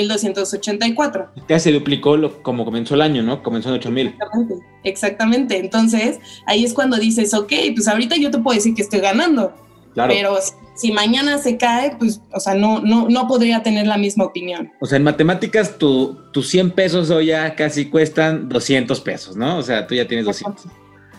ya 1.48 1.58
se 1.58 1.72
duplicó 1.72 2.16
lo, 2.16 2.42
como 2.42 2.64
comenzó 2.64 2.94
el 2.94 3.00
año, 3.00 3.22
¿no? 3.22 3.42
Comenzó 3.42 3.70
en 3.70 3.76
8 3.76 3.90
mil. 3.90 4.08
Exactamente, 4.08 4.64
exactamente. 4.84 5.58
Entonces, 5.58 6.18
ahí 6.46 6.64
es 6.64 6.74
cuando 6.74 6.98
dices, 6.98 7.32
ok, 7.32 7.52
pues 7.74 7.88
ahorita 7.88 8.16
yo 8.16 8.30
te 8.30 8.38
puedo 8.38 8.54
decir 8.54 8.74
que 8.74 8.82
estoy 8.82 9.00
ganando. 9.00 9.54
Claro. 9.94 10.12
Pero 10.14 10.36
si 10.74 10.92
mañana 10.92 11.38
se 11.38 11.56
cae, 11.56 11.96
pues, 11.98 12.20
o 12.32 12.40
sea, 12.40 12.54
no, 12.54 12.80
no, 12.80 13.08
no 13.08 13.26
podría 13.28 13.62
tener 13.62 13.86
la 13.86 13.96
misma 13.96 14.24
opinión. 14.24 14.70
O 14.80 14.86
sea, 14.86 14.96
en 14.96 15.04
matemáticas, 15.04 15.78
tus 15.78 16.32
tu 16.32 16.42
100 16.42 16.70
pesos 16.72 17.10
hoy 17.10 17.26
ya 17.26 17.54
casi 17.54 17.86
cuestan 17.86 18.48
200 18.48 19.00
pesos, 19.00 19.36
¿no? 19.36 19.58
O 19.58 19.62
sea, 19.62 19.86
tú 19.86 19.94
ya 19.94 20.06
tienes 20.06 20.26
200. 20.26 20.66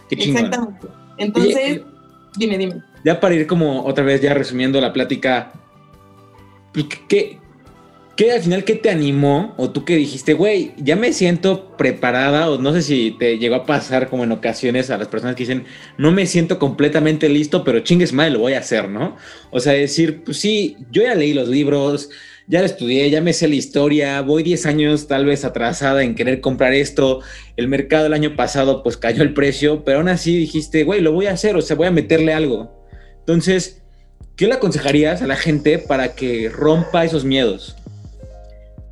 Qué 0.09 0.17
chingón. 0.17 0.45
Exactamente. 0.45 0.87
Entonces... 1.17 1.81
Oye, 1.81 1.92
Dime, 2.38 2.57
dime. 2.57 2.81
Ya 3.03 3.19
para 3.19 3.36
ir 3.36 3.47
como 3.47 3.86
otra 3.86 4.03
vez 4.03 4.21
ya 4.21 4.34
resumiendo 4.34 4.79
la 4.79 4.93
plática, 4.93 5.51
¿qué, 7.07 7.39
qué 8.15 8.31
al 8.31 8.41
final 8.41 8.63
qué 8.63 8.75
te 8.75 8.89
animó 8.89 9.53
o 9.57 9.71
tú 9.71 9.86
que 9.86 9.95
dijiste, 9.95 10.34
güey, 10.34 10.73
ya 10.77 10.95
me 10.95 11.13
siento 11.13 11.75
preparada 11.77 12.49
o 12.49 12.59
no 12.59 12.73
sé 12.73 12.81
si 12.81 13.11
te 13.17 13.38
llegó 13.38 13.55
a 13.55 13.65
pasar 13.65 14.09
como 14.09 14.23
en 14.23 14.31
ocasiones 14.31 14.89
a 14.89 14.97
las 14.97 15.07
personas 15.07 15.36
que 15.36 15.43
dicen, 15.43 15.65
no 15.97 16.11
me 16.11 16.25
siento 16.27 16.59
completamente 16.59 17.27
listo, 17.29 17.63
pero 17.63 17.79
chingues 17.79 18.13
madre, 18.13 18.31
lo 18.31 18.39
voy 18.39 18.53
a 18.53 18.59
hacer, 18.59 18.89
¿no? 18.89 19.17
O 19.51 19.59
sea, 19.59 19.73
decir, 19.73 20.23
pues 20.23 20.38
sí, 20.38 20.77
yo 20.91 21.03
ya 21.03 21.15
leí 21.15 21.34
los 21.34 21.49
libros, 21.49 22.09
ya 22.47 22.59
lo 22.59 22.65
estudié, 22.65 23.09
ya 23.09 23.21
me 23.21 23.33
sé 23.33 23.47
la 23.47 23.55
historia, 23.55 24.21
voy 24.21 24.43
10 24.43 24.65
años 24.65 25.07
tal 25.07 25.25
vez 25.25 25.45
atrasada 25.45 26.03
en 26.03 26.15
querer 26.15 26.41
comprar 26.41 26.73
esto, 26.73 27.21
el 27.55 27.67
mercado 27.67 28.07
el 28.07 28.13
año 28.13 28.35
pasado 28.35 28.83
pues 28.83 28.97
cayó 28.97 29.23
el 29.23 29.33
precio, 29.33 29.83
pero 29.83 29.99
aún 29.99 30.09
así 30.09 30.37
dijiste, 30.37 30.83
güey, 30.83 31.01
lo 31.01 31.13
voy 31.13 31.27
a 31.27 31.31
hacer, 31.31 31.55
o 31.55 31.61
sea, 31.61 31.75
voy 31.75 31.87
a 31.87 31.91
meterle 31.91 32.33
algo. 32.33 32.85
Entonces, 33.19 33.81
¿qué 34.35 34.47
le 34.47 34.55
aconsejarías 34.55 35.21
a 35.21 35.27
la 35.27 35.35
gente 35.35 35.79
para 35.79 36.15
que 36.15 36.49
rompa 36.49 37.05
esos 37.05 37.23
miedos? 37.23 37.77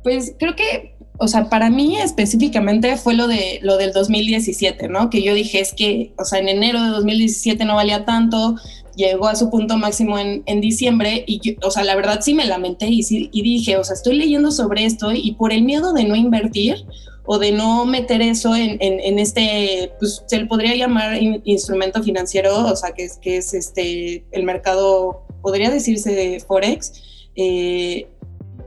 Pues 0.02 0.34
creo 0.38 0.56
que, 0.56 0.91
o 1.22 1.28
sea, 1.28 1.48
para 1.48 1.70
mí 1.70 1.96
específicamente 1.98 2.96
fue 2.96 3.14
lo, 3.14 3.28
de, 3.28 3.60
lo 3.62 3.76
del 3.76 3.92
2017, 3.92 4.88
¿no? 4.88 5.08
Que 5.08 5.22
yo 5.22 5.34
dije, 5.34 5.60
es 5.60 5.72
que, 5.72 6.12
o 6.18 6.24
sea, 6.24 6.40
en 6.40 6.48
enero 6.48 6.82
de 6.82 6.88
2017 6.90 7.64
no 7.64 7.76
valía 7.76 8.04
tanto, 8.04 8.56
llegó 8.96 9.28
a 9.28 9.36
su 9.36 9.48
punto 9.48 9.76
máximo 9.76 10.18
en, 10.18 10.42
en 10.46 10.60
diciembre 10.60 11.22
y, 11.24 11.38
yo, 11.38 11.52
o 11.62 11.70
sea, 11.70 11.84
la 11.84 11.94
verdad 11.94 12.18
sí 12.22 12.34
me 12.34 12.44
lamenté 12.44 12.88
y, 12.90 13.02
dije, 13.40 13.76
o 13.76 13.84
sea, 13.84 13.94
estoy 13.94 14.16
leyendo 14.16 14.50
sobre 14.50 14.84
esto 14.84 15.12
y 15.12 15.34
por 15.34 15.52
el 15.52 15.62
miedo 15.62 15.92
de 15.92 16.02
no 16.02 16.16
invertir 16.16 16.84
o 17.24 17.38
de 17.38 17.52
no 17.52 17.84
meter 17.84 18.20
eso 18.20 18.56
en, 18.56 18.78
en, 18.80 19.18
este, 19.20 19.92
pues 20.00 20.24
se 20.26 20.40
le 20.40 20.46
podría 20.46 20.74
llamar 20.74 21.22
in, 21.22 21.40
instrumento 21.44 22.02
financiero, 22.02 22.66
o 22.66 22.74
sea, 22.74 22.94
que 22.94 23.04
es, 23.04 23.18
que 23.18 23.36
es 23.36 23.54
este, 23.54 24.24
el 24.32 24.42
mercado, 24.42 25.22
podría 25.40 25.70
decirse 25.70 26.40
Forex, 26.48 27.30
eh, 27.36 28.08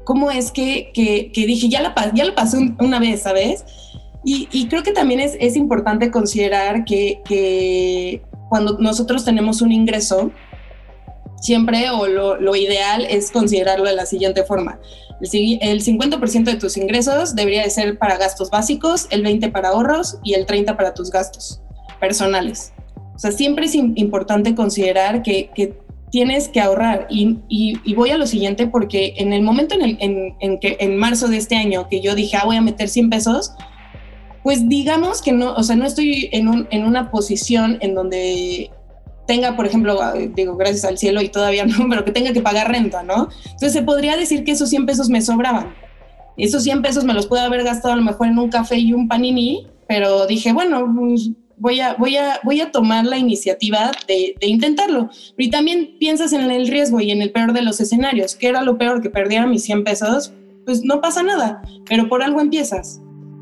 ¿cómo 0.06 0.32
es 0.32 0.51
que, 0.51 0.91
que, 0.93 1.32
que, 1.34 1.45
dije, 1.45 1.68
ya 1.68 1.82
la, 1.82 1.93
ya 2.14 2.24
la 2.24 2.36
pasé 2.36 2.58
una 2.80 2.99
vez, 2.99 3.24
¿sabes? 3.24 3.66
Y, 4.28 4.68
creo 4.70 4.82
que 4.82 4.91
también 4.91 5.20
es, 5.20 5.38
es 5.39 5.56
importante 5.56 6.10
considerar 6.10 6.84
que, 6.84 7.22
que, 7.26 8.24
cuando 8.49 8.80
nosotros 8.80 9.24
tenemos 9.24 9.62
un 9.62 9.72
ingreso, 9.72 10.32
siempre 11.39 11.91
o 11.91 12.08
lo, 12.08 12.41
lo, 12.41 12.56
ideal 12.56 13.06
es 13.08 13.30
considerarlo 13.30 13.86
de 13.86 13.95
la 13.95 14.08
siguiente 14.08 14.43
forma. 14.43 14.80
El 15.22 15.84
50% 15.84 16.43
de 16.43 16.56
tus 16.56 16.76
ingresos 16.76 17.36
debería 17.36 17.62
de 17.64 17.70
ser 17.70 17.99
para 17.99 18.18
gastos 18.18 18.49
básicos, 18.49 19.08
el 19.12 19.24
20% 19.24 19.51
para 19.51 19.70
ahorros 19.70 20.18
y 20.24 20.34
el 20.34 20.47
30% 20.47 20.76
para 20.76 20.95
tus 20.95 21.12
gastos 21.12 21.62
personales. 21.99 22.74
O 23.16 23.20
sea, 23.20 23.32
siempre 23.32 23.66
es 23.66 23.76
importante 23.76 24.56
considerar 24.56 25.22
que, 25.22 25.51
que 25.53 25.84
tienes 26.16 26.47
que 26.47 26.61
ahorrar. 26.61 27.07
Y, 27.09 27.39
y, 27.49 27.93
voy 27.93 28.11
a 28.11 28.18
lo 28.18 28.26
siguiente 28.26 28.68
porque 28.68 29.16
en 29.18 29.34
el 29.34 29.41
momento 29.41 29.76
en, 29.76 29.82
el, 29.82 29.97
en, 29.99 30.34
en, 30.39 30.59
que 30.61 30.78
en 30.80 30.95
marzo 30.95 31.28
de 31.28 31.36
este 31.36 31.57
año 31.57 31.89
que 31.89 31.99
yo 31.99 32.16
dije, 32.16 32.38
ah, 32.38 32.45
voy 32.45 32.55
a 32.55 32.61
meter 32.61 32.88
100 32.88 33.09
pesos, 33.09 33.51
pues 34.41 34.70
digamos 34.70 35.22
que 35.22 35.34
no, 35.34 35.53
o 35.53 35.61
sea, 35.61 35.76
no 35.76 35.86
estoy 35.86 36.30
en, 36.32 36.47
un, 36.47 36.70
en 36.72 36.86
una 36.86 37.11
posición 37.11 37.80
en 37.82 37.95
donde 37.95 38.72
tenga, 39.28 39.57
por 39.57 39.66
ejemplo, 39.66 39.99
digo, 40.34 40.55
gracias 40.55 40.86
al 40.86 40.97
cielo 40.97 41.22
y 41.22 41.28
todavía 41.28 41.66
no, 41.66 41.86
pero 41.89 42.05
que 42.05 42.13
tenga 42.13 42.32
que 42.32 42.39
pagar 42.39 42.72
renta, 42.72 43.03
¿no? 43.03 43.28
Entonces 43.43 43.74
se 43.74 43.82
podría 43.82 44.16
decir 44.16 44.45
que 44.45 44.51
esos 44.51 44.70
100 44.70 44.86
pesos 44.86 45.09
me 45.09 45.22
sobraban. 45.22 45.76
Esos 46.38 46.63
100 46.63 46.82
pesos 46.82 47.03
me 47.03 47.13
los 47.13 47.28
puedo 47.28 47.43
haber 47.43 47.66
gastado 47.66 47.93
a 47.93 47.97
lo 47.97 48.03
mejor 48.03 48.28
en 48.28 48.39
un 48.39 48.47
café 48.47 48.78
y 48.78 48.93
un 48.93 49.09
panini, 49.09 49.68
pero 49.86 50.28
dije, 50.28 50.53
bueno, 50.53 50.89
pues 50.97 51.32
voy 51.58 51.80
a, 51.80 51.95
voy 51.95 52.18
a, 52.18 52.39
voy 52.43 52.62
a 52.62 52.72
tomar 52.72 53.06
la 53.06 53.18
iniciativa 53.18 53.91
de, 54.08 54.36
de, 54.39 54.47
intentarlo. 54.47 55.10
Y 55.38 55.49
también 55.49 55.95
piensas 55.99 56.34
en 56.34 56.49
el 56.49 56.68
riesgo 56.68 57.01
y 57.01 57.12
en 57.12 57.22
el 57.22 57.32
peor 57.32 57.53
de 57.53 57.62
los 57.62 57.80
escenarios. 57.80 58.36
¿Qué 58.36 58.47
era 58.47 58.62
lo 58.62 58.78
peor? 58.78 59.01
Que 59.01 59.10
perdiera 59.10 59.47
mis 59.47 59.64
100 59.64 59.84
pesos. 59.84 60.34
Pues 60.66 60.84
no 60.84 61.01
pasa 61.01 61.24
nada, 61.24 61.62
pero 61.88 62.10
por 62.10 62.24
algo 62.24 62.41
empiezas. 62.41 63.01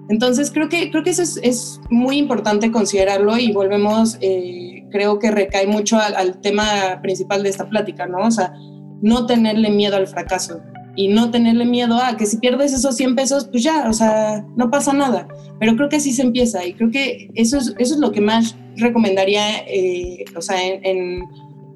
Entonces 0.10 0.52
creo 0.52 0.68
que, 0.68 0.92
creo 0.92 1.04
que 1.04 1.12
eso 1.12 1.24
es, 1.24 1.40
es 1.42 1.80
muy 1.90 2.18
importante 2.18 2.72
considerarlo 2.72 3.38
y 3.38 3.54
volvemos, 3.54 4.18
eh, 4.20 4.84
creo 4.92 5.18
que 5.18 5.32
recae 5.32 5.66
mucho 5.66 5.98
al, 5.98 6.16
al, 6.16 6.42
tema 6.42 7.00
principal 7.02 7.42
de 7.44 7.50
esta 7.50 7.70
plática, 7.70 8.06
¿no? 8.06 8.18
O 8.28 8.32
sea, 8.32 8.54
no 9.02 9.26
tenerle 9.26 9.70
miedo 9.70 9.96
al 9.96 10.08
fracaso 10.08 10.62
y 10.96 11.08
no 11.08 11.32
tenerle 11.32 11.66
miedo 11.66 11.98
a 11.98 12.18
que 12.18 12.26
si 12.26 12.38
pierdes 12.38 12.74
esos 12.74 12.96
100 12.96 13.16
pesos, 13.16 13.48
pues 13.48 13.64
ya, 13.64 13.90
o 13.90 13.94
sea, 13.94 14.46
no 14.56 14.70
pasa 14.70 14.94
nada. 14.94 15.28
Pero 15.60 15.76
creo 15.76 15.90
que 15.90 15.96
así 15.96 16.14
se 16.14 16.22
empieza 16.22 16.66
y 16.66 16.74
creo 16.74 16.92
que 16.92 17.32
eso 17.36 17.58
es, 17.58 17.74
eso 17.80 17.96
es 17.96 18.00
lo 18.00 18.12
que 18.12 18.22
más 18.22 18.56
recomendaría, 18.76 19.60
eh, 19.68 20.26
o 20.36 20.42
sea, 20.42 20.64
en, 20.64 21.24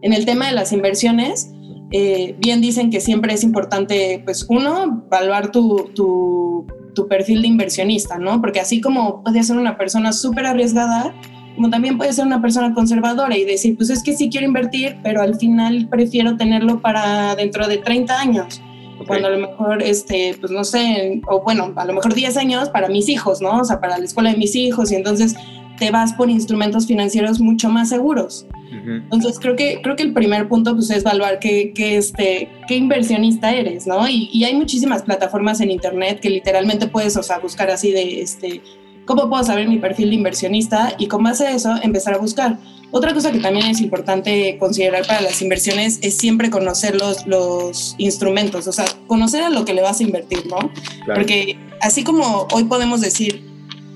en, 0.02 0.14
el 0.14 0.26
tema 0.26 0.48
de 0.48 0.54
las 0.54 0.72
inversiones. 0.72 1.52
Eh, 1.92 2.36
bien 2.40 2.60
dicen 2.60 2.90
que 2.90 3.00
siempre 3.00 3.34
es 3.34 3.44
importante, 3.44 4.22
pues 4.26 4.46
uno, 4.50 5.06
evaluar 5.08 5.52
tu, 5.52 5.90
tu, 5.96 6.68
tu 6.94 7.08
perfil 7.08 7.42
de 7.42 7.48
inversionista, 7.48 8.18
¿no? 8.20 8.42
Porque 8.42 8.60
así 8.60 8.82
como 8.82 9.24
puede 9.24 9.42
ser 9.44 9.58
una 9.58 9.78
persona 9.78 10.12
súper 10.12 10.48
arriesgada, 10.48 11.16
como 11.56 11.70
también 11.70 11.98
puede 11.98 12.12
ser 12.14 12.26
una 12.26 12.42
persona 12.42 12.74
conservadora 12.74 13.38
y 13.38 13.46
decir, 13.46 13.78
pues 13.78 13.90
es 13.90 14.04
que 14.04 14.14
sí 14.14 14.30
quiero 14.30 14.46
invertir, 14.46 14.98
pero 15.02 15.22
al 15.22 15.36
final 15.36 15.88
prefiero 15.90 16.36
tenerlo 16.36 16.82
para 16.82 17.36
dentro 17.36 17.68
de 17.68 17.78
30 17.78 18.20
años 18.20 18.62
cuando 19.08 19.28
a 19.28 19.32
lo 19.32 19.40
mejor, 19.40 19.82
este, 19.82 20.36
pues 20.40 20.52
no 20.52 20.64
sé, 20.64 21.22
o 21.28 21.42
bueno, 21.42 21.74
a 21.76 21.86
lo 21.86 21.94
mejor 21.94 22.14
10 22.14 22.38
años 22.38 22.70
para 22.70 22.90
mis 22.90 23.10
hijos, 23.10 23.42
¿no? 23.42 23.62
O 23.62 23.66
sea, 23.66 23.80
para 23.80 23.98
la 23.98 24.06
escuela 24.06 24.32
de 24.32 24.38
mis 24.38 24.56
hijos 24.56 24.92
y 24.92 24.96
entonces 24.96 25.36
te 25.78 25.92
vas 25.92 26.14
por 26.14 26.30
instrumentos 26.30 26.88
financieros 26.88 27.40
mucho 27.40 27.70
más 27.70 27.90
seguros. 27.90 28.46
Entonces 28.86 29.40
creo 29.40 29.56
que, 29.56 29.82
creo 29.82 29.96
que 29.96 30.04
el 30.04 30.14
primer 30.14 30.48
punto 30.48 30.74
pues 30.76 30.90
es 30.90 31.02
evaluar 31.02 31.40
qué, 31.40 31.74
qué, 31.74 31.98
este, 31.98 32.50
qué 32.68 32.76
inversionista 32.76 33.54
eres, 33.54 33.88
¿no? 33.88 34.08
Y, 34.08 34.30
y, 34.32 34.44
hay 34.44 34.56
muchísimas 34.56 35.04
plataformas 35.04 35.60
en 35.62 35.72
internet 35.72 36.20
que 36.20 36.30
literalmente 36.30 36.88
puedes, 36.88 37.18
o 37.18 37.24
sea, 37.24 37.40
buscar 37.40 37.70
así 37.70 37.92
de, 37.92 38.22
este, 38.22 38.62
¿cómo 39.06 39.30
puedo 39.30 39.44
saber 39.44 39.68
mi 39.68 39.78
perfil 39.78 40.10
de 40.10 40.16
inversionista? 40.16 40.94
Y 40.98 41.08
con 41.08 41.24
base 41.24 41.48
a 41.48 41.52
eso 41.52 41.76
empezar 41.82 42.14
a 42.14 42.18
buscar. 42.18 42.58
Otra 42.92 43.14
cosa 43.14 43.32
que 43.32 43.40
también 43.40 43.68
es 43.68 43.82
importante 43.82 44.58
considerar 44.60 45.06
para 45.06 45.22
las 45.22 45.42
inversiones 45.42 46.00
es 46.02 46.18
siempre 46.18 46.50
conocer 46.50 46.96
los, 46.96 47.28
los 47.28 47.96
instrumentos, 47.98 48.66
o 48.68 48.72
sea, 48.72 48.86
conocer 49.08 49.44
a 49.44 49.50
lo 49.50 49.66
que 49.66 49.74
le 49.74 49.82
vas 49.82 50.00
a 50.00 50.04
invertir, 50.04 50.48
¿no? 50.48 50.72
Porque 51.06 51.58
así 51.82 52.04
como 52.04 52.48
hoy 52.54 52.64
podemos 52.64 53.02
decir, 53.02 53.44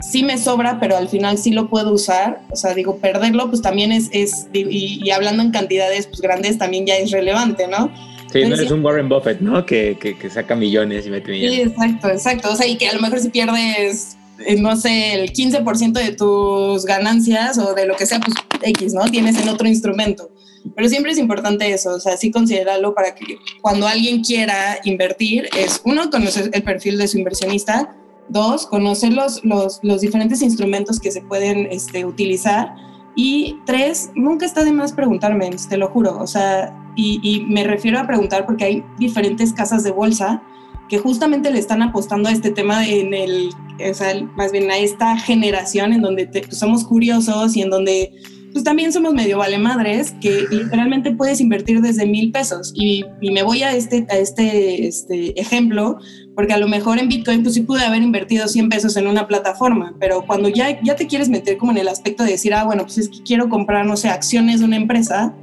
sí 0.01 0.23
me 0.23 0.37
sobra, 0.37 0.79
pero 0.79 0.97
al 0.97 1.07
final 1.07 1.37
sí 1.37 1.51
lo 1.51 1.69
puedo 1.69 1.93
usar, 1.93 2.41
o 2.49 2.55
sea, 2.55 2.73
digo, 2.73 2.97
perderlo 2.97 3.49
pues 3.49 3.61
también 3.61 3.93
es, 3.93 4.09
es 4.11 4.47
y, 4.51 5.09
hablando 5.11 5.41
en 5.41 5.51
cantidades 5.51 6.07
pues 6.07 6.19
grandes 6.19 6.57
también 6.57 6.85
ya 6.85 6.97
es 6.97 7.11
relevante, 7.11 7.67
¿no? 7.67 7.91
Sí, 8.31 8.45
no 8.45 8.55
eres 8.55 8.71
un 8.71 8.83
Warren 8.83 9.09
Buffett, 9.09 9.41
¿no? 9.41 9.65
Que, 9.65 9.97
que, 9.99 10.17
que, 10.17 10.29
saca 10.29 10.55
millones 10.55 11.05
y 11.05 11.09
mete 11.09 11.31
millones. 11.31 11.55
Sí, 11.55 11.61
exacto, 11.61 12.09
exacto. 12.09 12.51
O 12.51 12.55
sea, 12.55 12.65
y 12.65 12.77
que 12.77 12.87
a 12.87 12.93
lo 12.93 13.01
mejor 13.01 13.19
si 13.19 13.29
pierdes 13.29 14.17
no 14.59 14.75
sé, 14.75 15.13
el 15.13 15.31
15% 15.31 15.93
de 15.93 16.11
tus 16.13 16.85
ganancias 16.85 17.57
o 17.57 17.73
de 17.73 17.85
lo 17.85 17.95
que 17.95 18.05
sea, 18.05 18.19
pues 18.19 18.35
X, 18.61 18.93
¿no? 18.93 19.03
Tienes 19.05 19.37
en 19.41 19.49
otro 19.49 19.67
instrumento. 19.67 20.29
Pero 20.75 20.87
siempre 20.89 21.11
es 21.11 21.17
importante 21.17 21.71
eso, 21.73 21.95
o 21.95 21.99
sea, 21.99 22.17
sí 22.17 22.29
considerarlo 22.31 22.93
para 22.93 23.15
que 23.15 23.37
cuando 23.61 23.87
alguien 23.87 24.23
quiera 24.23 24.79
invertir, 24.83 25.49
es 25.57 25.81
uno, 25.85 26.09
conocer 26.09 26.51
el 26.53 26.63
perfil 26.63 26.97
de 26.97 27.07
su 27.07 27.17
inversionista, 27.17 27.95
dos, 28.29 28.67
conocer 28.67 29.11
los, 29.13 29.43
los, 29.43 29.79
los 29.81 30.01
diferentes 30.01 30.41
instrumentos 30.41 30.99
que 30.99 31.11
se 31.11 31.21
pueden 31.21 31.67
este, 31.71 32.05
utilizar 32.05 32.75
y 33.15 33.57
tres, 33.65 34.11
nunca 34.15 34.45
está 34.45 34.63
de 34.63 34.71
más 34.71 34.93
preguntarme, 34.93 35.49
te 35.67 35.77
lo 35.77 35.89
juro, 35.89 36.19
o 36.19 36.27
sea, 36.27 36.77
y 36.95 37.45
me 37.47 37.63
refiero 37.63 37.99
a 37.99 38.05
preguntar 38.05 38.45
porque 38.45 38.65
hay 38.65 38.83
diferentes 38.99 39.53
casas 39.53 39.83
de 39.83 39.91
bolsa 39.91 40.43
que 40.91 40.99
justamente 40.99 41.49
le 41.51 41.57
están 41.57 41.81
apostando 41.81 42.27
a 42.27 42.33
este 42.33 42.51
tema 42.51 42.85
en 42.85 43.13
el, 43.13 43.49
o 43.89 43.93
sea, 43.93 44.13
más 44.35 44.51
bien 44.51 44.69
a 44.69 44.77
esta 44.77 45.17
generación 45.17 45.93
en 45.93 46.01
donde 46.01 46.27
pues, 46.27 46.57
somos 46.57 46.83
curiosos 46.83 47.55
y 47.55 47.61
en 47.61 47.69
donde 47.69 48.11
pues 48.51 48.65
también 48.65 48.91
somos 48.91 49.13
medio 49.13 49.37
vale 49.37 49.57
madres 49.57 50.13
que 50.19 50.43
literalmente 50.51 51.13
puedes 51.13 51.39
invertir 51.39 51.79
desde 51.79 52.05
mil 52.05 52.33
pesos. 52.33 52.73
Y, 52.75 53.05
me 53.21 53.41
voy 53.41 53.63
a 53.63 53.73
este, 53.73 54.05
a 54.09 54.17
este, 54.17 54.85
este 54.85 55.39
ejemplo 55.39 55.97
porque 56.35 56.51
a 56.51 56.57
lo 56.57 56.67
mejor 56.67 56.99
en 56.99 57.07
Bitcoin 57.07 57.41
pues 57.41 57.55
sí 57.55 57.61
pude 57.61 57.85
haber 57.85 58.01
invertido 58.01 58.49
100 58.49 58.67
pesos 58.67 58.97
en 58.97 59.07
una 59.07 59.29
plataforma, 59.29 59.95
pero 59.97 60.25
cuando 60.27 60.49
ya, 60.49 60.77
ya 60.83 60.97
te 60.97 61.07
quieres 61.07 61.29
meter 61.29 61.55
como 61.55 61.71
en 61.71 61.77
el 61.77 61.87
aspecto 61.87 62.25
de 62.25 62.31
decir, 62.31 62.53
ah, 62.53 62.65
bueno, 62.65 62.83
pues 62.83 62.97
es 62.97 63.07
que 63.07 63.23
quiero 63.23 63.47
comprar, 63.47 63.85
no 63.85 63.95
sé, 63.95 64.09
acciones 64.09 64.59
de 64.59 64.65
una 64.65 64.75
empresa, 64.75 65.33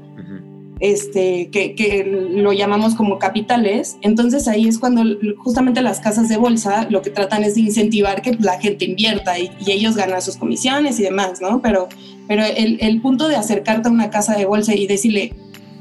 este, 0.80 1.50
que, 1.50 2.04
lo 2.30 2.52
llamamos 2.52 2.94
como 2.94 3.18
capitales. 3.18 3.96
Entonces 4.02 4.48
ahí 4.48 4.68
es 4.68 4.78
cuando 4.78 5.02
justamente 5.38 5.82
las 5.82 6.00
casas 6.00 6.28
de 6.28 6.36
bolsa 6.36 6.86
lo 6.90 7.02
que 7.02 7.10
tratan 7.10 7.44
es 7.44 7.54
de 7.54 7.62
incentivar 7.62 8.22
que 8.22 8.32
la 8.40 8.60
gente 8.60 8.84
invierta 8.84 9.38
y, 9.38 9.50
ellos 9.66 9.96
ganan 9.96 10.22
sus 10.22 10.36
comisiones 10.36 10.98
y 10.98 11.02
demás, 11.02 11.40
¿no? 11.40 11.60
Pero, 11.60 11.88
pero 12.26 12.42
el, 12.44 12.78
el, 12.80 13.00
punto 13.00 13.28
de 13.28 13.36
acercarte 13.36 13.88
a 13.88 13.92
una 13.92 14.10
casa 14.10 14.34
de 14.34 14.46
bolsa 14.46 14.74
y 14.74 14.86
decirle, 14.86 15.34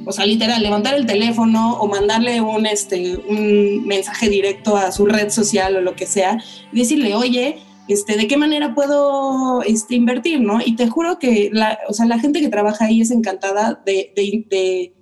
o 0.06 0.12
sea, 0.12 0.26
literal, 0.26 0.62
levantar 0.62 0.96
el 0.96 1.06
teléfono 1.06 1.74
o 1.74 1.88
mandarle 1.88 2.42
un, 2.42 2.66
este, 2.66 3.18
un 3.18 3.86
mensaje 3.86 4.30
directo 4.30 4.78
a 4.78 4.92
su 4.92 5.06
red 5.06 5.30
social 5.30 5.76
o 5.76 5.82
lo 5.82 5.96
que 5.96 6.06
sea, 6.06 6.38
y 6.72 6.80
decirle, 6.80 7.14
oye, 7.16 7.60
este, 7.88 8.18
de 8.18 8.28
qué 8.28 8.38
manera 8.38 8.76
puedo 8.76 9.62
este, 9.64 9.96
invertir, 9.96 10.42
¿no? 10.42 10.60
Y 10.64 10.76
te 10.76 10.88
juro 10.88 11.20
que 11.20 11.50
la, 11.52 11.80
o 11.88 11.94
sea, 11.94 12.06
la 12.06 12.20
gente 12.20 12.42
que 12.42 12.50
trabaja 12.50 12.86
ahí 12.86 13.02
es 13.02 13.12
encantada 13.12 13.82
de, 13.86 14.12
de, 14.16 14.46
de, 14.50 14.94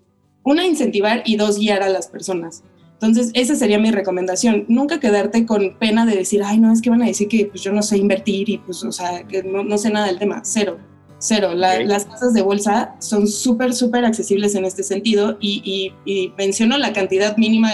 una, 0.43 0.65
incentivar 0.65 1.23
y 1.25 1.37
dos, 1.37 1.57
guiar 1.57 1.83
a 1.83 1.89
las 1.89 2.07
personas. 2.07 2.63
Entonces, 2.93 3.31
esa 3.33 3.55
sería 3.55 3.77
mi 3.77 3.91
recomendación. 3.91 4.65
Nunca 4.67 4.99
quedarte 4.99 5.45
con 5.45 5.77
pena 5.77 6.05
de 6.05 6.15
decir, 6.15 6.41
ay, 6.43 6.59
no, 6.59 6.71
es 6.71 6.81
que 6.81 6.89
van 6.89 7.01
a 7.01 7.07
decir 7.07 7.27
que 7.27 7.45
pues, 7.47 7.61
yo 7.61 7.71
no 7.71 7.81
sé 7.81 7.97
invertir 7.97 8.49
y 8.49 8.57
pues, 8.59 8.83
o 8.83 8.91
sea, 8.91 9.23
que 9.27 9.43
no, 9.43 9.63
no 9.63 9.77
sé 9.77 9.89
nada 9.89 10.07
del 10.07 10.17
tema. 10.17 10.41
Cero, 10.43 10.77
cero. 11.19 11.53
La, 11.53 11.73
okay. 11.73 11.85
Las 11.85 12.05
casas 12.05 12.33
de 12.33 12.41
bolsa 12.41 12.95
son 12.99 13.27
súper, 13.27 13.73
súper 13.73 14.05
accesibles 14.05 14.55
en 14.55 14.65
este 14.65 14.83
sentido 14.83 15.37
y, 15.41 15.61
y, 16.05 16.11
y 16.11 16.33
menciono 16.37 16.77
la 16.77 16.93
cantidad 16.93 17.35
mínima 17.37 17.71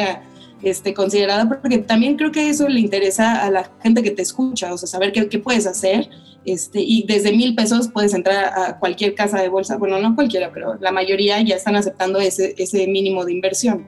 este, 0.63 0.93
considerada, 0.93 1.47
porque 1.47 1.79
también 1.79 2.17
creo 2.17 2.31
que 2.31 2.49
eso 2.49 2.67
le 2.67 2.79
interesa 2.79 3.45
a 3.45 3.49
la 3.49 3.71
gente 3.81 4.03
que 4.03 4.11
te 4.11 4.21
escucha, 4.21 4.73
o 4.73 4.77
sea, 4.77 4.87
saber 4.87 5.11
qué, 5.11 5.27
qué 5.27 5.39
puedes 5.39 5.65
hacer. 5.65 6.09
Este, 6.43 6.81
y 6.81 7.03
desde 7.07 7.31
mil 7.31 7.53
pesos 7.53 7.89
puedes 7.89 8.13
entrar 8.13 8.45
a 8.57 8.79
cualquier 8.79 9.13
casa 9.13 9.39
de 9.39 9.49
bolsa, 9.49 9.77
bueno, 9.77 9.99
no 9.99 10.15
cualquiera, 10.15 10.51
pero 10.51 10.75
la 10.79 10.91
mayoría 10.91 11.39
ya 11.41 11.55
están 11.55 11.75
aceptando 11.75 12.19
ese, 12.19 12.55
ese 12.57 12.87
mínimo 12.87 13.25
de 13.25 13.33
inversión. 13.33 13.85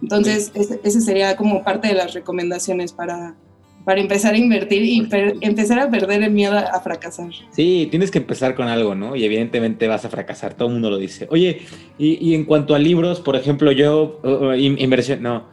Entonces, 0.00 0.50
ese, 0.54 0.80
ese, 0.82 1.00
sería 1.00 1.36
como 1.36 1.62
parte 1.62 1.88
de 1.88 1.94
las 1.94 2.14
recomendaciones 2.14 2.92
para, 2.92 3.36
para 3.84 4.00
empezar 4.00 4.34
a 4.34 4.38
invertir 4.38 4.82
y 4.82 5.02
per, 5.02 5.34
empezar 5.42 5.78
a 5.78 5.90
perder 5.90 6.22
el 6.22 6.30
miedo 6.30 6.54
a, 6.54 6.60
a, 6.60 6.80
fracasar. 6.80 7.30
Sí, 7.50 7.88
tienes 7.90 8.10
que 8.10 8.18
empezar 8.18 8.54
con 8.54 8.68
algo, 8.68 8.94
¿no? 8.94 9.14
Y 9.14 9.24
evidentemente 9.24 9.86
vas 9.86 10.04
a 10.04 10.08
fracasar, 10.08 10.54
todo 10.54 10.68
el 10.68 10.74
mundo 10.74 10.90
lo 10.90 10.98
dice. 10.98 11.28
Oye, 11.30 11.62
y, 11.98 12.30
y 12.30 12.34
en 12.34 12.44
cuanto 12.46 12.74
a 12.74 12.78
libros, 12.78 13.20
por 13.20 13.36
ejemplo, 13.36 13.70
yo, 13.70 14.18
uh, 14.24 14.28
uh 14.28 14.54
inversión, 14.54 15.22
no, 15.22 15.44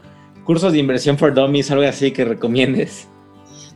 cursos 0.50 0.74
de 0.74 0.80
inversión 0.80 1.16
for 1.16 1.32
dummies, 1.32 1.70
algo 1.70 1.84
así 1.84 2.10
que 2.10 2.26
recomiendes? 2.26 3.08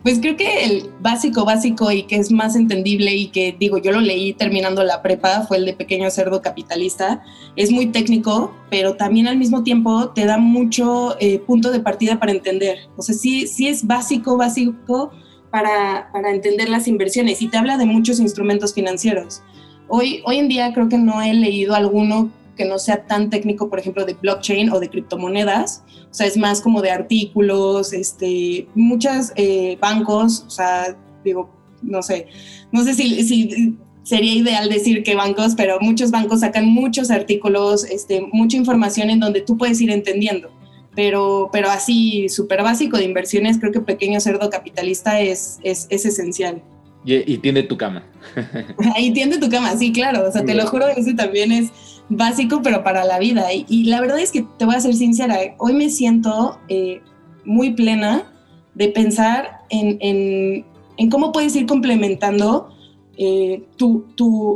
Pues 0.02 0.18
creo 0.18 0.36
que 0.36 0.66
el 0.66 0.90
básico, 1.02 1.46
básico 1.46 1.92
y 1.92 2.02
que 2.02 2.16
es 2.16 2.32
más 2.32 2.56
entendible 2.56 3.14
y 3.14 3.28
que 3.28 3.56
digo, 3.60 3.78
yo 3.78 3.92
lo 3.92 4.02
leí 4.02 4.34
terminando 4.34 4.84
la 4.84 5.04
prepa, 5.04 5.44
fue 5.44 5.58
el 5.58 5.66
de 5.66 5.74
Pequeño 5.74 6.10
Cerdo 6.10 6.42
Capitalista. 6.42 7.24
Es 7.56 7.72
muy 7.72 7.92
técnico, 7.92 8.56
pero 8.72 8.96
también 8.96 9.28
al 9.28 9.38
mismo 9.38 9.62
tiempo 9.62 10.10
te 10.16 10.26
da 10.26 10.40
mucho 10.40 11.16
eh, 11.20 11.38
punto 11.38 11.70
de 11.70 11.80
partida 11.80 12.20
para 12.20 12.32
entender. 12.32 12.80
O 12.98 13.04
sea, 13.04 13.14
sí, 13.14 13.46
sí 13.46 13.68
es 13.68 13.86
básico, 13.86 14.36
básico, 14.36 15.12
para, 15.52 16.10
para, 16.12 16.32
entender 16.32 16.70
las 16.70 16.88
inversiones 16.88 17.44
y 17.44 17.50
te 17.50 17.58
habla 17.58 17.78
de 17.78 17.86
muchos 17.86 18.20
instrumentos 18.20 18.74
financieros. 18.74 19.44
Hoy, 19.90 20.24
hoy 20.26 20.40
en 20.40 20.48
día 20.48 20.74
creo 20.74 20.90
que 20.90 20.98
no 20.98 21.22
he 21.22 21.36
leído 21.36 21.76
alguno 21.76 22.32
que 22.56 22.66
no 22.66 22.80
sea 22.80 23.06
tan 23.06 23.30
técnico, 23.30 23.70
por 23.70 23.80
ejemplo, 23.80 24.06
de 24.06 24.14
blockchain 24.14 24.72
o 24.72 24.80
de 24.80 24.90
criptomonedas. 24.90 25.84
O 26.10 26.14
sea, 26.14 26.28
es 26.28 26.38
más 26.38 26.62
como 26.62 26.82
de 26.82 26.92
artículos, 26.92 27.94
este, 27.94 28.68
muchos 28.76 29.32
eh, 29.36 29.78
bancos, 29.82 30.46
o 30.48 30.50
sea, 30.50 30.96
digo, 31.24 31.50
no 31.82 32.02
sé, 32.02 32.28
no 32.72 32.84
sé 32.84 32.94
si, 32.94 33.24
si, 33.24 33.78
sería 34.04 34.34
ideal 34.34 34.70
decir 34.70 35.04
que 35.04 35.16
bancos, 35.16 35.56
pero 35.56 35.80
muchos 35.80 36.12
bancos 36.12 36.42
sacan 36.42 36.66
muchos 36.68 37.10
artículos, 37.10 37.84
este, 37.86 38.22
mucha 38.32 38.58
información 38.58 39.10
en 39.10 39.20
donde 39.20 39.42
tú 39.42 39.58
puedes 39.58 39.82
ir 39.82 39.90
entendiendo. 39.90 40.52
Pero, 40.96 41.50
pero 41.52 41.72
así, 41.72 42.30
súper 42.30 42.62
básico 42.62 42.98
de 42.98 43.06
inversiones, 43.06 43.58
creo 43.58 43.72
que 43.72 43.80
Pequeño 43.80 44.20
Cerdo 44.20 44.52
Capitalista 44.52 45.20
es, 45.22 45.60
es, 45.64 45.88
es 45.90 46.06
esencial. 46.06 46.62
Y, 47.04 47.34
y, 47.34 47.38
tiende 47.40 47.64
tu 47.64 47.78
cama. 47.78 48.04
Ahí 48.96 49.12
tiende 49.12 49.38
tu 49.38 49.50
cama, 49.50 49.76
sí, 49.76 49.92
claro. 49.92 50.28
O 50.28 50.32
sea, 50.32 50.46
te 50.46 50.54
lo 50.54 50.68
juro, 50.68 50.88
ese 50.88 51.14
también 51.16 51.52
es 51.52 51.72
básico, 52.10 52.62
pero 52.64 52.84
para 52.84 53.04
la 53.04 53.20
vida. 53.20 53.48
Y, 53.54 53.86
la 53.86 54.02
verdad 54.02 54.20
es 54.20 54.32
que 54.32 54.46
te 54.58 54.66
voy 54.66 54.76
a 54.76 54.80
ser 54.82 54.94
sincera, 54.96 55.38
hoy 55.58 55.74
me 55.74 55.90
siento 55.90 56.60
eh, 56.68 57.02
muy 57.46 57.72
plena 57.72 58.32
de 58.76 58.90
pensar 58.90 59.62
en, 59.70 59.98
en, 60.00 60.66
en, 60.98 61.10
cómo 61.10 61.32
puedes 61.32 61.56
ir 61.56 61.66
complementando 61.66 62.70
eh, 63.18 63.64
tú, 63.78 64.06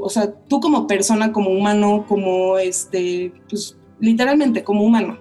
o 0.04 0.10
sea, 0.10 0.34
tú 0.48 0.60
como 0.60 0.88
persona, 0.88 1.32
como 1.32 1.52
humano, 1.52 2.06
como 2.08 2.58
este, 2.58 3.32
pues 3.50 3.78
literalmente 4.00 4.64
como 4.64 4.84
humano. 4.84 5.20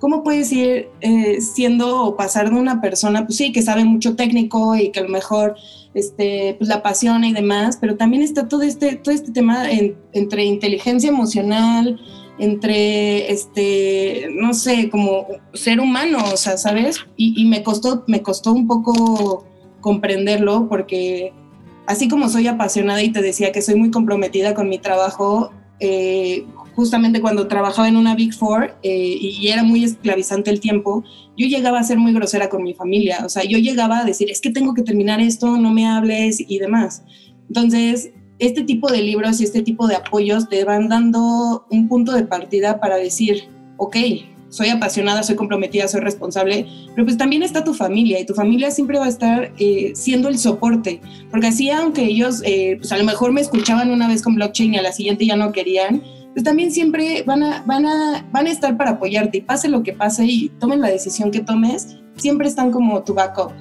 ¿Cómo 0.00 0.24
puedes 0.24 0.50
ir 0.50 0.88
eh, 1.02 1.40
siendo 1.40 2.04
o 2.04 2.16
pasar 2.16 2.50
de 2.50 2.56
una 2.56 2.80
persona, 2.80 3.26
pues 3.26 3.36
sí, 3.36 3.52
que 3.52 3.62
sabe 3.62 3.84
mucho 3.84 4.16
técnico 4.16 4.74
y 4.74 4.90
que 4.90 5.00
a 5.00 5.02
lo 5.04 5.10
mejor 5.10 5.56
este, 5.94 6.54
pues 6.58 6.68
la 6.68 6.76
apasiona 6.76 7.28
y 7.28 7.32
demás, 7.32 7.78
pero 7.80 7.96
también 7.96 8.22
está 8.22 8.48
todo 8.48 8.62
este, 8.62 8.96
todo 8.96 9.14
este 9.14 9.32
tema 9.32 9.64
entre 10.12 10.44
inteligencia 10.44 11.10
emocional, 11.10 12.00
entre, 12.38 13.30
este, 13.30 14.28
no 14.32 14.54
sé, 14.54 14.88
como 14.88 15.26
ser 15.52 15.80
humano, 15.80 16.18
o 16.32 16.36
sea, 16.36 16.56
¿sabes? 16.56 17.04
Y, 17.16 17.44
me, 17.44 17.62
costó, 17.62 18.04
me 18.06 18.22
costó 18.22 18.52
un 18.52 18.66
poco 18.66 19.44
comprenderlo 19.82 20.66
porque 20.68 21.34
así 21.86 22.08
como 22.08 22.30
soy 22.30 22.46
apasionada 22.46 23.02
y 23.02 23.12
te 23.12 23.20
decía 23.20 23.52
que 23.52 23.60
soy 23.60 23.74
muy 23.74 23.90
comprometida 23.90 24.54
con 24.54 24.70
mi 24.70 24.78
trabajo, 24.78 25.52
eh, 25.80 26.46
justamente 26.80 27.20
cuando 27.20 27.46
trabajaba 27.46 27.88
en 27.88 27.96
una 27.96 28.14
Big 28.14 28.32
Four 28.32 28.74
eh, 28.82 29.18
y 29.20 29.48
era 29.48 29.62
muy 29.62 29.84
esclavizante 29.84 30.50
el 30.50 30.60
tiempo, 30.60 31.04
yo 31.36 31.46
llegaba 31.46 31.78
a 31.78 31.82
ser 31.82 31.98
muy 31.98 32.14
grosera 32.14 32.48
con 32.48 32.62
mi 32.62 32.72
familia. 32.72 33.18
O 33.24 33.28
sea, 33.28 33.44
yo 33.44 33.58
llegaba 33.58 33.98
a 33.98 34.04
decir, 34.04 34.30
es 34.30 34.40
que 34.40 34.50
tengo 34.50 34.72
que 34.72 34.82
terminar 34.82 35.20
esto, 35.20 35.58
no 35.58 35.72
me 35.72 35.86
hables 35.86 36.40
y 36.40 36.58
demás. 36.58 37.02
Entonces, 37.48 38.12
este 38.38 38.62
tipo 38.62 38.90
de 38.90 39.02
libros 39.02 39.40
y 39.40 39.44
este 39.44 39.62
tipo 39.62 39.86
de 39.86 39.96
apoyos 39.96 40.48
te 40.48 40.64
van 40.64 40.88
dando 40.88 41.66
un 41.70 41.86
punto 41.86 42.12
de 42.12 42.24
partida 42.24 42.80
para 42.80 42.96
decir, 42.96 43.44
ok, 43.76 43.96
soy 44.48 44.68
apasionada, 44.68 45.22
soy 45.22 45.36
comprometida, 45.36 45.86
soy 45.86 46.00
responsable, 46.00 46.66
pero 46.94 47.04
pues 47.04 47.16
también 47.16 47.42
está 47.42 47.62
tu 47.62 47.72
familia 47.72 48.18
y 48.18 48.26
tu 48.26 48.34
familia 48.34 48.70
siempre 48.70 48.98
va 48.98 49.06
a 49.06 49.08
estar 49.08 49.52
eh, 49.58 49.92
siendo 49.94 50.28
el 50.28 50.38
soporte, 50.38 51.00
porque 51.30 51.48
así 51.48 51.70
aunque 51.70 52.04
ellos 52.04 52.42
eh, 52.44 52.76
pues 52.78 52.90
a 52.92 52.98
lo 52.98 53.04
mejor 53.04 53.32
me 53.32 53.40
escuchaban 53.40 53.90
una 53.90 54.08
vez 54.08 54.22
con 54.22 54.34
blockchain 54.34 54.74
y 54.74 54.78
a 54.78 54.82
la 54.82 54.92
siguiente 54.92 55.24
ya 55.24 55.36
no 55.36 55.52
querían, 55.52 56.02
pues 56.32 56.44
también 56.44 56.70
siempre 56.70 57.22
van 57.26 57.42
a, 57.42 57.62
van, 57.66 57.86
a, 57.86 58.24
van 58.32 58.46
a 58.46 58.50
estar 58.50 58.76
para 58.76 58.92
apoyarte 58.92 59.38
y 59.38 59.40
pase 59.40 59.68
lo 59.68 59.82
que 59.82 59.92
pase 59.92 60.24
y 60.24 60.48
tomen 60.60 60.80
la 60.80 60.88
decisión 60.88 61.30
que 61.30 61.40
tomes, 61.40 61.98
siempre 62.16 62.48
están 62.48 62.70
como 62.70 63.02
tu 63.02 63.14
backup. 63.14 63.52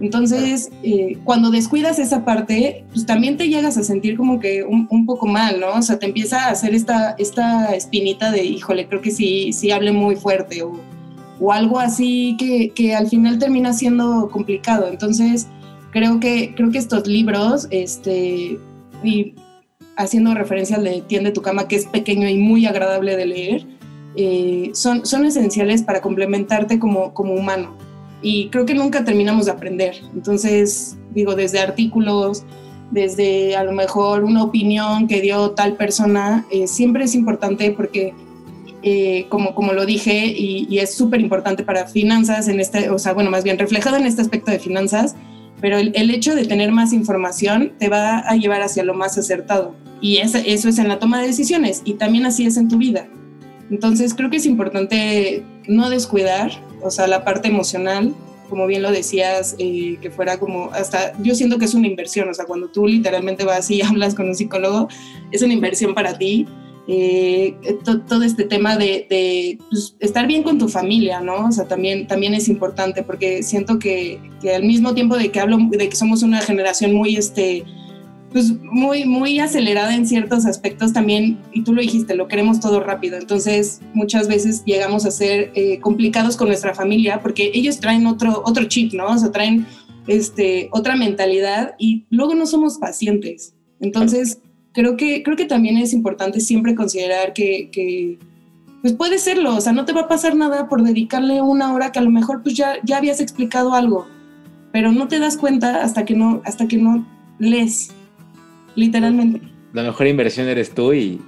Entonces, 0.00 0.70
eh, 0.82 1.18
cuando 1.24 1.50
descuidas 1.50 1.98
esa 1.98 2.24
parte, 2.24 2.84
pues 2.92 3.04
también 3.04 3.36
te 3.36 3.48
llegas 3.48 3.76
a 3.76 3.82
sentir 3.82 4.16
como 4.16 4.38
que 4.38 4.62
un, 4.62 5.06
poco 5.06 5.26
mal, 5.26 5.58
¿no? 5.58 5.74
O 5.74 5.82
sea, 5.82 5.98
te 5.98 6.06
empieza 6.06 6.46
a 6.46 6.50
hacer 6.50 6.74
esta, 6.74 7.16
esta 7.18 7.74
espinita 7.74 8.30
de, 8.30 8.44
híjole, 8.44 8.86
creo 8.86 9.00
que 9.00 9.10
sí, 9.10 9.52
sí 9.52 9.72
hable 9.72 9.90
muy 9.90 10.14
fuerte 10.14 10.62
o, 10.62 10.78
o 11.40 11.52
algo 11.52 11.80
así 11.80 12.36
que, 12.38 12.70
que, 12.70 12.94
al 12.94 13.08
final 13.08 13.38
termina 13.38 13.72
siendo 13.72 14.28
complicado. 14.30 14.88
Entonces, 14.88 15.48
creo 15.90 16.20
que, 16.20 16.54
creo 16.54 16.70
que 16.70 16.78
estos 16.78 17.06
libros, 17.08 17.66
este, 17.70 18.58
y 19.02 19.34
haciendo 19.98 20.32
referencia 20.32 20.76
al 20.76 20.84
de 20.84 21.02
Tiende 21.02 21.32
tu 21.32 21.42
cama, 21.42 21.68
que 21.68 21.76
es 21.76 21.86
pequeño 21.86 22.28
y 22.28 22.38
muy 22.38 22.64
agradable 22.64 23.16
de 23.16 23.26
leer, 23.26 23.66
eh, 24.16 24.70
son, 24.72 25.04
son 25.04 25.26
esenciales 25.26 25.82
para 25.82 26.00
complementarte 26.00 26.78
como, 26.78 27.12
como 27.12 27.34
humano. 27.34 27.76
Y 28.22 28.48
creo 28.48 28.64
que 28.64 28.74
nunca 28.74 29.04
terminamos 29.04 29.46
de 29.46 29.52
aprender. 29.52 29.96
Entonces, 30.14 30.96
digo, 31.10 31.34
desde 31.34 31.60
artículos, 31.60 32.44
desde 32.90 33.56
a 33.56 33.64
lo 33.64 33.72
mejor 33.72 34.24
una 34.24 34.42
opinión 34.42 35.06
que 35.06 35.20
dio 35.20 35.50
tal 35.50 35.74
persona, 35.74 36.46
eh, 36.50 36.66
siempre 36.66 37.04
es 37.04 37.14
importante 37.14 37.70
porque, 37.72 38.14
eh, 38.82 39.26
como, 39.28 39.54
como 39.54 39.72
lo 39.72 39.84
dije, 39.84 40.26
y, 40.26 40.78
es 40.78 40.94
súper 40.94 41.20
importante 41.20 41.64
para 41.64 41.86
finanzas, 41.86 42.48
en 42.48 42.60
este, 42.60 42.90
o 42.90 42.98
sea, 42.98 43.12
bueno, 43.12 43.30
más 43.30 43.44
bien 43.44 43.58
reflejado 43.58 43.96
en 43.96 44.06
este 44.06 44.22
aspecto 44.22 44.50
de 44.50 44.58
finanzas, 44.58 45.16
pero 45.60 45.76
el, 45.78 45.92
el, 45.94 46.10
hecho 46.10 46.34
de 46.34 46.44
tener 46.44 46.70
más 46.70 46.92
información 46.92 47.72
te 47.78 47.88
va 47.88 48.18
a 48.18 48.36
llevar 48.36 48.62
hacia 48.62 48.84
lo 48.84 48.94
más 48.94 49.18
acertado. 49.18 49.74
Y 50.00 50.18
eso, 50.18 50.38
es 50.38 50.78
en 50.78 50.88
la 50.88 50.98
toma 50.98 51.20
de 51.20 51.26
decisiones 51.26 51.82
y 51.84 51.94
también 51.94 52.26
así 52.26 52.46
es 52.46 52.56
en 52.56 52.68
tu 52.68 52.78
vida. 52.78 53.08
Entonces 53.70 54.14
creo 54.14 54.30
que 54.30 54.36
es 54.36 54.46
importante 54.46 55.42
no 55.66 55.90
descuidar, 55.90 56.52
o 56.82 56.90
sea, 56.90 57.06
la 57.06 57.24
parte 57.24 57.48
emocional, 57.48 58.14
como 58.48 58.66
bien 58.66 58.82
lo 58.82 58.90
decías, 58.90 59.56
eh, 59.58 59.98
que 60.00 60.10
fuera 60.10 60.38
como 60.38 60.70
hasta, 60.72 61.12
yo 61.22 61.34
siento 61.34 61.58
que 61.58 61.66
es 61.66 61.74
una 61.74 61.86
inversión, 61.86 62.28
o 62.28 62.34
sea, 62.34 62.46
cuando 62.46 62.68
tú 62.68 62.86
literalmente 62.86 63.44
vas 63.44 63.70
y 63.70 63.82
hablas 63.82 64.14
con 64.14 64.28
un 64.28 64.34
psicólogo, 64.34 64.88
es 65.30 65.42
una 65.42 65.52
inversión 65.52 65.94
para 65.94 66.16
ti. 66.16 66.46
Eh, 66.90 67.54
todo 67.84 68.22
este 68.22 68.44
tema 68.44 68.78
de, 68.78 69.06
de 69.10 69.58
pues, 69.68 69.94
estar 70.00 70.26
bien 70.26 70.42
con 70.42 70.56
tu 70.56 70.70
familia, 70.70 71.20
¿no? 71.20 71.48
O 71.48 71.52
sea, 71.52 71.68
también, 71.68 72.06
también 72.06 72.32
es 72.32 72.48
importante 72.48 73.02
porque 73.02 73.42
siento 73.42 73.78
que, 73.78 74.18
que, 74.40 74.54
al 74.54 74.64
mismo 74.64 74.94
tiempo 74.94 75.18
de 75.18 75.30
que 75.30 75.38
hablo 75.38 75.58
de 75.70 75.86
que 75.86 75.94
somos 75.94 76.22
una 76.22 76.40
generación 76.40 76.94
muy, 76.94 77.16
este, 77.16 77.62
pues 78.32 78.52
muy, 78.62 79.04
muy 79.04 79.38
acelerada 79.38 79.94
en 79.94 80.06
ciertos 80.06 80.44
aspectos 80.44 80.92
también, 80.92 81.38
y 81.52 81.62
tú 81.62 81.72
lo 81.72 81.80
dijiste, 81.80 82.14
lo 82.14 82.28
queremos 82.28 82.60
todo 82.60 82.80
rápido, 82.80 83.16
entonces 83.16 83.80
muchas 83.94 84.28
veces 84.28 84.64
llegamos 84.64 85.06
a 85.06 85.10
ser 85.10 85.50
eh, 85.54 85.80
complicados 85.80 86.36
con 86.36 86.48
nuestra 86.48 86.74
familia 86.74 87.20
porque 87.22 87.50
ellos 87.54 87.80
traen 87.80 88.06
otro, 88.06 88.42
otro 88.44 88.64
chip, 88.64 88.92
¿no? 88.92 89.06
O 89.06 89.18
sea, 89.18 89.32
traen 89.32 89.66
este, 90.06 90.68
otra 90.72 90.96
mentalidad 90.96 91.74
y 91.78 92.06
luego 92.10 92.34
no 92.34 92.46
somos 92.46 92.78
pacientes. 92.78 93.54
Entonces, 93.80 94.40
creo 94.72 94.96
que, 94.96 95.22
creo 95.22 95.36
que 95.36 95.44
también 95.46 95.78
es 95.78 95.92
importante 95.92 96.40
siempre 96.40 96.74
considerar 96.74 97.32
que, 97.32 97.70
que, 97.70 98.18
pues 98.82 98.92
puede 98.92 99.18
serlo, 99.18 99.56
o 99.56 99.60
sea, 99.60 99.72
no 99.72 99.84
te 99.84 99.92
va 99.92 100.02
a 100.02 100.08
pasar 100.08 100.36
nada 100.36 100.68
por 100.68 100.82
dedicarle 100.82 101.42
una 101.42 101.72
hora 101.72 101.92
que 101.92 101.98
a 101.98 102.02
lo 102.02 102.10
mejor 102.10 102.42
pues 102.42 102.54
ya, 102.54 102.74
ya 102.84 102.98
habías 102.98 103.20
explicado 103.20 103.74
algo, 103.74 104.06
pero 104.70 104.92
no 104.92 105.08
te 105.08 105.18
das 105.18 105.36
cuenta 105.36 105.82
hasta 105.82 106.04
que 106.04 106.14
no, 106.14 106.42
hasta 106.44 106.68
que 106.68 106.76
no 106.76 107.06
lees 107.38 107.90
literalmente. 108.78 109.40
La 109.72 109.82
mejor 109.82 110.06
inversión 110.06 110.48
eres 110.48 110.70
tú 110.70 110.94
y, 110.94 111.20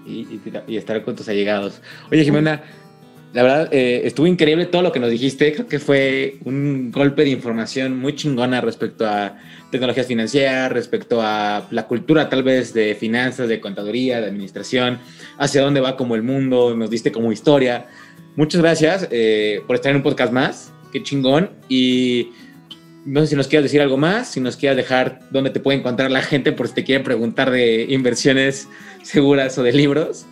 estar 0.69 1.03
con 1.03 1.15
tus 1.15 1.29
allegados. 1.29 1.83
Oye, 2.11 2.25
Jimena, 2.25 2.63
la 3.33 3.43
verdad, 3.43 3.69
eh, 3.73 4.03
estuvo 4.05 4.27
increíble 4.27 4.67
todo 4.67 4.83
lo 4.83 4.93
que 4.93 4.99
nos 4.99 5.11
dijiste. 5.11 5.53
Creo 5.53 5.67
que 5.67 5.79
fue 5.79 6.39
un 6.45 6.91
golpe 6.91 7.23
de 7.23 7.31
información 7.31 7.99
muy 7.99 8.15
chingona 8.15 8.61
respecto 8.61 9.07
a 9.07 9.37
tecnologías 9.71 10.07
financieras, 10.07 10.73
respecto 10.73 11.21
a 11.23 11.67
la 11.71 11.87
cultura 11.87 12.29
tal 12.29 12.43
vez 12.43 12.73
de 12.73 12.95
finanzas, 12.95 13.49
de 13.49 13.61
contaduría, 13.61 14.21
de 14.21 14.27
administración, 14.27 14.99
hacia 15.39 15.63
dónde 15.63 15.81
va 15.81 15.97
como 15.97 16.15
el 16.15 16.23
mundo, 16.23 16.75
nos 16.75 16.91
diste 16.91 17.13
como 17.13 17.31
historia. 17.31 17.87
Muchas 18.37 18.63
gracias 18.63 19.07
eh, 19.11 19.61
por 19.67 19.77
estar 19.77 19.91
en 19.91 19.97
un 19.97 20.03
podcast 20.03 20.33
más. 20.33 20.73
Qué 20.93 21.03
chingón. 21.03 21.51
Y 21.69 22.31
no 23.05 23.21
sé 23.21 23.29
si 23.29 23.37
nos 23.37 23.49
quieras 23.49 23.65
decir 23.65 23.81
algo 23.81 23.97
más, 23.97 24.29
si 24.29 24.41
nos 24.41 24.57
quieras 24.57 24.77
dejar 24.77 25.21
dónde 25.31 25.51
te 25.51 25.61
puede 25.61 25.79
encontrar 25.79 26.11
la 26.11 26.23
gente 26.23 26.53
por 26.53 26.69
si 26.69 26.75
te 26.75 26.85
quieren 26.85 27.05
preguntar 27.05 27.51
de 27.51 27.87
inversiones 27.89 28.69
seguras 29.03 29.57
o 29.59 29.63
de 29.63 29.73
libros. 29.73 30.27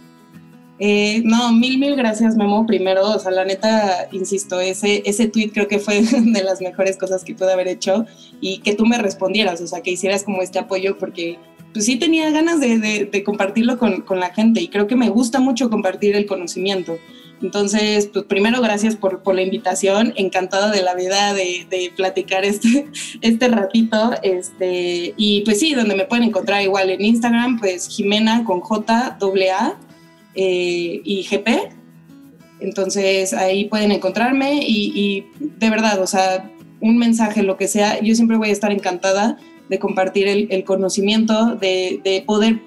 Eh, 0.80 1.22
no, 1.24 1.52
mil, 1.52 1.78
mil 1.78 1.96
gracias, 1.96 2.36
Memo. 2.36 2.64
Primero, 2.64 3.10
o 3.10 3.18
sea, 3.18 3.32
la 3.32 3.44
neta, 3.44 4.08
insisto, 4.12 4.60
ese, 4.60 5.02
ese 5.06 5.26
tweet 5.26 5.50
creo 5.50 5.66
que 5.66 5.80
fue 5.80 6.02
de 6.02 6.44
las 6.44 6.60
mejores 6.60 6.96
cosas 6.96 7.24
que 7.24 7.34
pude 7.34 7.52
haber 7.52 7.68
hecho 7.68 8.06
y 8.40 8.58
que 8.58 8.74
tú 8.74 8.86
me 8.86 8.98
respondieras, 8.98 9.60
o 9.60 9.66
sea, 9.66 9.80
que 9.80 9.90
hicieras 9.90 10.22
como 10.22 10.42
este 10.42 10.58
apoyo, 10.58 10.98
porque 10.98 11.38
pues 11.72 11.84
sí 11.84 11.96
tenía 11.96 12.30
ganas 12.30 12.60
de, 12.60 12.78
de, 13.10 13.24
compartirlo 13.24 13.78
con, 13.78 14.02
con, 14.02 14.20
la 14.20 14.32
gente 14.32 14.60
y 14.60 14.68
creo 14.68 14.86
que 14.86 14.96
me 14.96 15.10
gusta 15.10 15.38
mucho 15.38 15.68
compartir 15.68 16.16
el 16.16 16.26
conocimiento. 16.26 16.98
Entonces, 17.42 18.08
pues 18.12 18.24
primero 18.24 18.60
gracias 18.60 18.96
por, 18.96 19.22
la 19.34 19.42
invitación, 19.42 20.12
encantada 20.16 20.70
de 20.70 20.82
la 20.82 20.94
vida 20.94 21.34
de, 21.34 21.92
platicar 21.96 22.44
este, 22.44 22.88
este 23.20 23.48
ratito, 23.48 24.12
este, 24.22 25.14
y 25.16 25.42
pues 25.42 25.60
sí, 25.60 25.74
donde 25.74 25.94
me 25.94 26.04
pueden 26.04 26.24
encontrar 26.24 26.62
igual 26.62 26.90
en 26.90 27.04
Instagram, 27.04 27.58
pues 27.60 27.88
Jimena 27.88 28.44
con 28.44 28.60
J, 28.60 29.18
A, 29.18 29.78
eh, 30.34 31.00
y 31.04 31.22
GP, 31.28 31.78
entonces 32.60 33.32
ahí 33.34 33.66
pueden 33.66 33.92
encontrarme 33.92 34.60
y, 34.62 35.26
de 35.38 35.70
verdad, 35.70 36.00
o 36.00 36.06
sea, 36.06 36.50
un 36.80 36.98
mensaje, 36.98 37.42
lo 37.42 37.56
que 37.56 37.68
sea, 37.68 38.00
yo 38.00 38.14
siempre 38.14 38.36
voy 38.36 38.50
a 38.50 38.52
estar 38.52 38.72
encantada 38.72 39.38
de 39.68 39.78
compartir 39.78 40.28
el, 40.28 40.64
conocimiento, 40.64 41.56
de, 41.56 42.22
poder 42.26 42.60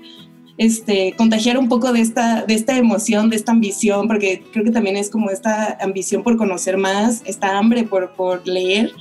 este, 0.61 1.15
contagiar 1.17 1.57
un 1.57 1.67
poco 1.67 1.91
de 1.91 2.01
esta, 2.01 2.45
de 2.45 2.53
esta 2.53 2.77
emoción, 2.77 3.31
de 3.31 3.35
esta 3.35 3.51
ambición, 3.51 4.07
porque 4.07 4.43
creo 4.53 4.63
que 4.63 4.69
también 4.69 4.95
es 4.95 5.09
como 5.09 5.31
esta 5.31 5.75
ambición 5.81 6.21
por 6.21 6.37
conocer 6.37 6.77
más, 6.77 7.23
esta 7.25 7.57
hambre 7.57 7.83
por, 7.83 8.11
por 8.11 8.47
leer. 8.47 8.91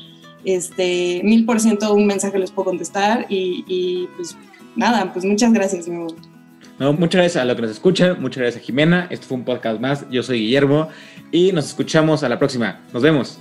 Este, 0.47 1.21
mil 1.23 1.45
por 1.45 1.61
ciento 1.61 1.93
un 1.93 2.07
mensaje 2.07 2.39
les 2.39 2.51
puedo 2.51 2.71
contestar 2.71 3.27
y, 3.29 4.09
pues 4.17 4.39
nada, 4.75 5.13
pues 5.13 5.27
muchas 5.27 5.53
gracias. 5.53 5.87
No, 5.87 6.95
muchas 6.95 7.21
gracias 7.21 7.37
a 7.37 7.45
los 7.45 7.57
que 7.57 7.63
nos 7.63 7.73
escuchan, 7.73 8.23
muchas 8.23 8.41
gracias 8.41 8.63
a 8.63 8.65
Jimena. 8.65 9.07
Esto 9.11 9.27
fue 9.27 9.37
un 9.37 9.45
podcast 9.45 9.79
más. 9.81 10.09
Yo 10.11 10.23
soy 10.23 10.39
Guillermo 10.39 10.89
y 11.31 11.53
nos 11.53 11.67
escuchamos 11.67 12.23
a 12.23 12.31
la 12.31 12.39
próxima. 12.39 12.81
Nos 12.95 13.03
vemos. 13.03 13.39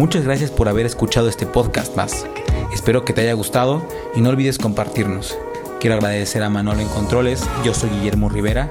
Muchas 0.00 0.24
gracias 0.24 0.50
por 0.50 0.66
haber 0.66 0.86
escuchado 0.86 1.28
este 1.28 1.44
podcast 1.44 1.94
más. 1.94 2.24
Espero 2.72 3.04
que 3.04 3.12
te 3.12 3.20
haya 3.20 3.34
gustado 3.34 3.86
y 4.14 4.22
no 4.22 4.30
olvides 4.30 4.56
compartirnos. 4.56 5.36
Quiero 5.78 5.96
agradecer 5.96 6.42
a 6.42 6.48
Manolo 6.48 6.80
en 6.80 6.88
Controles, 6.88 7.46
yo 7.66 7.74
soy 7.74 7.90
Guillermo 7.90 8.30
Rivera 8.30 8.70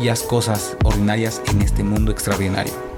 y 0.00 0.08
haz 0.08 0.24
cosas 0.24 0.76
ordinarias 0.82 1.40
en 1.52 1.62
este 1.62 1.84
mundo 1.84 2.10
extraordinario. 2.10 2.95